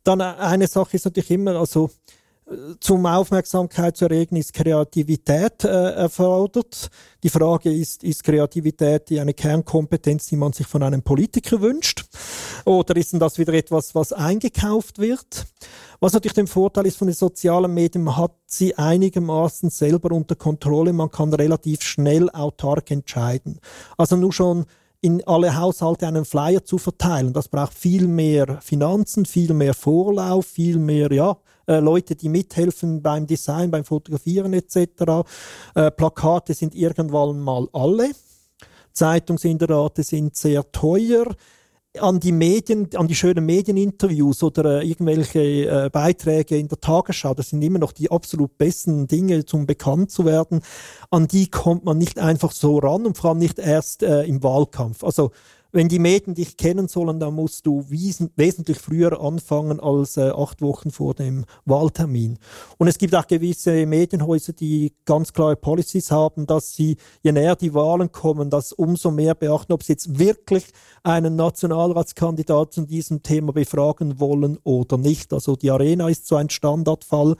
Dann 0.03 0.19
äh, 0.19 0.23
eine 0.23 0.67
Sache 0.67 0.97
ist 0.97 1.05
natürlich 1.05 1.31
immer, 1.31 1.55
also 1.55 1.89
äh, 2.49 2.55
zum 2.79 3.05
Aufmerksamkeit 3.05 3.97
zu 3.97 4.05
erregen 4.05 4.35
ist 4.35 4.53
Kreativität 4.53 5.63
äh, 5.63 5.91
erfordert. 5.93 6.89
Die 7.23 7.29
Frage 7.29 7.71
ist, 7.71 8.03
ist 8.03 8.23
Kreativität 8.23 9.11
eine 9.11 9.33
Kernkompetenz, 9.33 10.27
die 10.27 10.37
man 10.37 10.53
sich 10.53 10.67
von 10.67 10.83
einem 10.83 11.03
Politiker 11.03 11.61
wünscht? 11.61 12.05
Oder 12.65 12.95
ist 12.95 13.13
denn 13.13 13.19
das 13.19 13.37
wieder 13.37 13.53
etwas, 13.53 13.95
was 13.95 14.13
eingekauft 14.13 14.99
wird? 14.99 15.45
Was 15.99 16.13
natürlich 16.13 16.33
den 16.33 16.47
Vorteil 16.47 16.87
ist 16.87 16.97
von 16.97 17.07
den 17.07 17.15
sozialen 17.15 17.73
Medien, 17.73 18.03
man 18.03 18.17
hat 18.17 18.33
sie 18.47 18.75
einigermaßen 18.75 19.69
selber 19.69 20.15
unter 20.15 20.35
Kontrolle, 20.35 20.93
man 20.93 21.11
kann 21.11 21.33
relativ 21.33 21.83
schnell 21.83 22.29
autark 22.31 22.89
entscheiden. 22.89 23.59
Also 23.97 24.15
nur 24.15 24.33
schon 24.33 24.65
in 25.01 25.25
alle 25.27 25.57
Haushalte 25.57 26.07
einen 26.07 26.25
Flyer 26.25 26.63
zu 26.63 26.77
verteilen. 26.77 27.33
Das 27.33 27.47
braucht 27.47 27.73
viel 27.73 28.07
mehr 28.07 28.61
Finanzen, 28.61 29.25
viel 29.25 29.53
mehr 29.53 29.73
Vorlauf, 29.73 30.45
viel 30.45 30.77
mehr, 30.77 31.11
ja, 31.11 31.37
äh, 31.67 31.79
Leute, 31.79 32.15
die 32.15 32.29
mithelfen 32.29 33.01
beim 33.01 33.25
Design, 33.25 33.71
beim 33.71 33.83
Fotografieren 33.83 34.53
etc. 34.53 34.77
Äh, 35.73 35.89
Plakate 35.91 36.53
sind 36.53 36.75
irgendwann 36.75 37.39
mal 37.39 37.67
alle. 37.73 38.11
Zeitungsinserate 38.93 40.03
sind 40.03 40.35
sehr 40.35 40.69
teuer 40.71 41.25
an 41.99 42.19
die 42.19 42.31
Medien, 42.31 42.89
an 42.95 43.07
die 43.07 43.15
schönen 43.15 43.45
Medieninterviews 43.45 44.43
oder 44.43 44.81
äh, 44.81 44.87
irgendwelche 44.87 45.39
äh, 45.39 45.89
Beiträge 45.91 46.57
in 46.57 46.67
der 46.67 46.79
Tagesschau, 46.79 47.33
das 47.33 47.49
sind 47.49 47.61
immer 47.61 47.79
noch 47.79 47.91
die 47.91 48.09
absolut 48.09 48.57
besten 48.57 49.07
Dinge, 49.07 49.45
zum 49.45 49.65
bekannt 49.65 50.11
zu 50.11 50.25
werden. 50.25 50.61
An 51.09 51.27
die 51.27 51.49
kommt 51.49 51.83
man 51.83 51.97
nicht 51.97 52.19
einfach 52.19 52.51
so 52.51 52.77
ran 52.77 53.05
und 53.05 53.17
vor 53.17 53.31
allem 53.31 53.39
nicht 53.39 53.59
erst 53.59 54.03
äh, 54.03 54.23
im 54.23 54.41
Wahlkampf. 54.41 55.03
Also 55.03 55.31
wenn 55.71 55.87
die 55.87 55.99
Medien 55.99 56.35
dich 56.35 56.57
kennen 56.57 56.87
sollen, 56.87 57.19
dann 57.19 57.33
musst 57.33 57.65
du 57.65 57.85
wesentlich 57.89 58.77
früher 58.77 59.21
anfangen 59.21 59.79
als 59.79 60.17
äh, 60.17 60.31
acht 60.31 60.61
Wochen 60.61 60.91
vor 60.91 61.13
dem 61.13 61.45
Wahltermin. 61.65 62.37
Und 62.77 62.87
es 62.87 62.97
gibt 62.97 63.15
auch 63.15 63.27
gewisse 63.27 63.85
Medienhäuser, 63.85 64.53
die 64.53 64.93
ganz 65.05 65.33
klare 65.33 65.55
Policies 65.55 66.11
haben, 66.11 66.45
dass 66.45 66.73
sie, 66.73 66.97
je 67.21 67.31
näher 67.31 67.55
die 67.55 67.73
Wahlen 67.73 68.11
kommen, 68.11 68.49
das 68.49 68.73
umso 68.73 69.11
mehr 69.11 69.35
beachten, 69.35 69.73
ob 69.73 69.83
sie 69.83 69.93
jetzt 69.93 70.19
wirklich 70.19 70.65
einen 71.03 71.35
Nationalratskandidat 71.35 72.73
zu 72.73 72.85
diesem 72.85 73.23
Thema 73.23 73.53
befragen 73.53 74.19
wollen 74.19 74.57
oder 74.63 74.97
nicht. 74.97 75.33
Also 75.33 75.55
die 75.55 75.71
Arena 75.71 76.09
ist 76.09 76.27
so 76.27 76.35
ein 76.35 76.49
Standardfall 76.49 77.35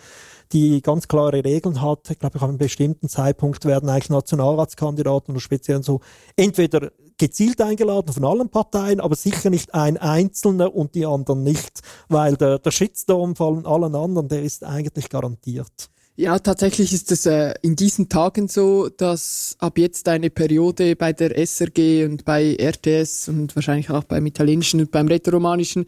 die 0.54 0.82
ganz 0.82 1.08
klare 1.08 1.44
Regeln 1.44 1.82
hat. 1.82 2.10
Ich 2.10 2.20
glaube, 2.20 2.42
an 2.42 2.50
einem 2.50 2.58
bestimmten 2.58 3.08
Zeitpunkt 3.08 3.66
werden 3.66 3.90
eigentlich 3.90 4.10
Nationalratskandidaten 4.10 5.34
oder 5.34 5.42
speziell 5.42 5.82
so 5.84 6.02
entweder 6.36 6.92
gezielt 7.22 7.62
eingeladen 7.62 8.12
von 8.12 8.26
allen 8.26 8.50
Parteien, 8.50 9.00
aber 9.00 9.16
sicher 9.16 9.52
nicht 9.52 9.76
ein 9.76 9.98
Einzelner 9.98 10.74
und 10.74 10.96
die 10.96 11.06
anderen 11.06 11.44
nicht, 11.44 11.82
weil 12.10 12.36
der, 12.36 12.58
der 12.58 12.72
Shitstorm 12.72 13.36
von 13.36 13.68
allen 13.68 13.94
anderen, 13.94 14.28
der 14.28 14.42
ist 14.42 14.64
eigentlich 14.64 15.08
garantiert. 15.08 15.92
Ja, 16.22 16.38
tatsächlich 16.38 16.94
ist 16.94 17.12
es 17.12 17.26
äh, 17.26 17.56
in 17.64 17.76
diesen 17.76 18.08
Tagen 18.08 18.48
so, 18.48 18.90
dass 18.90 19.56
ab 19.58 19.80
jetzt 19.80 20.08
eine 20.08 20.30
Periode 20.30 20.96
bei 20.96 21.14
der 21.14 21.36
SRG 21.36 22.06
und 22.06 22.26
bei 22.26 22.56
RTS 22.60 23.28
und 23.28 23.56
wahrscheinlich 23.56 23.90
auch 23.90 24.04
beim 24.04 24.28
italienischen 24.28 24.82
und 24.82 24.92
beim 24.92 25.08
rätoromanischen 25.08 25.88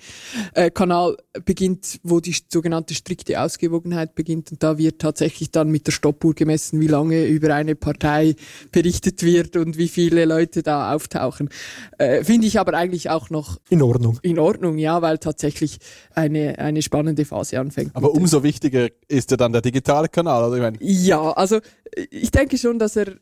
äh, 0.56 0.72
Kanal 0.72 1.18
beginnt, 1.46 2.00
wo 2.02 2.20
die 2.20 2.36
sogenannte 2.52 2.96
strikte 2.96 3.40
Ausgewogenheit 3.40 4.16
beginnt. 4.16 4.52
Und 4.52 4.64
da 4.64 4.80
wird 4.80 4.98
tatsächlich 4.98 5.52
dann 5.52 5.70
mit 5.70 5.86
der 5.86 5.92
Stoppuhr 5.92 6.34
gemessen, 6.34 6.80
wie 6.80 6.88
lange 6.88 7.28
über 7.28 7.54
eine 7.54 7.76
Partei 7.76 8.34
berichtet 8.72 9.22
wird 9.22 9.56
und 9.56 9.78
wie 9.78 9.88
viele 9.88 10.26
Leute 10.26 10.64
da 10.64 10.96
auftauchen. 10.96 11.50
Äh, 12.00 12.24
Finde 12.24 12.48
ich 12.48 12.60
aber 12.60 12.74
eigentlich 12.74 13.12
auch 13.12 13.30
noch 13.30 13.60
in 13.70 13.84
Ordnung. 13.84 14.18
In 14.24 14.40
Ordnung, 14.40 14.80
ja, 14.80 15.00
weil 15.04 15.20
tatsächlich 15.20 15.78
eine, 16.16 16.58
eine 16.58 16.82
spannende 16.82 17.24
Phase 17.24 17.60
anfängt. 17.60 17.96
Aber 17.96 18.14
umso 18.14 18.42
wichtiger 18.42 18.90
ist 19.08 19.30
ja 19.30 19.38
dann 19.38 19.52
der 19.52 19.62
digitale 19.62 20.10
Kanal 20.10 20.23
Kanal, 20.24 20.44
oder? 20.46 20.56
Ich 20.56 20.62
meine. 20.62 20.78
Ja, 20.80 21.32
also 21.32 21.60
ich 22.10 22.32
denke 22.32 22.58
schon, 22.58 22.80
dass 22.80 22.96
er 22.96 23.08
äh, 23.08 23.18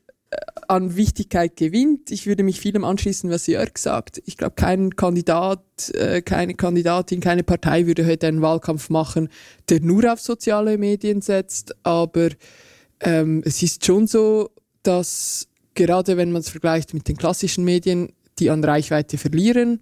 an 0.68 0.96
Wichtigkeit 0.96 1.56
gewinnt. 1.56 2.12
Ich 2.12 2.28
würde 2.28 2.44
mich 2.44 2.60
vielem 2.60 2.84
anschließen, 2.84 3.30
was 3.30 3.48
Jörg 3.48 3.78
sagt. 3.78 4.22
Ich 4.26 4.38
glaube, 4.38 4.56
kein 4.56 4.96
Kandidat, 4.96 5.64
äh, 5.94 6.22
keine 6.22 6.54
Kandidatin, 6.54 7.20
keine 7.20 7.44
Partei 7.44 7.88
würde 7.88 8.06
heute 8.06 8.28
einen 8.28 8.42
Wahlkampf 8.42 8.90
machen, 8.90 9.30
der 9.70 9.82
nur 9.82 10.12
auf 10.12 10.22
soziale 10.22 10.78
Medien 10.78 11.22
setzt. 11.22 11.76
Aber 11.84 12.30
ähm, 13.02 13.42
es 13.46 13.62
ist 13.62 13.86
schon 13.86 14.08
so, 14.08 14.52
dass 14.84 15.48
gerade 15.74 16.18
wenn 16.18 16.32
man 16.32 16.42
es 16.42 16.50
vergleicht 16.50 16.94
mit 16.94 17.08
den 17.08 17.18
klassischen 17.18 17.64
Medien, 17.64 18.14
die 18.40 18.50
an 18.50 18.64
Reichweite 18.64 19.18
verlieren, 19.18 19.82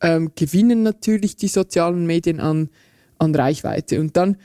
ähm, 0.00 0.32
gewinnen 0.34 0.82
natürlich 0.82 1.36
die 1.36 1.48
sozialen 1.48 2.06
Medien 2.06 2.40
an, 2.40 2.70
an 3.18 3.34
Reichweite. 3.34 4.00
Und 4.00 4.16
dann 4.16 4.36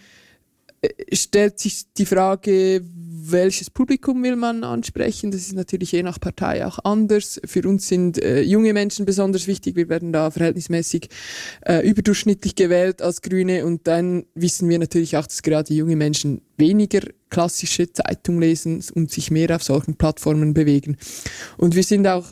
stellt 1.12 1.60
sich 1.60 1.86
die 1.98 2.06
Frage, 2.06 2.82
welches 3.30 3.70
Publikum 3.70 4.24
will 4.24 4.36
man 4.36 4.64
ansprechen? 4.64 5.32
Das 5.32 5.42
ist 5.42 5.54
natürlich 5.54 5.92
je 5.92 6.04
nach 6.04 6.20
Partei 6.20 6.66
auch 6.66 6.80
anders. 6.84 7.42
Für 7.46 7.68
uns 7.68 7.88
sind 7.88 8.22
äh, 8.22 8.42
junge 8.42 8.74
Menschen 8.74 9.06
besonders 9.06 9.48
wichtig. 9.48 9.76
Wir 9.76 9.90
werden 9.90 10.14
da 10.14 10.32
verhältnismäßig 10.32 11.10
äh, 11.66 11.88
überdurchschnittlich 11.88 12.56
gewählt 12.56 13.02
als 13.02 13.22
Grüne. 13.22 13.66
Und 13.66 13.88
dann 13.88 14.26
wissen 14.36 14.70
wir 14.70 14.80
natürlich 14.80 15.18
auch, 15.18 15.26
dass 15.26 15.42
gerade 15.42 15.74
junge 15.74 15.96
Menschen 15.96 16.42
weniger 16.58 17.02
klassische 17.30 17.92
Zeitung 17.92 18.40
lesen 18.40 18.84
und 18.94 19.12
sich 19.12 19.32
mehr 19.32 19.56
auf 19.56 19.64
solchen 19.64 19.96
Plattformen 19.96 20.54
bewegen. 20.54 20.98
Und 21.58 21.76
wir 21.76 21.84
sind 21.84 22.08
auch 22.08 22.32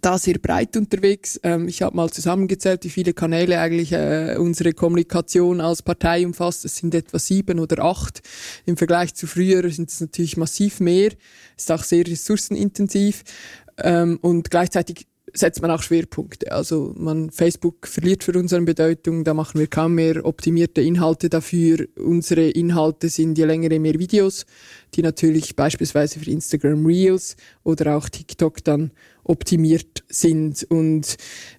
da 0.00 0.18
sehr 0.18 0.38
breit 0.38 0.76
unterwegs. 0.76 1.40
Ähm, 1.42 1.68
ich 1.68 1.82
habe 1.82 1.96
mal 1.96 2.10
zusammengezählt, 2.10 2.84
wie 2.84 2.90
viele 2.90 3.12
Kanäle 3.12 3.58
eigentlich 3.58 3.92
äh, 3.92 4.36
unsere 4.38 4.72
Kommunikation 4.72 5.60
als 5.60 5.82
Partei 5.82 6.26
umfasst. 6.26 6.64
Es 6.64 6.76
sind 6.76 6.94
etwa 6.94 7.18
sieben 7.18 7.58
oder 7.58 7.84
acht. 7.84 8.22
Im 8.64 8.76
Vergleich 8.76 9.14
zu 9.14 9.26
früher 9.26 9.68
sind 9.70 9.90
es 9.90 10.00
natürlich 10.00 10.36
massiv 10.36 10.80
mehr. 10.80 11.12
Ist 11.56 11.70
auch 11.72 11.84
sehr 11.84 12.06
ressourcenintensiv. 12.06 13.22
Ähm, 13.78 14.18
und 14.22 14.50
gleichzeitig 14.50 15.06
setzt 15.36 15.62
man 15.62 15.70
auch 15.70 15.82
Schwerpunkte. 15.82 16.50
Also 16.50 16.94
man, 16.96 17.30
Facebook 17.30 17.86
verliert 17.86 18.24
für 18.24 18.32
unsere 18.32 18.62
Bedeutung, 18.62 19.24
da 19.24 19.34
machen 19.34 19.58
wir 19.60 19.66
kaum 19.66 19.94
mehr 19.94 20.24
optimierte 20.24 20.80
Inhalte 20.80 21.28
dafür. 21.28 21.86
Unsere 21.96 22.48
Inhalte 22.48 23.08
sind 23.08 23.36
je 23.36 23.44
länger, 23.44 23.70
je 23.70 23.78
mehr 23.78 23.98
Videos, 23.98 24.46
die 24.94 25.02
natürlich 25.02 25.54
beispielsweise 25.54 26.20
für 26.20 26.30
Instagram 26.30 26.86
Reels 26.86 27.36
oder 27.64 27.96
auch 27.96 28.08
TikTok 28.08 28.64
dann 28.64 28.92
optimiert 29.24 30.04
sind. 30.08 30.66
Und 30.70 31.16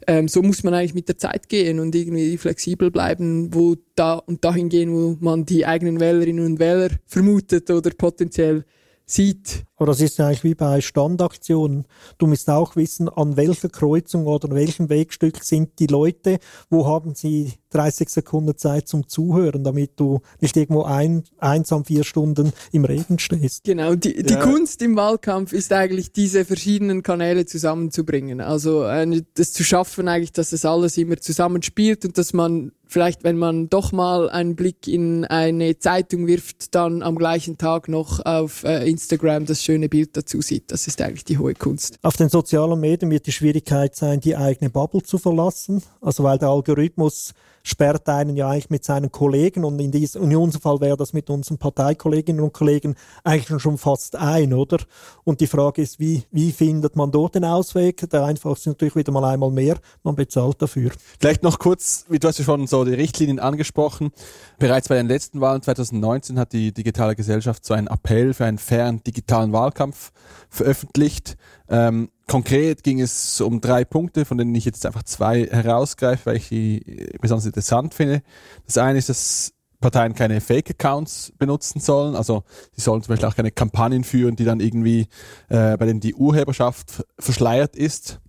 ähm, 0.08 0.28
so 0.28 0.42
muss 0.42 0.64
man 0.64 0.74
eigentlich 0.74 0.96
mit 0.96 1.08
der 1.10 1.18
Zeit 1.18 1.50
gehen 1.50 1.80
und 1.80 1.94
irgendwie 1.94 2.38
flexibel 2.38 2.92
bleiben, 2.92 3.54
wo 3.54 3.76
da 3.96 4.16
und 4.16 4.44
dahin 4.44 4.70
gehen, 4.70 4.94
wo 4.94 5.18
man 5.20 5.46
die 5.46 5.66
eigenen 5.66 6.00
Wählerinnen 6.00 6.46
und 6.46 6.60
Wähler 6.60 6.90
vermutet 7.06 7.70
oder 7.70 7.92
potenziell 7.92 8.66
sieht. 9.08 9.66
Aber 9.78 9.88
das 9.88 10.02
ist 10.02 10.18
ja 10.18 10.28
eigentlich 10.28 10.44
wie 10.44 10.56
bei 10.56 10.82
Standaktionen. 10.82 11.86
Du 12.18 12.28
musst 12.28 12.50
auch 12.50 12.76
wissen, 12.76 13.10
an 13.10 13.38
welcher 13.38 13.70
Kreuzung 13.70 14.28
oder 14.28 14.50
an 14.50 14.56
welchem 14.56 14.90
Wegstück 14.90 15.44
sind 15.44 15.80
die 15.80 15.88
Leute, 15.88 16.40
wo 16.70 16.88
haben 16.88 17.16
sie 17.16 17.54
30 17.70 18.10
Sekunden 18.10 18.58
Zeit 18.58 18.88
zum 18.88 19.08
Zuhören, 19.08 19.64
damit 19.64 20.00
du 20.00 20.20
nicht 20.42 20.58
irgendwo 20.58 20.84
ein, 20.84 21.24
einsam 21.38 21.86
vier 21.86 22.04
Stunden 22.04 22.52
im 22.72 22.86
Regen 22.86 23.20
stehst. 23.20 23.64
Genau, 23.64 23.96
die, 23.96 24.24
die 24.24 24.34
ja. 24.34 24.42
Kunst 24.42 24.82
im 24.82 24.96
Wahlkampf 24.96 25.54
ist 25.54 25.72
eigentlich, 25.72 26.12
diese 26.12 26.44
verschiedenen 26.44 27.04
Kanäle 27.04 27.46
zusammenzubringen. 27.46 28.42
Also 28.42 28.84
äh, 28.84 29.24
das 29.36 29.54
zu 29.54 29.64
schaffen 29.64 30.08
eigentlich, 30.08 30.34
dass 30.34 30.50
das 30.50 30.66
alles 30.66 30.98
immer 30.98 31.18
zusammenspielt 31.18 32.04
und 32.04 32.18
dass 32.18 32.34
man 32.34 32.72
vielleicht, 32.88 33.24
wenn 33.24 33.38
man 33.38 33.70
doch 33.70 33.92
mal 33.92 34.30
einen 34.30 34.56
Blick 34.56 34.88
in 34.88 35.26
eine 35.26 35.80
Zeitung 35.80 36.28
wirft, 36.28 36.76
dann 36.76 37.02
am 37.04 37.16
gleichen 37.18 37.58
Tag 37.58 37.88
noch 37.88 38.26
auf 38.26 38.64
äh, 38.64 38.90
Instagram 38.90 39.46
das 39.46 39.64
schöne 39.64 39.90
Bild 39.90 40.16
dazu 40.18 40.42
sieht. 40.42 40.72
Das 40.72 40.88
ist 40.88 41.02
eigentlich 41.02 41.26
die 41.26 41.38
hohe 41.38 41.54
Kunst. 41.54 41.98
Auf 42.02 42.18
den 42.18 42.30
sozialen 42.30 42.80
Medien 42.80 43.12
wird 43.12 43.28
die 43.28 43.32
Schwierigkeit 43.32 43.96
sein, 43.96 44.20
die 44.20 44.36
eigene 44.36 44.70
Bubble 44.70 45.04
zu 45.04 45.18
verlassen. 45.18 45.84
Also 46.02 46.24
weil 46.24 46.38
der 46.38 46.50
Algorithmus 46.50 47.34
sperrt 47.68 48.08
einen 48.08 48.38
ja 48.38 48.50
eigentlich 48.50 48.70
mit 48.70 48.86
seinen 48.86 49.12
Kollegen 49.12 49.66
und 49.66 49.78
in, 49.80 49.92
diesem, 49.92 50.24
in 50.24 50.36
unserem 50.38 50.62
Fall 50.62 50.80
wäre 50.80 50.96
das 50.96 51.12
mit 51.12 51.30
unseren 51.30 51.58
Parteikolleginnen 51.58 52.42
und 52.42 52.54
Kollegen 52.54 52.96
eigentlich 53.26 53.62
schon 53.62 53.78
fast 53.78 54.16
ein, 54.16 54.54
oder? 54.54 54.78
Und 55.26 55.42
die 55.42 55.48
Frage 55.48 55.82
ist, 55.82 56.00
wie, 56.00 56.24
wie 56.32 56.54
findet 56.54 56.96
man 56.96 57.12
dort 57.12 57.36
den 57.36 57.44
Ausweg? 57.44 58.10
Der 58.10 58.24
einfachste 58.24 58.70
ist 58.70 58.76
natürlich 58.76 58.96
wieder 58.96 59.12
mal 59.12 59.26
einmal 59.26 59.52
mehr, 59.52 59.78
man 60.04 60.16
bezahlt 60.16 60.62
dafür. 60.62 60.92
Vielleicht 61.20 61.44
noch 61.44 61.60
kurz, 61.60 62.06
wie 62.08 62.20
du 62.20 62.30
hast 62.30 62.40
ja 62.40 62.46
schon 62.46 62.68
so 62.68 62.86
die 62.86 62.94
Richtlinien 62.94 63.40
angesprochen. 63.40 64.12
Bereits 64.60 64.88
bei 64.88 64.96
den 64.96 65.10
letzten 65.10 65.42
Wahlen 65.42 65.62
2019 65.62 66.40
hat 66.40 66.54
die 66.54 66.72
digitale 66.72 67.18
Gesellschaft 67.18 67.66
so 67.66 67.74
einen 67.74 67.88
Appell 67.88 68.34
für 68.34 68.46
einen 68.46 68.60
fairen 68.60 69.04
digitalen 69.04 69.52
Wahlkampf 69.52 70.14
veröffentlicht. 70.50 71.36
Ähm, 71.70 72.10
Konkret 72.28 72.84
ging 72.84 73.00
es 73.00 73.40
um 73.40 73.62
drei 73.62 73.86
Punkte, 73.86 74.26
von 74.26 74.38
denen 74.38 74.54
ich 74.56 74.66
jetzt 74.66 74.86
einfach 74.86 75.04
zwei 75.04 75.46
herausgreife, 75.46 76.26
weil 76.26 76.38
ich 76.38 76.50
die 76.50 77.10
besonders 77.22 77.46
interessant 77.46 77.94
finde. 77.94 78.22
Das 78.66 78.78
eine 78.78 79.00
ist, 79.00 79.10
dass 79.10 79.54
Parteien 79.80 80.14
keine 80.14 80.42
Fake-Accounts 80.42 81.34
benutzen 81.38 81.80
sollen. 81.80 82.16
Also 82.16 82.44
sie 82.74 82.82
sollen 82.82 83.02
zum 83.02 83.14
Beispiel 83.14 83.30
auch 83.30 83.36
keine 83.36 83.52
Kampagnen 83.52 84.04
führen, 84.04 84.36
die 84.36 84.44
dann 84.44 84.60
irgendwie, 84.60 85.08
äh, 85.50 85.78
bei 85.78 85.86
denen 85.86 86.00
die 86.00 86.16
Urheberschaft 86.16 87.06
verschleiert 87.20 87.76
ist. 87.76 88.20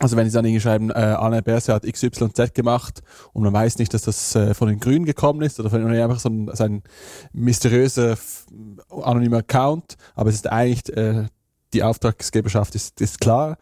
Also 0.00 0.16
wenn 0.16 0.28
sie 0.28 0.34
dann 0.34 0.44
irgendwie 0.44 0.60
schreiben, 0.60 0.90
äh, 0.90 0.94
Anne 0.94 1.42
Berse 1.42 1.74
hat 1.74 1.82
XYZ 1.82 2.54
gemacht 2.54 3.02
und 3.32 3.42
man 3.42 3.52
weiß 3.52 3.78
nicht, 3.78 3.92
dass 3.92 4.02
das 4.02 4.34
äh, 4.36 4.54
von 4.54 4.68
den 4.68 4.78
Grünen 4.78 5.04
gekommen 5.04 5.42
ist 5.42 5.58
oder 5.58 5.70
von 5.70 5.84
einfach 5.86 6.20
so 6.20 6.28
ein, 6.28 6.48
so 6.54 6.64
ein 6.64 6.82
mysteriöser 7.32 8.16
anonymer 8.90 9.38
Account, 9.38 9.96
aber 10.14 10.30
es 10.30 10.36
ist 10.36 10.50
eigentlich 10.50 10.96
äh, 10.96 11.26
die 11.72 11.82
Auftragsgeberschaft 11.82 12.74
ist, 12.74 13.00
ist 13.00 13.20
klar. 13.20 13.58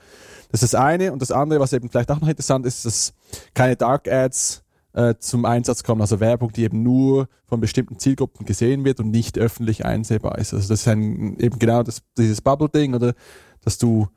Das 0.50 0.62
ist 0.62 0.72
das 0.72 0.80
eine. 0.80 1.12
Und 1.12 1.22
das 1.22 1.32
andere, 1.32 1.60
was 1.60 1.72
eben 1.72 1.88
vielleicht 1.88 2.10
auch 2.10 2.20
noch 2.20 2.28
interessant 2.28 2.66
ist, 2.66 2.84
dass 2.84 3.12
keine 3.54 3.76
Dark 3.76 4.08
Ads 4.08 4.62
äh, 4.92 5.14
zum 5.18 5.44
Einsatz 5.44 5.82
kommen, 5.82 6.00
also 6.00 6.20
Werbung, 6.20 6.52
die 6.52 6.64
eben 6.64 6.82
nur 6.82 7.28
von 7.46 7.60
bestimmten 7.60 7.98
Zielgruppen 7.98 8.46
gesehen 8.46 8.84
wird 8.84 9.00
und 9.00 9.10
nicht 9.10 9.38
öffentlich 9.38 9.84
einsehbar 9.84 10.38
ist. 10.38 10.54
Also 10.54 10.68
das 10.68 10.80
ist 10.80 10.88
ein, 10.88 11.38
eben 11.38 11.58
genau 11.58 11.82
das, 11.82 12.02
dieses 12.16 12.40
Bubble-Ding 12.40 12.94
oder 12.94 13.14
dass 13.62 13.78
du 13.78 14.08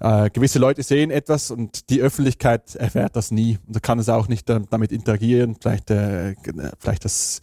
äh, 0.00 0.30
gewisse 0.30 0.58
Leute 0.58 0.82
sehen 0.82 1.10
etwas 1.10 1.50
und 1.50 1.90
die 1.90 2.00
Öffentlichkeit 2.00 2.74
erfährt 2.76 3.16
das 3.16 3.30
nie 3.30 3.58
und 3.66 3.82
kann 3.82 3.98
es 3.98 4.08
auch 4.08 4.28
nicht 4.28 4.48
äh, 4.50 4.60
damit 4.70 4.92
interagieren, 4.92 5.56
vielleicht, 5.60 5.90
äh, 5.90 6.34
vielleicht 6.78 7.04
das 7.04 7.40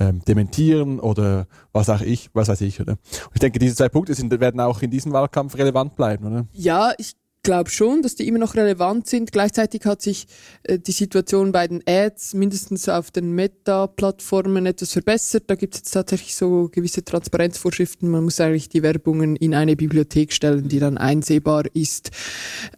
ähm, 0.00 0.22
dementieren 0.26 1.00
oder 1.00 1.46
was 1.72 1.90
auch 1.90 2.00
ich, 2.00 2.30
was 2.32 2.48
weiß 2.48 2.60
ich, 2.62 2.80
oder? 2.80 2.92
Und 2.92 3.34
ich 3.34 3.40
denke, 3.40 3.58
diese 3.58 3.76
zwei 3.76 3.88
Punkte 3.88 4.14
sind, 4.14 4.38
werden 4.40 4.60
auch 4.60 4.82
in 4.82 4.90
diesem 4.90 5.12
Wahlkampf 5.12 5.56
relevant 5.56 5.96
bleiben, 5.96 6.26
oder? 6.26 6.46
Ja, 6.52 6.92
ich 6.98 7.14
glaube 7.42 7.70
schon, 7.70 8.02
dass 8.02 8.14
die 8.14 8.26
immer 8.26 8.38
noch 8.38 8.54
relevant 8.54 9.06
sind. 9.06 9.32
Gleichzeitig 9.32 9.84
hat 9.84 10.02
sich 10.02 10.26
äh, 10.64 10.78
die 10.78 10.92
Situation 10.92 11.52
bei 11.52 11.66
den 11.66 11.82
Ads 11.86 12.34
mindestens 12.34 12.88
auf 12.88 13.10
den 13.10 13.32
Meta-Plattformen 13.32 14.66
etwas 14.66 14.92
verbessert. 14.92 15.44
Da 15.46 15.54
gibt 15.54 15.74
es 15.74 15.80
jetzt 15.80 15.92
tatsächlich 15.92 16.34
so 16.34 16.68
gewisse 16.70 17.04
Transparenzvorschriften. 17.04 18.10
Man 18.10 18.24
muss 18.24 18.40
eigentlich 18.40 18.68
die 18.68 18.82
Werbungen 18.82 19.36
in 19.36 19.54
eine 19.54 19.76
Bibliothek 19.76 20.32
stellen, 20.32 20.68
die 20.68 20.78
dann 20.78 20.98
einsehbar 20.98 21.64
ist. 21.74 22.10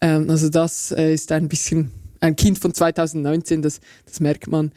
Ähm, 0.01 0.29
also 0.29 0.49
das 0.49 0.91
äh, 0.91 1.13
ist 1.13 1.31
ein 1.31 1.47
bisschen 1.47 1.91
ein 2.21 2.35
Kind 2.35 2.59
von 2.59 2.73
2019, 2.73 3.61
das, 3.61 3.81
das 4.05 4.19
merkt 4.19 4.47
man. 4.47 4.71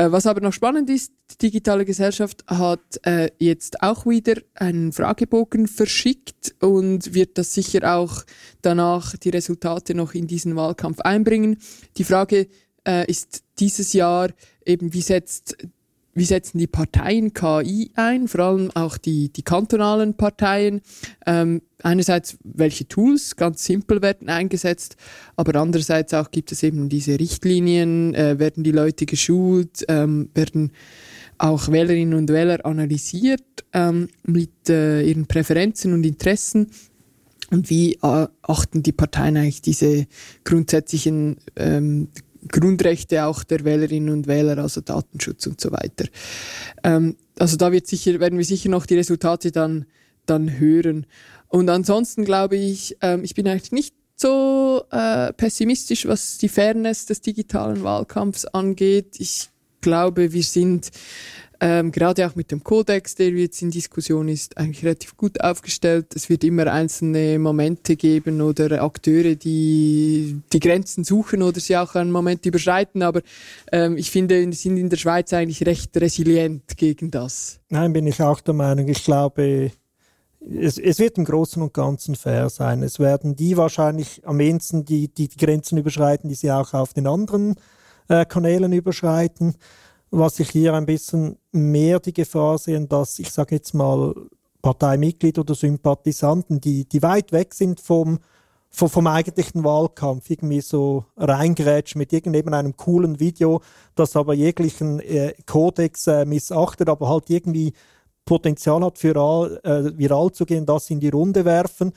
Äh, 0.00 0.12
was 0.12 0.26
aber 0.26 0.40
noch 0.40 0.54
spannend 0.54 0.88
ist, 0.88 1.12
die 1.30 1.50
digitale 1.50 1.84
Gesellschaft 1.84 2.42
hat 2.46 3.00
äh, 3.02 3.28
jetzt 3.38 3.82
auch 3.82 4.06
wieder 4.06 4.40
einen 4.54 4.92
Fragebogen 4.92 5.68
verschickt 5.68 6.54
und 6.60 7.12
wird 7.12 7.36
das 7.36 7.52
sicher 7.52 7.94
auch 7.94 8.24
danach 8.62 9.14
die 9.18 9.28
Resultate 9.28 9.94
noch 9.94 10.14
in 10.14 10.26
diesen 10.26 10.56
Wahlkampf 10.56 11.00
einbringen. 11.00 11.58
Die 11.98 12.04
Frage 12.04 12.48
äh, 12.86 13.10
ist 13.10 13.44
dieses 13.58 13.92
Jahr 13.92 14.30
eben, 14.64 14.94
wie 14.94 15.02
setzt 15.02 15.58
wie 16.14 16.24
setzen 16.24 16.58
die 16.58 16.66
Parteien 16.66 17.32
KI 17.32 17.90
ein, 17.94 18.28
vor 18.28 18.40
allem 18.40 18.70
auch 18.74 18.98
die, 18.98 19.32
die 19.32 19.42
kantonalen 19.42 20.14
Parteien. 20.14 20.80
Ähm, 21.26 21.62
einerseits, 21.82 22.36
welche 22.42 22.88
Tools 22.88 23.36
ganz 23.36 23.64
simpel 23.64 24.02
werden 24.02 24.28
eingesetzt, 24.28 24.96
aber 25.36 25.58
andererseits 25.60 26.12
auch 26.14 26.30
gibt 26.30 26.52
es 26.52 26.62
eben 26.62 26.88
diese 26.88 27.18
Richtlinien, 27.18 28.14
äh, 28.14 28.38
werden 28.38 28.64
die 28.64 28.72
Leute 28.72 29.06
geschult, 29.06 29.84
ähm, 29.88 30.30
werden 30.34 30.72
auch 31.38 31.68
Wählerinnen 31.68 32.14
und 32.14 32.28
Wähler 32.28 32.66
analysiert 32.66 33.64
ähm, 33.72 34.08
mit 34.24 34.68
äh, 34.68 35.02
ihren 35.02 35.26
Präferenzen 35.26 35.94
und 35.94 36.04
Interessen. 36.04 36.70
Und 37.50 37.70
wie 37.70 37.94
äh, 37.94 38.28
achten 38.42 38.82
die 38.82 38.92
Parteien 38.92 39.36
eigentlich 39.36 39.62
diese 39.62 40.06
grundsätzlichen 40.44 41.38
ähm, 41.56 42.08
Grundrechte 42.48 43.24
auch 43.24 43.44
der 43.44 43.64
Wählerinnen 43.64 44.10
und 44.10 44.26
Wähler, 44.26 44.58
also 44.58 44.80
Datenschutz 44.80 45.46
und 45.46 45.60
so 45.60 45.72
weiter. 45.72 46.06
Ähm, 46.82 47.16
also 47.38 47.56
da 47.56 47.72
wird 47.72 47.86
sicher, 47.86 48.20
werden 48.20 48.38
wir 48.38 48.44
sicher 48.44 48.68
noch 48.68 48.86
die 48.86 48.96
Resultate 48.96 49.52
dann, 49.52 49.86
dann 50.26 50.58
hören. 50.58 51.06
Und 51.48 51.68
ansonsten 51.68 52.24
glaube 52.24 52.56
ich, 52.56 52.96
ähm, 53.00 53.24
ich 53.24 53.34
bin 53.34 53.48
eigentlich 53.48 53.72
nicht 53.72 53.94
so 54.16 54.84
äh, 54.90 55.32
pessimistisch, 55.32 56.06
was 56.06 56.38
die 56.38 56.48
Fairness 56.48 57.06
des 57.06 57.22
digitalen 57.22 57.82
Wahlkampfs 57.82 58.44
angeht. 58.44 59.16
Ich 59.18 59.48
glaube, 59.80 60.32
wir 60.32 60.42
sind 60.42 60.90
ähm, 61.62 61.92
gerade 61.92 62.26
auch 62.26 62.34
mit 62.34 62.50
dem 62.50 62.64
Kodex, 62.64 63.14
der 63.16 63.30
jetzt 63.30 63.60
in 63.60 63.70
Diskussion 63.70 64.28
ist, 64.28 64.56
eigentlich 64.56 64.82
relativ 64.82 65.16
gut 65.16 65.42
aufgestellt. 65.42 66.06
Es 66.14 66.30
wird 66.30 66.42
immer 66.42 66.66
einzelne 66.66 67.38
Momente 67.38 67.96
geben 67.96 68.40
oder 68.40 68.82
Akteure, 68.82 69.34
die 69.34 70.40
die 70.52 70.60
Grenzen 70.60 71.04
suchen 71.04 71.42
oder 71.42 71.60
sie 71.60 71.76
auch 71.76 71.94
einen 71.94 72.12
Moment 72.12 72.46
überschreiten. 72.46 73.02
Aber 73.02 73.20
ähm, 73.72 73.98
ich 73.98 74.10
finde, 74.10 74.46
wir 74.46 74.52
sind 74.54 74.78
in 74.78 74.88
der 74.88 74.96
Schweiz 74.96 75.34
eigentlich 75.34 75.66
recht 75.66 75.94
resilient 75.98 76.78
gegen 76.78 77.10
das. 77.10 77.60
Nein, 77.68 77.92
bin 77.92 78.06
ich 78.06 78.22
auch 78.22 78.40
der 78.40 78.54
Meinung. 78.54 78.88
Ich 78.88 79.04
glaube, 79.04 79.70
es, 80.40 80.78
es, 80.78 80.98
wird 80.98 81.18
im 81.18 81.26
Großen 81.26 81.62
und 81.62 81.74
Ganzen 81.74 82.14
fair 82.14 82.48
sein. 82.48 82.82
Es 82.82 82.98
werden 82.98 83.36
die 83.36 83.58
wahrscheinlich 83.58 84.22
am 84.24 84.40
ehesten 84.40 84.86
die, 84.86 85.08
die, 85.08 85.28
die 85.28 85.36
Grenzen 85.36 85.76
überschreiten, 85.76 86.30
die 86.30 86.36
sie 86.36 86.50
auch 86.50 86.72
auf 86.72 86.94
den 86.94 87.06
anderen 87.06 87.56
äh, 88.08 88.24
Kanälen 88.24 88.72
überschreiten 88.72 89.56
was 90.10 90.40
ich 90.40 90.50
hier 90.50 90.74
ein 90.74 90.86
bisschen 90.86 91.36
mehr 91.52 92.00
die 92.00 92.12
Gefahr 92.12 92.58
sehe, 92.58 92.80
dass 92.86 93.18
ich 93.18 93.30
sage 93.30 93.56
jetzt 93.56 93.74
mal 93.74 94.14
Parteimitglieder 94.62 95.42
oder 95.42 95.54
Sympathisanten, 95.54 96.60
die, 96.60 96.84
die 96.84 97.02
weit 97.02 97.32
weg 97.32 97.54
sind 97.54 97.80
vom, 97.80 98.18
vom, 98.68 98.88
vom 98.88 99.06
eigentlichen 99.06 99.64
Wahlkampf, 99.64 100.28
irgendwie 100.30 100.60
so 100.60 101.04
reingrätschen 101.16 101.98
mit 101.98 102.12
irgendeinem 102.12 102.76
coolen 102.76 103.20
Video, 103.20 103.62
das 103.94 104.16
aber 104.16 104.34
jeglichen 104.34 105.00
äh, 105.00 105.34
Kodex 105.46 106.06
äh, 106.06 106.24
missachtet, 106.24 106.88
aber 106.88 107.08
halt 107.08 107.30
irgendwie 107.30 107.72
Potenzial 108.24 108.84
hat, 108.84 108.98
für 108.98 109.16
all, 109.16 109.60
äh, 109.64 109.96
viral 109.98 110.30
zu 110.32 110.44
gehen, 110.44 110.66
das 110.66 110.90
in 110.90 111.00
die 111.00 111.08
Runde 111.08 111.44
werfen. 111.44 111.92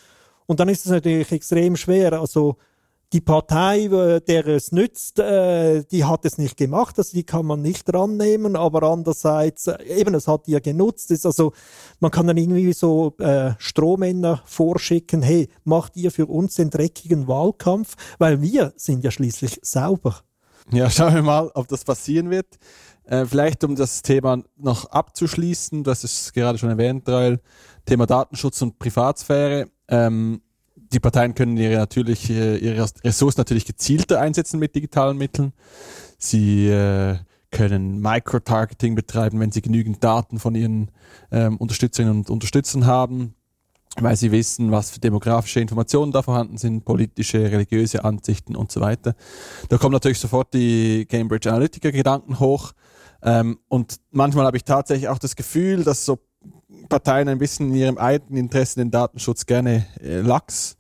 Und 0.45 0.59
dann 0.59 0.69
ist 0.69 0.85
es 0.85 0.91
natürlich 0.91 1.31
extrem 1.31 1.75
schwer. 1.75 2.19
Also 2.19 2.57
die 3.13 3.21
Partei, 3.21 3.87
der 3.87 4.47
es 4.47 4.71
nützt, 4.71 5.19
äh, 5.19 5.83
die 5.83 6.03
hat 6.03 6.25
es 6.25 6.39
nicht 6.39 6.57
gemacht, 6.57 6.97
also 6.97 7.11
die 7.13 7.23
kann 7.23 7.45
man 7.45 7.61
nicht 7.61 7.93
rannehmen, 7.93 8.55
aber 8.55 8.83
andererseits, 8.83 9.67
äh, 9.67 9.83
eben, 9.83 10.15
es 10.15 10.27
hat 10.27 10.47
ihr 10.47 10.59
genutzt. 10.61 11.11
Ist 11.11 11.25
also, 11.25 11.53
man 11.99 12.09
kann 12.09 12.25
dann 12.25 12.37
irgendwie 12.37 12.73
so 12.73 13.15
äh, 13.19 13.51
Strohmänner 13.59 14.41
vorschicken, 14.45 15.21
hey, 15.21 15.47
macht 15.63 15.95
ihr 15.95 16.11
für 16.11 16.25
uns 16.25 16.55
den 16.55 16.71
dreckigen 16.71 17.27
Wahlkampf, 17.27 17.95
weil 18.17 18.41
wir 18.41 18.73
sind 18.77 19.03
ja 19.03 19.11
schließlich 19.11 19.59
sauber. 19.61 20.21
Ja, 20.71 20.89
schauen 20.89 21.13
wir 21.13 21.21
mal, 21.21 21.51
ob 21.53 21.67
das 21.67 21.83
passieren 21.83 22.31
wird. 22.31 22.57
Äh, 23.03 23.25
vielleicht, 23.25 23.63
um 23.63 23.75
das 23.75 24.01
Thema 24.01 24.41
noch 24.55 24.85
abzuschließen, 24.85 25.83
das 25.83 26.03
ist 26.03 26.33
gerade 26.33 26.57
schon 26.57 26.69
erwähnt, 26.69 27.07
Rael, 27.07 27.41
Thema 27.85 28.07
Datenschutz 28.07 28.61
und 28.61 28.79
Privatsphäre. 28.79 29.67
Ähm, 29.87 30.41
die 30.93 30.99
Parteien 30.99 31.35
können 31.35 31.57
ihre 31.57 31.75
natürlich 31.75 32.29
äh, 32.29 32.57
ihre 32.57 32.87
Ressourcen 33.03 33.39
natürlich 33.39 33.65
gezielter 33.65 34.19
einsetzen 34.19 34.59
mit 34.59 34.75
digitalen 34.75 35.17
Mitteln. 35.17 35.53
Sie 36.17 36.67
äh, 36.69 37.17
können 37.51 37.99
Micro-Targeting 38.01 38.95
betreiben, 38.95 39.39
wenn 39.39 39.51
sie 39.51 39.61
genügend 39.61 40.03
Daten 40.03 40.39
von 40.39 40.55
ihren 40.55 40.91
ähm, 41.31 41.57
Unterstützerinnen 41.57 42.17
und 42.17 42.29
Unterstützern 42.29 42.85
haben, 42.85 43.35
weil 43.97 44.15
sie 44.15 44.31
wissen, 44.31 44.71
was 44.71 44.91
für 44.91 44.99
demografische 44.99 45.59
Informationen 45.59 46.11
da 46.11 46.23
vorhanden 46.23 46.57
sind, 46.57 46.83
politische, 46.83 47.39
religiöse 47.39 48.03
Ansichten 48.03 48.55
und 48.55 48.71
so 48.71 48.81
weiter. 48.81 49.15
Da 49.69 49.77
kommen 49.77 49.93
natürlich 49.93 50.19
sofort 50.19 50.53
die 50.53 51.05
Cambridge 51.05 51.49
Analytica-Gedanken 51.49 52.39
hoch. 52.39 52.73
Ähm, 53.21 53.59
und 53.69 53.99
manchmal 54.11 54.45
habe 54.45 54.57
ich 54.57 54.63
tatsächlich 54.63 55.07
auch 55.07 55.19
das 55.19 55.35
Gefühl, 55.35 55.83
dass 55.83 56.05
so 56.05 56.19
Parteien 56.89 57.29
ein 57.29 57.37
bisschen 57.37 57.69
in 57.69 57.75
ihrem 57.75 57.97
eigenen 57.97 58.37
Interesse 58.37 58.79
den 58.79 58.91
Datenschutz 58.91 59.45
gerne 59.45 59.85
äh, 60.01 60.19
lax 60.21 60.75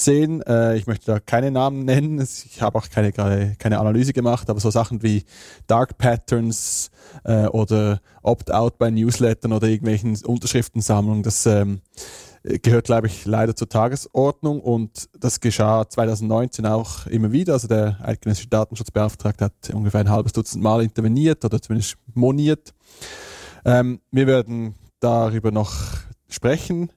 sehen. 0.00 0.42
Äh, 0.42 0.76
ich 0.76 0.86
möchte 0.86 1.06
da 1.06 1.20
keine 1.20 1.50
Namen 1.50 1.84
nennen. 1.84 2.20
Ich 2.20 2.62
habe 2.62 2.78
auch 2.78 2.88
keine, 2.88 3.12
keine 3.12 3.78
Analyse 3.78 4.12
gemacht, 4.12 4.48
aber 4.50 4.60
so 4.60 4.70
Sachen 4.70 5.02
wie 5.02 5.24
Dark 5.66 5.98
Patterns 5.98 6.90
äh, 7.24 7.46
oder 7.46 8.00
Opt-out 8.22 8.78
bei 8.78 8.90
Newslettern 8.90 9.52
oder 9.52 9.68
irgendwelchen 9.68 10.16
Unterschriftensammlungen, 10.24 11.22
das 11.22 11.46
ähm, 11.46 11.80
gehört, 12.42 12.86
glaube 12.86 13.08
ich, 13.08 13.24
leider 13.24 13.54
zur 13.54 13.68
Tagesordnung 13.68 14.60
und 14.60 15.08
das 15.18 15.40
geschah 15.40 15.88
2019 15.88 16.66
auch 16.66 17.06
immer 17.06 17.32
wieder. 17.32 17.54
Also 17.54 17.68
der 17.68 17.98
eidgenössische 18.02 18.48
Datenschutzbeauftragte 18.48 19.46
hat 19.46 19.70
ungefähr 19.72 20.00
ein 20.00 20.10
halbes 20.10 20.32
Dutzend 20.32 20.62
Mal 20.62 20.82
interveniert 20.82 21.44
oder 21.44 21.60
zumindest 21.60 21.96
moniert. 22.14 22.74
Ähm, 23.64 24.00
wir 24.10 24.26
werden 24.26 24.74
darüber 25.00 25.50
noch 25.50 25.72
sprechen 26.28 26.90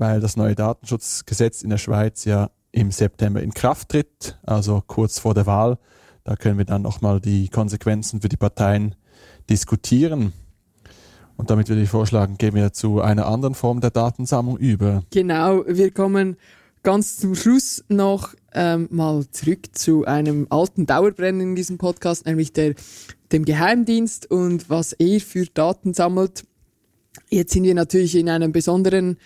weil 0.00 0.20
das 0.20 0.36
neue 0.36 0.54
Datenschutzgesetz 0.54 1.62
in 1.62 1.68
der 1.68 1.76
Schweiz 1.76 2.24
ja 2.24 2.50
im 2.72 2.90
September 2.90 3.42
in 3.42 3.52
Kraft 3.52 3.90
tritt, 3.90 4.38
also 4.42 4.82
kurz 4.86 5.18
vor 5.18 5.34
der 5.34 5.44
Wahl. 5.44 5.78
Da 6.24 6.36
können 6.36 6.56
wir 6.56 6.64
dann 6.64 6.80
nochmal 6.80 7.20
die 7.20 7.48
Konsequenzen 7.48 8.22
für 8.22 8.30
die 8.30 8.38
Parteien 8.38 8.94
diskutieren. 9.50 10.32
Und 11.36 11.50
damit 11.50 11.68
würde 11.68 11.82
ich 11.82 11.90
vorschlagen, 11.90 12.38
gehen 12.38 12.54
wir 12.54 12.72
zu 12.72 13.02
einer 13.02 13.26
anderen 13.26 13.54
Form 13.54 13.82
der 13.82 13.90
Datensammlung 13.90 14.56
über. 14.56 15.02
Genau, 15.10 15.64
wir 15.66 15.90
kommen 15.90 16.36
ganz 16.82 17.18
zum 17.18 17.34
Schluss 17.34 17.84
noch 17.88 18.34
ähm, 18.54 18.88
mal 18.90 19.26
zurück 19.30 19.66
zu 19.72 20.06
einem 20.06 20.46
alten 20.48 20.86
Dauerbrenner 20.86 21.42
in 21.42 21.56
diesem 21.56 21.76
Podcast, 21.76 22.24
nämlich 22.24 22.54
der, 22.54 22.74
dem 23.32 23.44
Geheimdienst 23.44 24.30
und 24.30 24.70
was 24.70 24.94
er 24.94 25.20
für 25.20 25.44
Daten 25.44 25.92
sammelt. 25.92 26.44
Jetzt 27.28 27.52
sind 27.52 27.64
wir 27.64 27.74
natürlich 27.74 28.16
in 28.16 28.30
einem 28.30 28.52
besonderen 28.52 29.18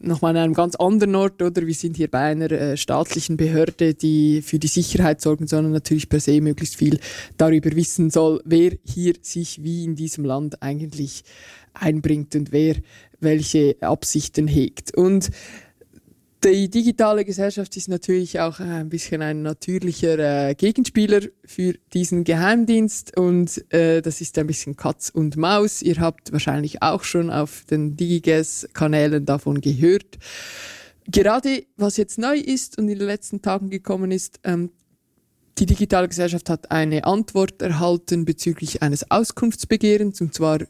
nochmal 0.00 0.36
an 0.36 0.44
einem 0.44 0.54
ganz 0.54 0.74
anderen 0.76 1.14
Ort, 1.14 1.42
oder? 1.42 1.66
Wir 1.66 1.74
sind 1.74 1.96
hier 1.96 2.08
bei 2.08 2.20
einer 2.20 2.50
äh, 2.50 2.76
staatlichen 2.76 3.36
Behörde, 3.36 3.94
die 3.94 4.42
für 4.42 4.58
die 4.58 4.66
Sicherheit 4.66 5.20
sorgen, 5.20 5.46
sondern 5.46 5.72
natürlich 5.72 6.08
per 6.08 6.20
se 6.20 6.40
möglichst 6.40 6.76
viel 6.76 6.98
darüber 7.36 7.70
wissen 7.76 8.10
soll, 8.10 8.40
wer 8.44 8.72
hier 8.84 9.14
sich 9.20 9.62
wie 9.62 9.84
in 9.84 9.94
diesem 9.94 10.24
Land 10.24 10.62
eigentlich 10.62 11.22
einbringt 11.74 12.34
und 12.34 12.52
wer 12.52 12.76
welche 13.20 13.76
Absichten 13.80 14.48
hegt. 14.48 14.96
Und 14.96 15.30
die 16.44 16.70
digitale 16.70 17.24
Gesellschaft 17.24 17.76
ist 17.76 17.88
natürlich 17.88 18.40
auch 18.40 18.60
ein 18.60 18.88
bisschen 18.88 19.20
ein 19.20 19.42
natürlicher 19.42 20.48
äh, 20.48 20.54
Gegenspieler 20.54 21.20
für 21.44 21.74
diesen 21.92 22.24
Geheimdienst 22.24 23.16
und 23.16 23.64
äh, 23.72 24.00
das 24.00 24.20
ist 24.20 24.38
ein 24.38 24.46
bisschen 24.46 24.76
Katz 24.76 25.10
und 25.10 25.36
Maus. 25.36 25.82
Ihr 25.82 25.96
habt 25.96 26.32
wahrscheinlich 26.32 26.82
auch 26.82 27.04
schon 27.04 27.30
auf 27.30 27.64
den 27.70 27.96
Digigas-Kanälen 27.96 29.26
davon 29.26 29.60
gehört. 29.60 30.18
gerade 31.06 31.64
was 31.76 31.96
jetzt 31.96 32.18
neu 32.18 32.38
ist 32.38 32.78
und 32.78 32.88
in 32.88 32.98
den 32.98 33.06
letzten 33.06 33.42
Tagen 33.42 33.68
gekommen 33.68 34.10
ist, 34.10 34.40
ähm, 34.44 34.70
die 35.58 35.66
digitale 35.66 36.08
Gesellschaft 36.08 36.48
hat 36.48 36.70
eine 36.70 37.04
Antwort 37.04 37.60
erhalten 37.60 38.24
bezüglich 38.24 38.82
eines 38.82 39.10
Auskunftsbegehrens 39.10 40.22
und 40.22 40.32
zwar 40.32 40.60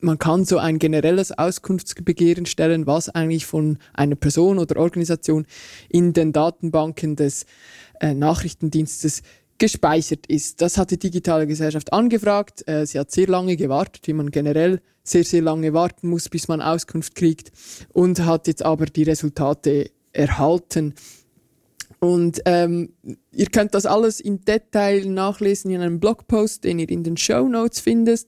man 0.00 0.18
kann 0.18 0.44
so 0.44 0.58
ein 0.58 0.78
generelles 0.78 1.32
Auskunftsbegehren 1.32 2.46
stellen, 2.46 2.86
was 2.86 3.08
eigentlich 3.08 3.46
von 3.46 3.78
einer 3.94 4.16
Person 4.16 4.58
oder 4.58 4.78
Organisation 4.78 5.46
in 5.88 6.12
den 6.12 6.32
Datenbanken 6.32 7.16
des 7.16 7.46
äh, 8.00 8.14
Nachrichtendienstes 8.14 9.22
gespeichert 9.58 10.26
ist. 10.26 10.60
Das 10.60 10.78
hat 10.78 10.90
die 10.90 10.98
digitale 10.98 11.46
Gesellschaft 11.46 11.92
angefragt. 11.92 12.66
Äh, 12.66 12.86
sie 12.86 12.98
hat 12.98 13.10
sehr 13.10 13.26
lange 13.26 13.56
gewartet, 13.56 14.06
wie 14.06 14.12
man 14.12 14.30
generell 14.30 14.80
sehr, 15.02 15.24
sehr 15.24 15.42
lange 15.42 15.72
warten 15.72 16.08
muss, 16.08 16.28
bis 16.28 16.48
man 16.48 16.60
Auskunft 16.60 17.14
kriegt 17.14 17.52
und 17.92 18.24
hat 18.24 18.46
jetzt 18.46 18.64
aber 18.64 18.86
die 18.86 19.04
Resultate 19.04 19.90
erhalten. 20.12 20.94
Und 22.00 22.40
ähm, 22.46 22.94
ihr 23.30 23.46
könnt 23.46 23.74
das 23.74 23.84
alles 23.84 24.20
im 24.20 24.42
Detail 24.42 25.04
nachlesen 25.04 25.70
in 25.70 25.82
einem 25.82 26.00
Blogpost, 26.00 26.64
den 26.64 26.78
ihr 26.78 26.88
in 26.88 27.04
den 27.04 27.18
Show 27.18 27.46
Notes 27.46 27.78
findet. 27.78 28.26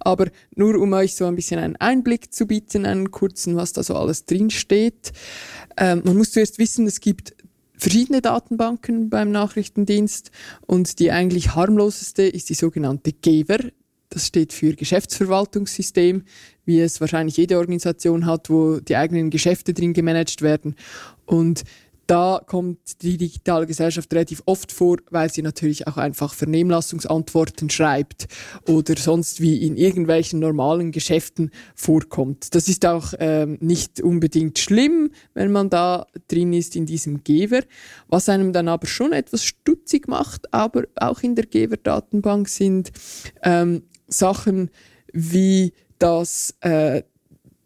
Aber 0.00 0.26
nur 0.54 0.76
um 0.76 0.92
euch 0.92 1.16
so 1.16 1.24
ein 1.24 1.34
bisschen 1.34 1.58
einen 1.58 1.76
Einblick 1.76 2.32
zu 2.34 2.46
bieten, 2.46 2.84
einen 2.84 3.10
kurzen, 3.10 3.56
was 3.56 3.72
da 3.72 3.82
so 3.82 3.96
alles 3.96 4.26
drin 4.26 4.50
steht. 4.50 5.12
Ähm, 5.78 6.02
man 6.04 6.18
muss 6.18 6.32
zuerst 6.32 6.58
wissen, 6.58 6.86
es 6.86 7.00
gibt 7.00 7.34
verschiedene 7.78 8.20
Datenbanken 8.20 9.08
beim 9.08 9.30
Nachrichtendienst 9.30 10.30
und 10.66 10.98
die 10.98 11.10
eigentlich 11.10 11.54
harmloseste 11.54 12.22
ist 12.22 12.50
die 12.50 12.54
sogenannte 12.54 13.12
Geber. 13.12 13.58
Das 14.10 14.26
steht 14.26 14.52
für 14.52 14.74
Geschäftsverwaltungssystem, 14.74 16.22
wie 16.64 16.80
es 16.80 17.00
wahrscheinlich 17.00 17.36
jede 17.36 17.58
Organisation 17.58 18.26
hat, 18.26 18.50
wo 18.50 18.78
die 18.78 18.96
eigenen 18.96 19.30
Geschäfte 19.30 19.74
drin 19.74 19.94
gemanagt 19.94 20.42
werden. 20.42 20.76
Und 21.24 21.64
da 22.06 22.40
kommt 22.46 23.02
die 23.02 23.16
digitale 23.16 23.66
Gesellschaft 23.66 24.12
relativ 24.12 24.42
oft 24.46 24.72
vor, 24.72 24.98
weil 25.10 25.30
sie 25.30 25.42
natürlich 25.42 25.86
auch 25.86 25.96
einfach 25.96 26.34
Vernehmlassungsantworten 26.34 27.70
schreibt 27.70 28.26
oder 28.68 28.96
sonst 28.96 29.40
wie 29.40 29.66
in 29.66 29.76
irgendwelchen 29.76 30.40
normalen 30.40 30.92
Geschäften 30.92 31.50
vorkommt. 31.74 32.54
Das 32.54 32.68
ist 32.68 32.86
auch 32.86 33.12
ähm, 33.18 33.58
nicht 33.60 34.00
unbedingt 34.00 34.58
schlimm, 34.58 35.10
wenn 35.34 35.52
man 35.52 35.70
da 35.70 36.06
drin 36.28 36.52
ist 36.52 36.76
in 36.76 36.86
diesem 36.86 37.24
Geber. 37.24 37.60
Was 38.08 38.28
einem 38.28 38.52
dann 38.52 38.68
aber 38.68 38.86
schon 38.86 39.12
etwas 39.12 39.44
stutzig 39.44 40.08
macht, 40.08 40.52
aber 40.52 40.84
auch 40.96 41.22
in 41.22 41.34
der 41.34 41.46
Geber-Datenbank 41.46 42.48
sind 42.48 42.92
ähm, 43.42 43.82
Sachen 44.08 44.70
wie 45.12 45.72
dass 45.98 46.54
äh, 46.60 47.02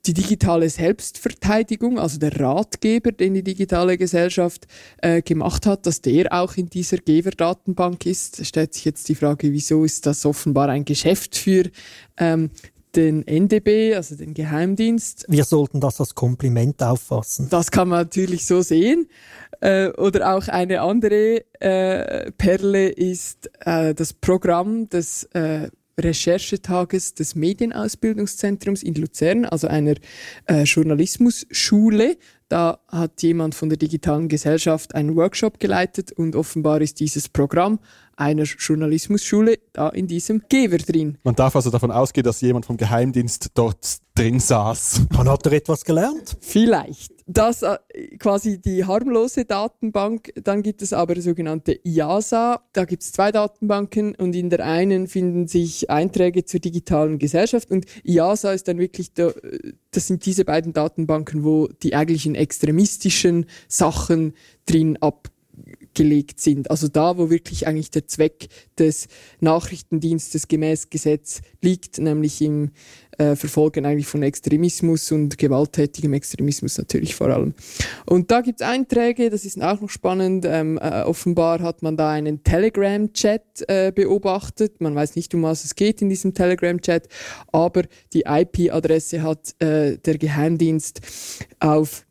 die 0.06 0.14
digitale 0.14 0.68
Selbstverteidigung, 0.68 1.98
also 1.98 2.18
der 2.18 2.38
Ratgeber, 2.40 3.12
den 3.12 3.34
die 3.34 3.42
digitale 3.42 3.98
Gesellschaft 3.98 4.66
äh, 5.02 5.22
gemacht 5.22 5.66
hat, 5.66 5.86
dass 5.86 6.00
der 6.00 6.32
auch 6.32 6.56
in 6.56 6.68
dieser 6.70 6.98
Geberdatenbank 6.98 8.06
ist. 8.06 8.40
Da 8.40 8.44
stellt 8.44 8.74
sich 8.74 8.84
jetzt 8.84 9.08
die 9.08 9.14
Frage, 9.14 9.52
wieso 9.52 9.84
ist 9.84 10.06
das 10.06 10.24
offenbar 10.24 10.68
ein 10.68 10.84
Geschäft 10.84 11.36
für 11.36 11.70
ähm, 12.16 12.50
den 12.96 13.26
NDB, 13.26 13.94
also 13.94 14.16
den 14.16 14.34
Geheimdienst. 14.34 15.26
Wir 15.28 15.44
sollten 15.44 15.80
das 15.80 16.00
als 16.00 16.14
Kompliment 16.14 16.82
auffassen. 16.82 17.48
Das 17.50 17.70
kann 17.70 17.88
man 17.88 18.00
natürlich 18.00 18.46
so 18.46 18.62
sehen. 18.62 19.08
Äh, 19.60 19.90
oder 19.90 20.34
auch 20.34 20.48
eine 20.48 20.80
andere 20.80 21.44
äh, 21.60 22.32
Perle 22.32 22.88
ist 22.88 23.50
äh, 23.60 23.94
das 23.94 24.12
Programm 24.12 24.88
des 24.88 25.24
äh, 25.34 25.68
Recherchetages 26.02 27.14
des 27.14 27.34
Medienausbildungszentrums 27.34 28.82
in 28.82 28.94
Luzern, 28.94 29.44
also 29.44 29.68
einer 29.68 29.94
äh, 30.46 30.62
Journalismusschule. 30.64 32.16
Da 32.48 32.80
hat 32.88 33.22
jemand 33.22 33.54
von 33.54 33.68
der 33.68 33.78
digitalen 33.78 34.28
Gesellschaft 34.28 34.94
einen 34.94 35.14
Workshop 35.14 35.60
geleitet 35.60 36.10
und 36.10 36.34
offenbar 36.34 36.80
ist 36.80 36.98
dieses 36.98 37.28
Programm 37.28 37.78
einer 38.16 38.42
Journalismusschule 38.42 39.58
da 39.72 39.88
in 39.88 40.06
diesem 40.06 40.42
Geber 40.48 40.78
drin. 40.78 41.16
Man 41.22 41.36
darf 41.36 41.54
also 41.56 41.70
davon 41.70 41.90
ausgehen, 41.90 42.24
dass 42.24 42.40
jemand 42.40 42.66
vom 42.66 42.76
Geheimdienst 42.76 43.52
dort 43.54 43.98
drin 44.14 44.40
saß. 44.40 45.02
Man 45.12 45.28
hat 45.28 45.46
er 45.46 45.52
etwas 45.52 45.84
gelernt? 45.84 46.36
Vielleicht. 46.40 47.19
Das 47.32 47.62
äh, 47.62 47.78
quasi 48.18 48.60
die 48.60 48.84
harmlose 48.84 49.44
Datenbank. 49.44 50.32
Dann 50.42 50.64
gibt 50.64 50.82
es 50.82 50.92
aber 50.92 51.20
sogenannte 51.20 51.78
IASA. 51.84 52.60
Da 52.72 52.84
gibt 52.84 53.04
es 53.04 53.12
zwei 53.12 53.30
Datenbanken 53.30 54.16
und 54.16 54.34
in 54.34 54.50
der 54.50 54.66
einen 54.66 55.06
finden 55.06 55.46
sich 55.46 55.90
Einträge 55.90 56.44
zur 56.44 56.58
digitalen 56.58 57.20
Gesellschaft 57.20 57.70
und 57.70 57.86
IASA 58.02 58.52
ist 58.52 58.66
dann 58.66 58.78
wirklich, 58.78 59.14
da, 59.14 59.30
das 59.92 60.08
sind 60.08 60.26
diese 60.26 60.44
beiden 60.44 60.72
Datenbanken, 60.72 61.44
wo 61.44 61.68
die 61.68 61.94
eigentlichen 61.94 62.34
extremistischen 62.34 63.46
Sachen 63.68 64.34
drin 64.66 64.98
ab 65.00 65.30
gelegt 65.94 66.40
sind. 66.40 66.70
Also 66.70 66.88
da, 66.88 67.18
wo 67.18 67.30
wirklich 67.30 67.66
eigentlich 67.66 67.90
der 67.90 68.06
Zweck 68.06 68.48
des 68.78 69.08
Nachrichtendienstes 69.40 70.48
gemäß 70.48 70.90
Gesetz 70.90 71.42
liegt, 71.60 71.98
nämlich 71.98 72.40
im 72.40 72.70
äh, 73.20 73.36
Verfolgen 73.36 73.84
eigentlich 73.84 74.06
von 74.06 74.22
Extremismus 74.22 75.12
und 75.12 75.36
gewalttätigem 75.36 76.14
Extremismus 76.14 76.78
natürlich 76.78 77.14
vor 77.14 77.28
allem. 77.28 77.54
Und 78.06 78.30
da 78.30 78.40
gibt 78.40 78.60
es 78.62 78.66
Einträge, 78.66 79.28
das 79.28 79.44
ist 79.44 79.60
auch 79.62 79.80
noch 79.80 79.90
spannend. 79.90 80.46
Ähm, 80.48 80.78
äh, 80.78 81.02
offenbar 81.02 81.60
hat 81.60 81.82
man 81.82 81.96
da 81.96 82.10
einen 82.10 82.42
Telegram-Chat 82.42 83.68
äh, 83.68 83.92
beobachtet. 83.94 84.80
Man 84.80 84.94
weiß 84.94 85.16
nicht, 85.16 85.34
um 85.34 85.42
was 85.42 85.64
es 85.64 85.74
geht 85.74 86.00
in 86.00 86.08
diesem 86.08 86.32
Telegram-Chat, 86.32 87.08
aber 87.52 87.82
die 88.14 88.24
IP-Adresse 88.26 89.22
hat 89.22 89.54
äh, 89.60 89.98
der 89.98 90.16
Geheimdienst 90.16 91.00
auf 91.58 92.06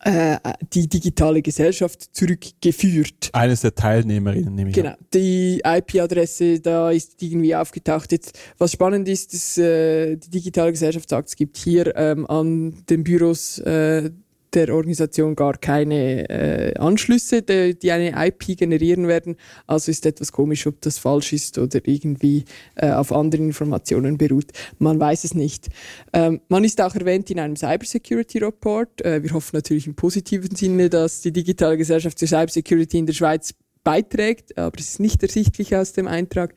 äh, 0.00 0.38
die 0.72 0.88
digitale 0.88 1.42
Gesellschaft 1.42 2.14
zurückgeführt. 2.14 3.30
Eines 3.32 3.60
der 3.60 3.74
Teilnehmerinnen, 3.74 4.54
nehme 4.54 4.70
ich 4.70 4.76
Genau, 4.76 4.90
an. 4.90 4.96
die 5.12 5.60
IP-Adresse, 5.64 6.60
da 6.60 6.90
ist 6.90 7.22
irgendwie 7.22 7.54
aufgetaucht. 7.54 8.12
Jetzt, 8.12 8.38
was 8.58 8.72
spannend 8.72 9.08
ist, 9.08 9.34
dass 9.34 9.58
äh, 9.58 10.16
die 10.16 10.30
digitale 10.30 10.72
Gesellschaft 10.72 11.08
sagt, 11.08 11.28
es 11.28 11.36
gibt 11.36 11.56
hier 11.56 11.94
ähm, 11.96 12.26
an 12.28 12.84
den 12.88 13.04
Büros 13.04 13.58
äh, 13.58 14.10
der 14.56 14.74
Organisation 14.74 15.36
gar 15.36 15.58
keine 15.58 16.28
äh, 16.28 16.74
Anschlüsse, 16.78 17.42
die, 17.42 17.78
die, 17.78 17.92
eine 17.92 18.14
IP 18.26 18.56
generieren 18.56 19.06
werden. 19.06 19.36
Also 19.66 19.90
ist 19.90 20.06
etwas 20.06 20.32
komisch, 20.32 20.66
ob 20.66 20.80
das 20.80 20.98
falsch 20.98 21.32
ist 21.34 21.58
oder 21.58 21.80
irgendwie 21.84 22.44
äh, 22.74 22.90
auf 22.90 23.12
anderen 23.12 23.46
Informationen 23.46 24.16
beruht. 24.16 24.46
Man 24.78 24.98
weiß 24.98 25.24
es 25.24 25.34
nicht. 25.34 25.68
Ähm, 26.12 26.40
man 26.48 26.64
ist 26.64 26.80
auch 26.80 26.94
erwähnt 26.94 27.30
in 27.30 27.38
einem 27.38 27.56
Cybersecurity 27.56 28.38
Report. 28.38 29.04
Äh, 29.04 29.22
wir 29.22 29.32
hoffen 29.32 29.56
natürlich 29.56 29.86
im 29.86 29.94
positiven 29.94 30.56
Sinne, 30.56 30.88
dass 30.88 31.20
die 31.20 31.32
digitale 31.32 31.76
Gesellschaft 31.76 32.18
zur 32.18 32.28
Cybersecurity 32.28 32.98
in 32.98 33.06
der 33.06 33.12
Schweiz 33.12 33.54
beiträgt, 33.84 34.58
aber 34.58 34.78
es 34.80 34.88
ist 34.88 35.00
nicht 35.00 35.22
ersichtlich 35.22 35.76
aus 35.76 35.92
dem 35.92 36.08
Eintrag. 36.08 36.54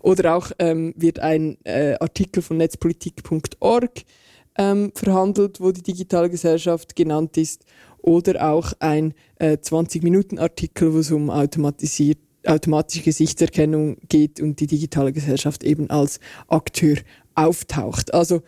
Oder 0.00 0.34
auch 0.34 0.50
ähm, 0.58 0.92
wird 0.96 1.20
ein 1.20 1.56
äh, 1.64 1.94
Artikel 2.00 2.42
von 2.42 2.56
netzpolitik.org 2.56 4.02
ähm, 4.56 4.92
verhandelt, 4.94 5.60
wo 5.60 5.72
die 5.72 5.82
digitale 5.82 6.30
Gesellschaft 6.30 6.94
genannt 6.96 7.36
ist, 7.36 7.64
oder 8.02 8.50
auch 8.50 8.72
ein 8.80 9.14
äh, 9.36 9.52
20-Minuten-Artikel, 9.52 10.92
wo 10.92 10.98
es 10.98 11.10
um 11.10 11.30
automatisiert, 11.30 12.18
automatische 12.44 13.04
Gesichtserkennung 13.04 13.96
geht 14.08 14.40
und 14.40 14.58
die 14.58 14.66
digitale 14.66 15.12
Gesellschaft 15.12 15.62
eben 15.62 15.88
als 15.90 16.18
Akteur 16.48 16.96
auftaucht. 17.34 18.12
Also 18.12 18.42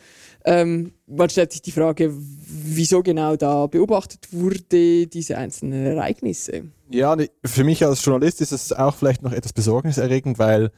ähm, 0.44 0.92
man 1.06 1.30
stellt 1.30 1.52
sich 1.52 1.62
die 1.62 1.70
Frage, 1.70 2.12
wieso 2.12 3.02
genau 3.02 3.36
da 3.36 3.66
beobachtet 3.66 4.32
wurde, 4.32 5.06
diese 5.06 5.38
einzelnen 5.38 5.86
Ereignisse. 5.86 6.64
Ja, 6.90 7.16
für 7.44 7.64
mich 7.64 7.84
als 7.84 8.04
Journalist 8.04 8.40
ist 8.40 8.52
es 8.52 8.72
auch 8.72 8.94
vielleicht 8.94 9.22
noch 9.22 9.32
etwas 9.32 9.52
besorgniserregend, 9.52 10.38
weil 10.38 10.70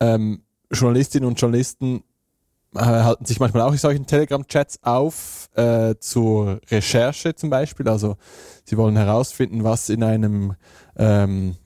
ähm, 0.00 0.42
Journalistinnen 0.72 1.28
und 1.28 1.40
Journalisten 1.40 2.02
halten 2.78 3.24
sich 3.24 3.40
manchmal 3.40 3.62
auch 3.62 3.72
in 3.72 3.78
solchen 3.78 4.06
Telegram-Chats 4.06 4.80
auf 4.82 5.48
äh, 5.54 5.94
zur 5.98 6.60
Recherche 6.70 7.34
zum 7.34 7.50
Beispiel. 7.50 7.88
Also 7.88 8.16
sie 8.64 8.76
wollen 8.76 8.96
herausfinden, 8.96 9.64
was 9.64 9.88
in 9.88 10.02
einem 10.02 10.54
ähm, 10.96 11.56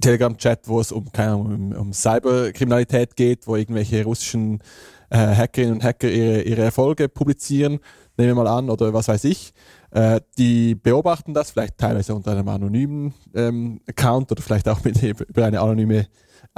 Telegram-Chat, 0.00 0.68
wo 0.68 0.80
es 0.80 0.92
um, 0.92 1.10
keine 1.12 1.32
Ahnung, 1.32 1.46
um, 1.46 1.72
um 1.72 1.92
Cyberkriminalität 1.92 3.16
geht, 3.16 3.46
wo 3.46 3.56
irgendwelche 3.56 4.04
russischen 4.04 4.60
äh, 5.10 5.18
Hackerinnen 5.18 5.74
und 5.74 5.84
Hacker 5.84 6.08
ihre, 6.08 6.42
ihre 6.42 6.62
Erfolge 6.62 7.08
publizieren, 7.08 7.78
nehmen 8.16 8.36
wir 8.36 8.42
mal 8.42 8.46
an, 8.46 8.70
oder 8.70 8.92
was 8.92 9.08
weiß 9.08 9.24
ich. 9.24 9.52
Äh, 9.90 10.20
die 10.36 10.74
beobachten 10.74 11.32
das 11.32 11.50
vielleicht 11.50 11.78
teilweise 11.78 12.14
unter 12.14 12.32
einem 12.32 12.48
anonymen 12.48 13.14
ähm, 13.34 13.80
Account 13.88 14.30
oder 14.32 14.42
vielleicht 14.42 14.68
auch 14.68 14.82
mit, 14.84 15.02
über 15.02 15.44
eine 15.44 15.60
anonyme 15.60 16.06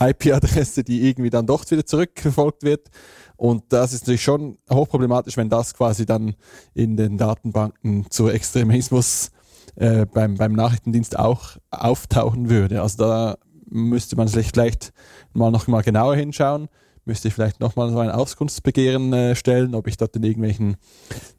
IP-Adresse, 0.01 0.85
die 0.85 1.09
irgendwie 1.09 1.31
dann 1.31 1.47
doch 1.47 1.69
wieder 1.71 1.85
zurückverfolgt 1.85 2.63
wird. 2.63 2.89
Und 3.37 3.65
das 3.69 3.93
ist 3.93 4.03
natürlich 4.03 4.23
schon 4.23 4.59
hochproblematisch, 4.71 5.37
wenn 5.37 5.49
das 5.49 5.75
quasi 5.75 6.07
dann 6.07 6.35
in 6.75 6.97
den 6.97 7.19
Datenbanken 7.19 8.11
zu 8.11 8.29
Extremismus 8.29 9.31
äh, 9.77 10.07
beim, 10.07 10.37
beim 10.37 10.53
Nachrichtendienst 10.53 11.19
auch 11.19 11.57
auftauchen 11.71 12.51
würde. 12.51 12.83
Also 12.83 12.99
da 12.99 13.39
müsste 13.71 14.17
man 14.17 14.29
sich 14.29 14.49
vielleicht 14.49 14.93
mal 15.33 15.51
noch 15.51 15.67
mal 15.67 15.83
genauer 15.83 16.17
hinschauen. 16.17 16.69
Müsste 17.09 17.29
ich 17.29 17.35
vielleicht 17.35 17.59
nochmal 17.59 17.91
so 17.91 17.99
ein 17.99 18.11
Auskunftsbegehren 18.11 19.13
äh, 19.13 19.35
stellen, 19.35 19.75
ob 19.75 19.89
ich 19.89 19.97
dort 19.97 20.15
in 20.15 20.23
irgendwelchen 20.23 20.77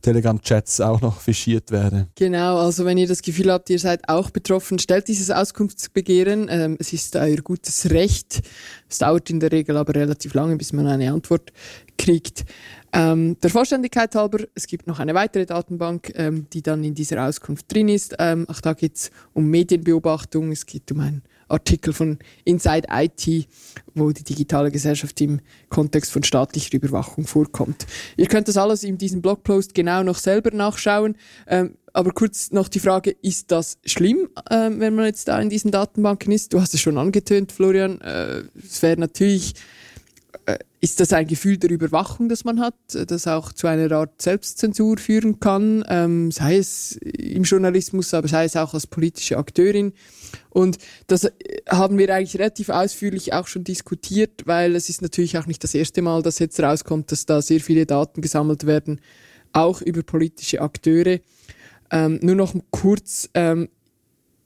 Telegram-Chats 0.01 0.81
auch 0.81 0.99
noch 0.99 1.21
fischiert 1.21 1.71
werde. 1.71 2.07
Genau, 2.15 2.57
also 2.57 2.83
wenn 2.83 2.97
ihr 2.97 3.07
das 3.07 3.21
Gefühl 3.21 3.51
habt, 3.51 3.69
ihr 3.69 3.79
seid 3.79 4.09
auch 4.09 4.31
betroffen, 4.31 4.79
stellt 4.79 5.07
dieses 5.07 5.31
Auskunftsbegehren. 5.31 6.47
Ähm, 6.49 6.77
es 6.79 6.91
ist 6.91 7.15
euer 7.15 7.37
gutes 7.37 7.89
Recht. 7.91 8.41
Es 8.89 8.97
dauert 8.97 9.29
in 9.29 9.39
der 9.39 9.51
Regel 9.51 9.77
aber 9.77 9.95
relativ 9.95 10.33
lange, 10.33 10.57
bis 10.57 10.73
man 10.73 10.87
eine 10.87 11.13
Antwort 11.13 11.53
kriegt. 11.97 12.45
Ähm, 12.91 13.37
der 13.41 13.51
Vollständigkeit 13.51 14.15
halber, 14.15 14.39
es 14.55 14.65
gibt 14.65 14.87
noch 14.87 14.99
eine 14.99 15.13
weitere 15.13 15.45
Datenbank, 15.45 16.11
ähm, 16.15 16.47
die 16.51 16.63
dann 16.63 16.83
in 16.83 16.95
dieser 16.95 17.27
Auskunft 17.27 17.71
drin 17.71 17.87
ist. 17.87 18.15
Ähm, 18.17 18.47
auch 18.49 18.61
da 18.61 18.73
geht 18.73 18.95
es 18.95 19.11
um 19.33 19.45
Medienbeobachtung, 19.45 20.51
es 20.51 20.65
geht 20.65 20.91
um 20.91 21.01
einen 21.01 21.21
Artikel 21.49 21.93
von 21.93 22.19
Inside 22.45 22.87
IT, 22.91 23.47
wo 23.95 24.11
die 24.11 24.23
digitale 24.23 24.71
Gesellschaft 24.71 25.19
im 25.21 25.41
Kontext 25.69 26.11
von 26.11 26.23
staatlicher 26.23 26.75
Überwachung 26.75 27.27
vorkommt. 27.27 27.85
Ihr 28.17 28.27
könnt 28.27 28.47
das 28.47 28.57
alles 28.57 28.83
in 28.83 28.97
diesem 28.97 29.21
Blogpost 29.21 29.73
genau 29.73 30.03
noch 30.03 30.17
selber 30.17 30.51
nachschauen. 30.51 31.17
Ähm, 31.47 31.75
aber 31.91 32.11
kurz 32.11 32.51
noch 32.51 32.67
die 32.67 32.79
Frage, 32.79 33.11
ist 33.21 33.51
das 33.51 33.79
schlimm, 33.85 34.29
äh, 34.49 34.69
wenn 34.71 34.95
man 34.95 35.05
jetzt 35.05 35.27
da 35.27 35.41
in 35.41 35.49
diesen 35.49 35.71
Datenbanken 35.71 36.31
ist? 36.31 36.53
Du 36.53 36.61
hast 36.61 36.73
es 36.73 36.81
schon 36.81 36.97
angetönt, 36.97 37.51
Florian. 37.51 37.99
Äh, 38.01 38.43
es 38.63 38.81
wäre 38.81 38.99
natürlich 38.99 39.55
äh, 40.45 40.59
ist 40.81 40.99
das 40.99 41.11
ein 41.11 41.27
Gefühl 41.27 41.57
der 41.57 41.71
Überwachung, 41.71 42.29
das 42.29 42.45
man 42.45 42.59
hat, 42.59 42.75
das 42.93 43.27
auch 43.27 43.51
zu 43.51 43.67
einer 43.67 43.91
Art 43.91 44.21
Selbstzensur 44.21 44.97
führen 44.97 45.39
kann, 45.39 45.83
ähm, 45.89 46.31
sei 46.31 46.57
es 46.57 46.93
im 46.93 47.43
Journalismus, 47.43 48.13
aber 48.13 48.27
sei 48.27 48.45
es 48.45 48.55
auch 48.55 48.73
als 48.73 48.87
politische 48.87 49.37
Akteurin. 49.37 49.93
Und 50.49 50.77
das 51.07 51.25
äh, 51.25 51.31
haben 51.67 51.97
wir 51.97 52.13
eigentlich 52.13 52.35
relativ 52.35 52.69
ausführlich 52.69 53.33
auch 53.33 53.47
schon 53.47 53.63
diskutiert, 53.63 54.43
weil 54.45 54.75
es 54.75 54.89
ist 54.89 55.01
natürlich 55.01 55.37
auch 55.37 55.45
nicht 55.45 55.63
das 55.63 55.73
erste 55.73 56.01
Mal, 56.01 56.21
dass 56.21 56.39
jetzt 56.39 56.59
rauskommt, 56.59 57.11
dass 57.11 57.25
da 57.25 57.41
sehr 57.41 57.59
viele 57.59 57.85
Daten 57.85 58.21
gesammelt 58.21 58.65
werden, 58.65 59.01
auch 59.53 59.81
über 59.81 60.03
politische 60.03 60.61
Akteure. 60.61 61.19
Ähm, 61.91 62.19
nur 62.21 62.35
noch 62.35 62.53
kurz, 62.71 63.29
ähm, 63.33 63.69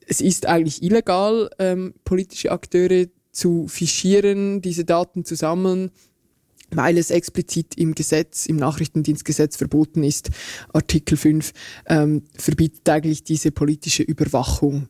es 0.08 0.22
ist 0.22 0.46
eigentlich 0.46 0.84
illegal, 0.84 1.50
ähm, 1.60 1.94
politische 2.04 2.52
Akteure 2.52 3.08
zu 3.32 3.68
fischieren, 3.68 4.62
diese 4.62 4.86
Daten 4.86 5.26
zu 5.26 5.36
sammeln, 5.36 5.92
weil 6.72 6.98
es 6.98 7.12
explizit 7.12 7.76
im 7.78 7.96
Gesetz, 7.96 8.46
im 8.46 8.56
Nachrichtendienstgesetz 8.58 9.58
verboten 9.58 10.04
ist. 10.04 10.30
Artikel 10.72 11.18
5 11.18 11.52
ähm, 11.88 12.24
verbietet 12.36 12.88
eigentlich 12.90 13.24
diese 13.24 13.52
politische 13.52 14.04
Überwachung. 14.04 14.88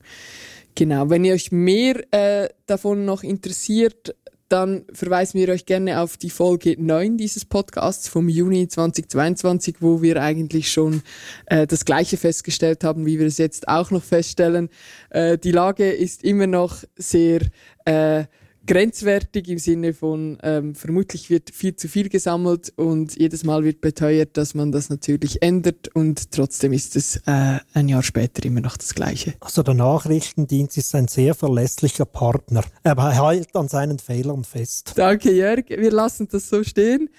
Genau, 0.75 1.09
wenn 1.09 1.23
ihr 1.23 1.33
euch 1.33 1.51
mehr 1.51 2.03
äh, 2.11 2.49
davon 2.65 3.05
noch 3.05 3.23
interessiert, 3.23 4.15
dann 4.49 4.85
verweisen 4.93 5.39
wir 5.39 5.49
euch 5.49 5.65
gerne 5.65 5.99
auf 5.99 6.17
die 6.17 6.29
Folge 6.29 6.75
9 6.77 7.17
dieses 7.17 7.43
Podcasts 7.43 8.07
vom 8.07 8.29
Juni 8.29 8.67
2022, 8.67 9.77
wo 9.79 10.01
wir 10.01 10.21
eigentlich 10.21 10.71
schon 10.71 11.01
äh, 11.47 11.65
das 11.65 11.85
Gleiche 11.85 12.17
festgestellt 12.17 12.83
haben, 12.83 13.05
wie 13.05 13.17
wir 13.17 13.25
es 13.25 13.39
jetzt 13.39 13.67
auch 13.67 13.89
noch 13.89 14.03
feststellen. 14.03 14.69
Äh, 15.09 15.37
die 15.39 15.51
Lage 15.51 15.91
ist 15.91 16.23
immer 16.23 16.45
noch 16.45 16.83
sehr 16.95 17.41
äh, 17.85 18.25
grenzwertig 18.65 19.49
im 19.49 19.57
Sinne 19.57 19.93
von 19.93 20.37
ähm, 20.41 20.75
vermutlich 20.75 21.29
wird 21.29 21.49
viel 21.49 21.75
zu 21.75 21.87
viel 21.87 22.09
gesammelt 22.09 22.71
und 22.75 23.17
jedes 23.17 23.43
Mal 23.43 23.63
wird 23.63 23.81
beteuert, 23.81 24.37
dass 24.37 24.53
man 24.53 24.71
das 24.71 24.89
natürlich 24.89 25.41
ändert 25.41 25.89
und 25.95 26.31
trotzdem 26.31 26.73
ist 26.73 26.95
es 26.95 27.17
äh, 27.25 27.59
ein 27.73 27.89
Jahr 27.89 28.03
später 28.03 28.45
immer 28.45 28.61
noch 28.61 28.77
das 28.77 28.95
Gleiche. 28.95 29.33
Also 29.41 29.63
der 29.63 29.73
Nachrichtendienst 29.73 30.77
ist 30.77 30.95
ein 30.95 31.07
sehr 31.07 31.35
verlässlicher 31.35 32.05
Partner. 32.05 32.63
Er 32.83 33.21
hält 33.21 33.55
an 33.55 33.67
seinen 33.67 33.99
Fehlern 33.99 34.43
fest. 34.43 34.93
Danke 34.95 35.31
Jörg, 35.31 35.65
wir 35.69 35.91
lassen 35.91 36.27
das 36.31 36.49
so 36.49 36.63
stehen. 36.63 37.09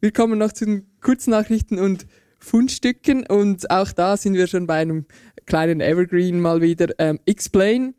Wir 0.00 0.12
kommen 0.12 0.38
noch 0.38 0.52
zu 0.52 0.64
den 0.64 0.86
Kurznachrichten 1.00 1.78
und 1.78 2.06
Fundstücken 2.38 3.26
und 3.26 3.70
auch 3.70 3.92
da 3.92 4.16
sind 4.16 4.34
wir 4.34 4.46
schon 4.46 4.66
bei 4.66 4.76
einem 4.76 5.06
kleinen 5.46 5.80
Evergreen 5.80 6.40
mal 6.40 6.60
wieder. 6.60 6.88
Ähm, 6.98 7.18
Explain 7.26 7.94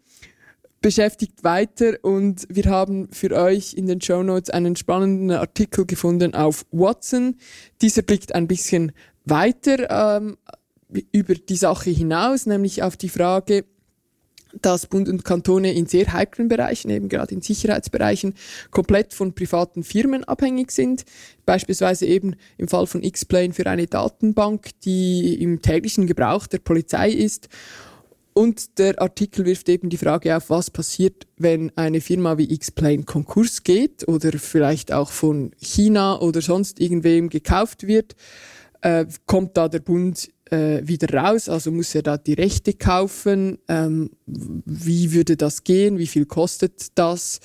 beschäftigt 0.82 1.44
weiter 1.44 1.98
und 2.02 2.48
wir 2.50 2.66
haben 2.66 3.10
für 3.12 3.32
euch 3.32 3.74
in 3.74 3.88
den 3.88 4.02
Show 4.02 4.24
Notes 4.24 4.50
einen 4.50 4.76
spannenden 4.76 5.32
Artikel 5.32 5.86
gefunden 5.86 6.34
auf 6.36 6.66
Watson. 6.72 7.36
Dieser 7.82 8.02
blickt 8.02 8.34
ein 8.34 8.48
bisschen 8.48 8.92
weiter 9.26 10.18
ähm, 10.18 10.38
über 11.12 11.36
die 11.36 11.56
Sache 11.56 11.90
hinaus, 11.90 12.46
nämlich 12.46 12.82
auf 12.82 12.98
die 12.98 13.10
Frage, 13.10 13.66
dass 14.62 14.88
Bund 14.88 15.08
und 15.10 15.24
Kantone 15.24 15.74
in 15.74 15.86
sehr 15.86 16.12
heiklen 16.12 16.48
Bereichen, 16.48 16.90
eben 16.90 17.08
gerade 17.08 17.36
in 17.36 17.42
Sicherheitsbereichen, 17.42 18.34
komplett 18.72 19.14
von 19.14 19.34
privaten 19.34 19.84
Firmen 19.84 20.24
abhängig 20.24 20.72
sind. 20.72 21.04
Beispielsweise 21.46 22.08
eben 22.08 22.36
im 22.58 22.68
Fall 22.68 22.88
von 22.88 23.04
X-Plane 23.04 23.54
für 23.54 23.68
eine 23.68 23.86
Datenbank, 23.86 24.72
die 24.84 25.36
im 25.36 25.62
täglichen 25.62 26.08
Gebrauch 26.08 26.48
der 26.48 26.60
Polizei 26.60 27.12
ist 27.12 27.50
und 28.40 28.80
der 28.80 29.02
Artikel 29.02 29.44
wirft 29.44 29.68
eben 29.68 29.90
die 29.90 29.98
Frage 29.98 30.38
auf, 30.38 30.50
was 30.50 30.72
passiert, 30.72 31.28
wenn 31.36 31.74
eine 31.76 32.00
Firma 32.00 32.38
wie 32.38 32.50
X-Plane 32.54 33.04
Konkurs 33.04 33.64
geht 33.64 34.08
oder 34.08 34.32
vielleicht 34.40 34.94
auch 34.94 35.12
von 35.12 35.52
China 35.60 36.22
oder 36.22 36.42
sonst 36.42 36.80
irgendwem 36.80 37.28
gekauft 37.28 37.86
wird. 37.86 38.16
Äh, 38.80 39.08
kommt 39.26 39.58
da 39.58 39.68
der 39.68 39.82
Bund 39.82 40.30
äh, 40.52 40.80
wieder 40.88 41.14
raus? 41.14 41.50
Also 41.50 41.70
muss 41.70 41.94
er 41.94 42.02
da 42.02 42.16
die 42.16 42.32
Rechte 42.32 42.76
kaufen? 42.76 43.58
Ähm, 43.68 44.12
wie 44.26 45.12
würde 45.12 45.36
das 45.36 45.66
gehen? 45.66 45.98
Wie 45.98 46.08
viel 46.08 46.26
kostet 46.26 46.98
das? 46.98 47.42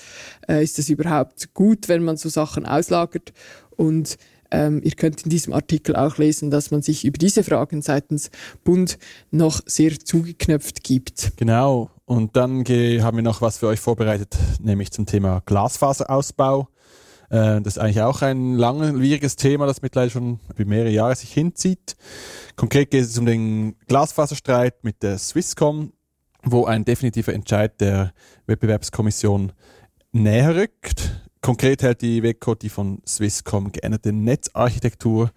Äh, 0.47 0.63
ist 0.63 0.79
es 0.79 0.87
überhaupt 0.87 1.53
gut, 1.53 1.89
wenn 1.89 2.05
man 2.05 2.15
so 2.15 2.29
Sachen 2.29 2.65
auslagert? 2.65 3.33
Und 3.75 4.15
ähm, 4.51 4.81
ihr 4.83 4.91
könnt 4.91 5.23
in 5.23 5.29
diesem 5.29 5.53
Artikel 5.53 5.95
auch 5.95 6.17
lesen, 6.17 6.51
dass 6.51 6.71
man 6.71 6.81
sich 6.81 7.05
über 7.05 7.17
diese 7.17 7.43
Fragen 7.43 7.81
seitens 7.81 8.29
Bund 8.63 8.97
noch 9.31 9.61
sehr 9.65 9.99
zugeknöpft 9.99 10.83
gibt. 10.83 11.33
Genau. 11.37 11.89
Und 12.05 12.35
dann 12.35 12.63
haben 12.65 13.17
wir 13.17 13.23
noch 13.23 13.41
was 13.41 13.57
für 13.57 13.67
euch 13.67 13.79
vorbereitet, 13.79 14.37
nämlich 14.61 14.91
zum 14.91 15.05
Thema 15.05 15.41
Glasfaserausbau. 15.45 16.69
Äh, 17.29 17.61
das 17.61 17.75
ist 17.75 17.79
eigentlich 17.79 18.01
auch 18.01 18.21
ein 18.21 18.55
langwieriges 18.55 19.35
Thema, 19.35 19.65
das 19.65 19.81
mittlerweile 19.81 20.11
schon 20.11 20.39
über 20.55 20.69
mehrere 20.69 20.91
Jahre 20.91 21.15
sich 21.15 21.33
hinzieht. 21.33 21.95
Konkret 22.55 22.91
geht 22.91 23.03
es 23.03 23.17
um 23.17 23.25
den 23.25 23.75
Glasfaserstreit 23.87 24.83
mit 24.83 25.01
der 25.03 25.17
Swisscom, 25.17 25.93
wo 26.43 26.65
ein 26.65 26.85
definitiver 26.85 27.33
Entscheid 27.33 27.79
der 27.81 28.13
Wettbewerbskommission 28.45 29.51
näher 30.11 30.55
rückt. 30.55 31.24
Konkret 31.45 31.83
hält 31.83 32.01
die 32.01 32.23
WECO 32.23 32.55
die 32.55 32.69
von 32.69 33.03
Swisscom 33.07 33.71
geänderte 33.71 34.11
Netzarchitektur, 34.11 35.29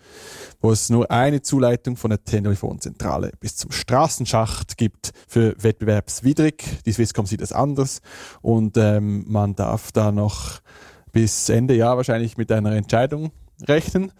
wo 0.58 0.72
es 0.72 0.88
nur 0.88 1.10
eine 1.10 1.42
Zuleitung 1.42 1.98
von 1.98 2.08
der 2.08 2.24
Telefonzentrale 2.24 3.32
bis 3.40 3.56
zum 3.56 3.72
Straßenschacht 3.72 4.78
gibt, 4.78 5.12
für 5.28 5.54
wettbewerbswidrig. 5.62 6.64
Die 6.86 6.92
Swisscom 6.92 7.26
sieht 7.26 7.42
es 7.42 7.52
anders 7.52 8.00
und 8.40 8.78
ähm, 8.78 9.26
man 9.28 9.54
darf 9.54 9.92
da 9.92 10.10
noch 10.10 10.60
bis 11.12 11.50
Ende 11.50 11.74
Jahr 11.74 11.98
wahrscheinlich 11.98 12.38
mit 12.38 12.50
einer 12.52 12.72
Entscheidung 12.72 13.30
rechnen. 13.64 14.10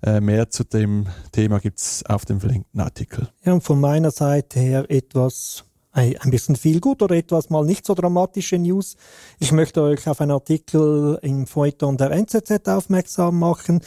Äh, 0.00 0.20
mehr 0.20 0.48
zu 0.48 0.62
dem 0.62 1.08
Thema 1.32 1.58
gibt 1.58 1.80
es 1.80 2.06
auf 2.06 2.24
dem 2.24 2.38
verlinkten 2.38 2.80
Artikel. 2.80 3.30
Ja, 3.44 3.52
und 3.52 3.64
von 3.64 3.80
meiner 3.80 4.12
Seite 4.12 4.60
her 4.60 4.88
etwas 4.88 5.64
ein 5.92 6.30
bisschen 6.30 6.56
viel 6.56 6.80
gut 6.80 7.02
oder 7.02 7.16
etwas 7.16 7.50
mal 7.50 7.64
nicht 7.64 7.84
so 7.84 7.94
dramatische 7.94 8.58
News. 8.58 8.96
Ich 9.38 9.52
möchte 9.52 9.82
euch 9.82 10.08
auf 10.08 10.20
einen 10.20 10.30
Artikel 10.30 11.18
im 11.22 11.46
Feuilleton 11.46 11.96
der 11.98 12.10
NZZ 12.12 12.66
aufmerksam 12.68 13.38
machen. 13.38 13.82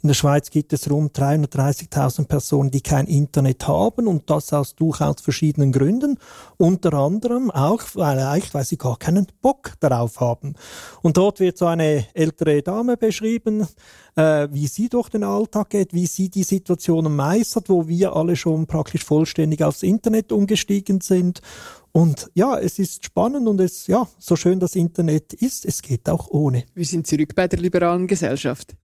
In 0.00 0.06
der 0.06 0.14
Schweiz 0.14 0.50
gibt 0.50 0.72
es 0.72 0.88
rund 0.88 1.18
330.000 1.18 2.28
Personen, 2.28 2.70
die 2.70 2.82
kein 2.82 3.06
Internet 3.06 3.66
haben 3.66 4.06
und 4.06 4.30
das 4.30 4.52
aus 4.52 4.76
durchaus 4.76 5.20
verschiedenen 5.20 5.72
Gründen. 5.72 6.18
Unter 6.56 6.92
anderem 6.94 7.50
auch, 7.50 7.82
weil, 7.94 8.18
weil 8.52 8.64
sie 8.64 8.78
gar 8.78 8.96
keinen 8.96 9.26
Bock 9.42 9.72
darauf 9.80 10.20
haben. 10.20 10.54
Und 11.02 11.16
dort 11.16 11.40
wird 11.40 11.58
so 11.58 11.66
eine 11.66 12.06
ältere 12.14 12.62
Dame 12.62 12.96
beschrieben, 12.96 13.66
äh, 14.14 14.46
wie 14.52 14.68
sie 14.68 14.88
durch 14.88 15.08
den 15.08 15.24
Alltag 15.24 15.70
geht, 15.70 15.92
wie 15.92 16.06
sie 16.06 16.28
die 16.28 16.44
Situationen 16.44 17.16
meistert, 17.16 17.68
wo 17.68 17.88
wir 17.88 18.14
alle 18.14 18.36
schon 18.36 18.68
praktisch 18.68 19.04
vollständig 19.04 19.64
aufs 19.64 19.82
Internet 19.82 20.30
umgestiegen 20.30 21.00
sind. 21.00 21.42
Und 21.90 22.30
ja, 22.34 22.56
es 22.56 22.78
ist 22.78 23.04
spannend 23.04 23.48
und 23.48 23.60
es, 23.60 23.88
ja, 23.88 24.06
so 24.20 24.36
schön 24.36 24.60
das 24.60 24.76
Internet 24.76 25.32
ist, 25.32 25.64
es 25.64 25.82
geht 25.82 26.08
auch 26.08 26.28
ohne. 26.30 26.62
Wir 26.74 26.84
sind 26.84 27.08
zurück 27.08 27.34
bei 27.34 27.48
der 27.48 27.58
liberalen 27.58 28.06
Gesellschaft. 28.06 28.76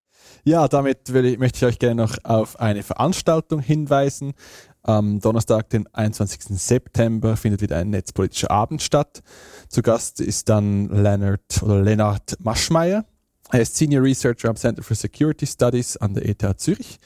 Ja, 0.46 0.68
damit 0.68 1.08
ich, 1.08 1.38
möchte 1.38 1.56
ich 1.56 1.64
euch 1.64 1.78
gerne 1.78 2.02
noch 2.02 2.18
auf 2.22 2.60
eine 2.60 2.82
Veranstaltung 2.82 3.60
hinweisen. 3.60 4.34
Am 4.82 5.18
Donnerstag, 5.18 5.70
den 5.70 5.86
21. 5.94 6.42
September, 6.60 7.38
findet 7.38 7.62
wieder 7.62 7.78
ein 7.78 7.88
netzpolitischer 7.88 8.50
Abend 8.50 8.82
statt. 8.82 9.22
Zu 9.68 9.80
Gast 9.80 10.20
ist 10.20 10.50
dann 10.50 10.90
Leonard 10.90 11.62
oder 11.62 11.80
Lennart 11.80 12.36
Maschmeyer. 12.40 13.06
Er 13.50 13.60
ist 13.62 13.76
Senior 13.76 14.02
Researcher 14.02 14.50
am 14.50 14.56
Center 14.56 14.82
for 14.82 14.94
Security 14.94 15.46
Studies 15.46 15.96
an 15.96 16.12
der 16.12 16.28
ETH 16.28 16.60
Zürich 16.60 16.98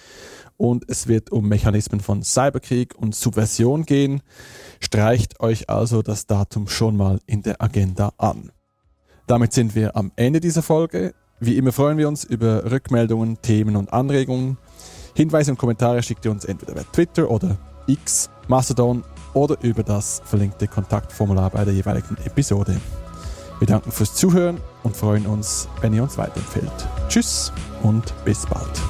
und 0.57 0.85
es 0.89 1.07
wird 1.07 1.31
um 1.31 1.49
Mechanismen 1.49 2.01
von 2.01 2.25
Cyberkrieg 2.25 2.97
und 2.97 3.15
Subversion 3.15 3.85
gehen. 3.85 4.23
Streicht 4.81 5.39
euch 5.41 5.71
also 5.71 6.03
das 6.03 6.27
Datum 6.27 6.67
schon 6.67 6.97
mal 6.97 7.21
in 7.27 7.43
der 7.43 7.63
Agenda 7.63 8.13
an. 8.19 8.51
Damit 9.29 9.53
sind 9.53 9.75
wir 9.75 9.97
am 9.97 10.11
Ende 10.17 10.41
dieser 10.41 10.63
Folge. 10.63 11.15
Wie 11.41 11.57
immer 11.57 11.71
freuen 11.73 11.99
wir 11.99 12.09
uns 12.09 12.25
über 12.25 12.69
Rückmeldungen, 12.71 13.41
Themen 13.43 13.77
und 13.77 13.93
Anregungen. 13.93 14.59
Hinweise 15.15 15.53
und 15.53 15.57
Kommentare 15.57 16.03
schickt 16.03 16.25
ihr 16.25 16.33
uns 16.33 16.45
entweder 16.45 16.75
bei 16.75 16.85
Twitter 16.93 17.31
oder 17.31 17.57
X, 17.87 18.29
Mastodon 18.49 19.05
oder 19.35 19.57
über 19.63 19.85
das 19.85 20.21
verlinkte 20.25 20.67
Kontaktformular 20.67 21.51
bei 21.51 21.65
der 21.65 21.75
jeweiligen 21.75 22.17
Episode. 22.25 22.81
Wir 23.61 23.67
danken 23.69 23.93
fürs 23.93 24.15
Zuhören 24.15 24.61
und 24.83 24.97
freuen 24.97 25.27
uns, 25.27 25.69
wenn 25.81 25.93
ihr 25.93 26.03
uns 26.03 26.19
weiterempfehlt. 26.19 26.73
Tschüss 27.09 27.53
und 27.83 28.13
bis 28.25 28.45
bald. 28.47 28.81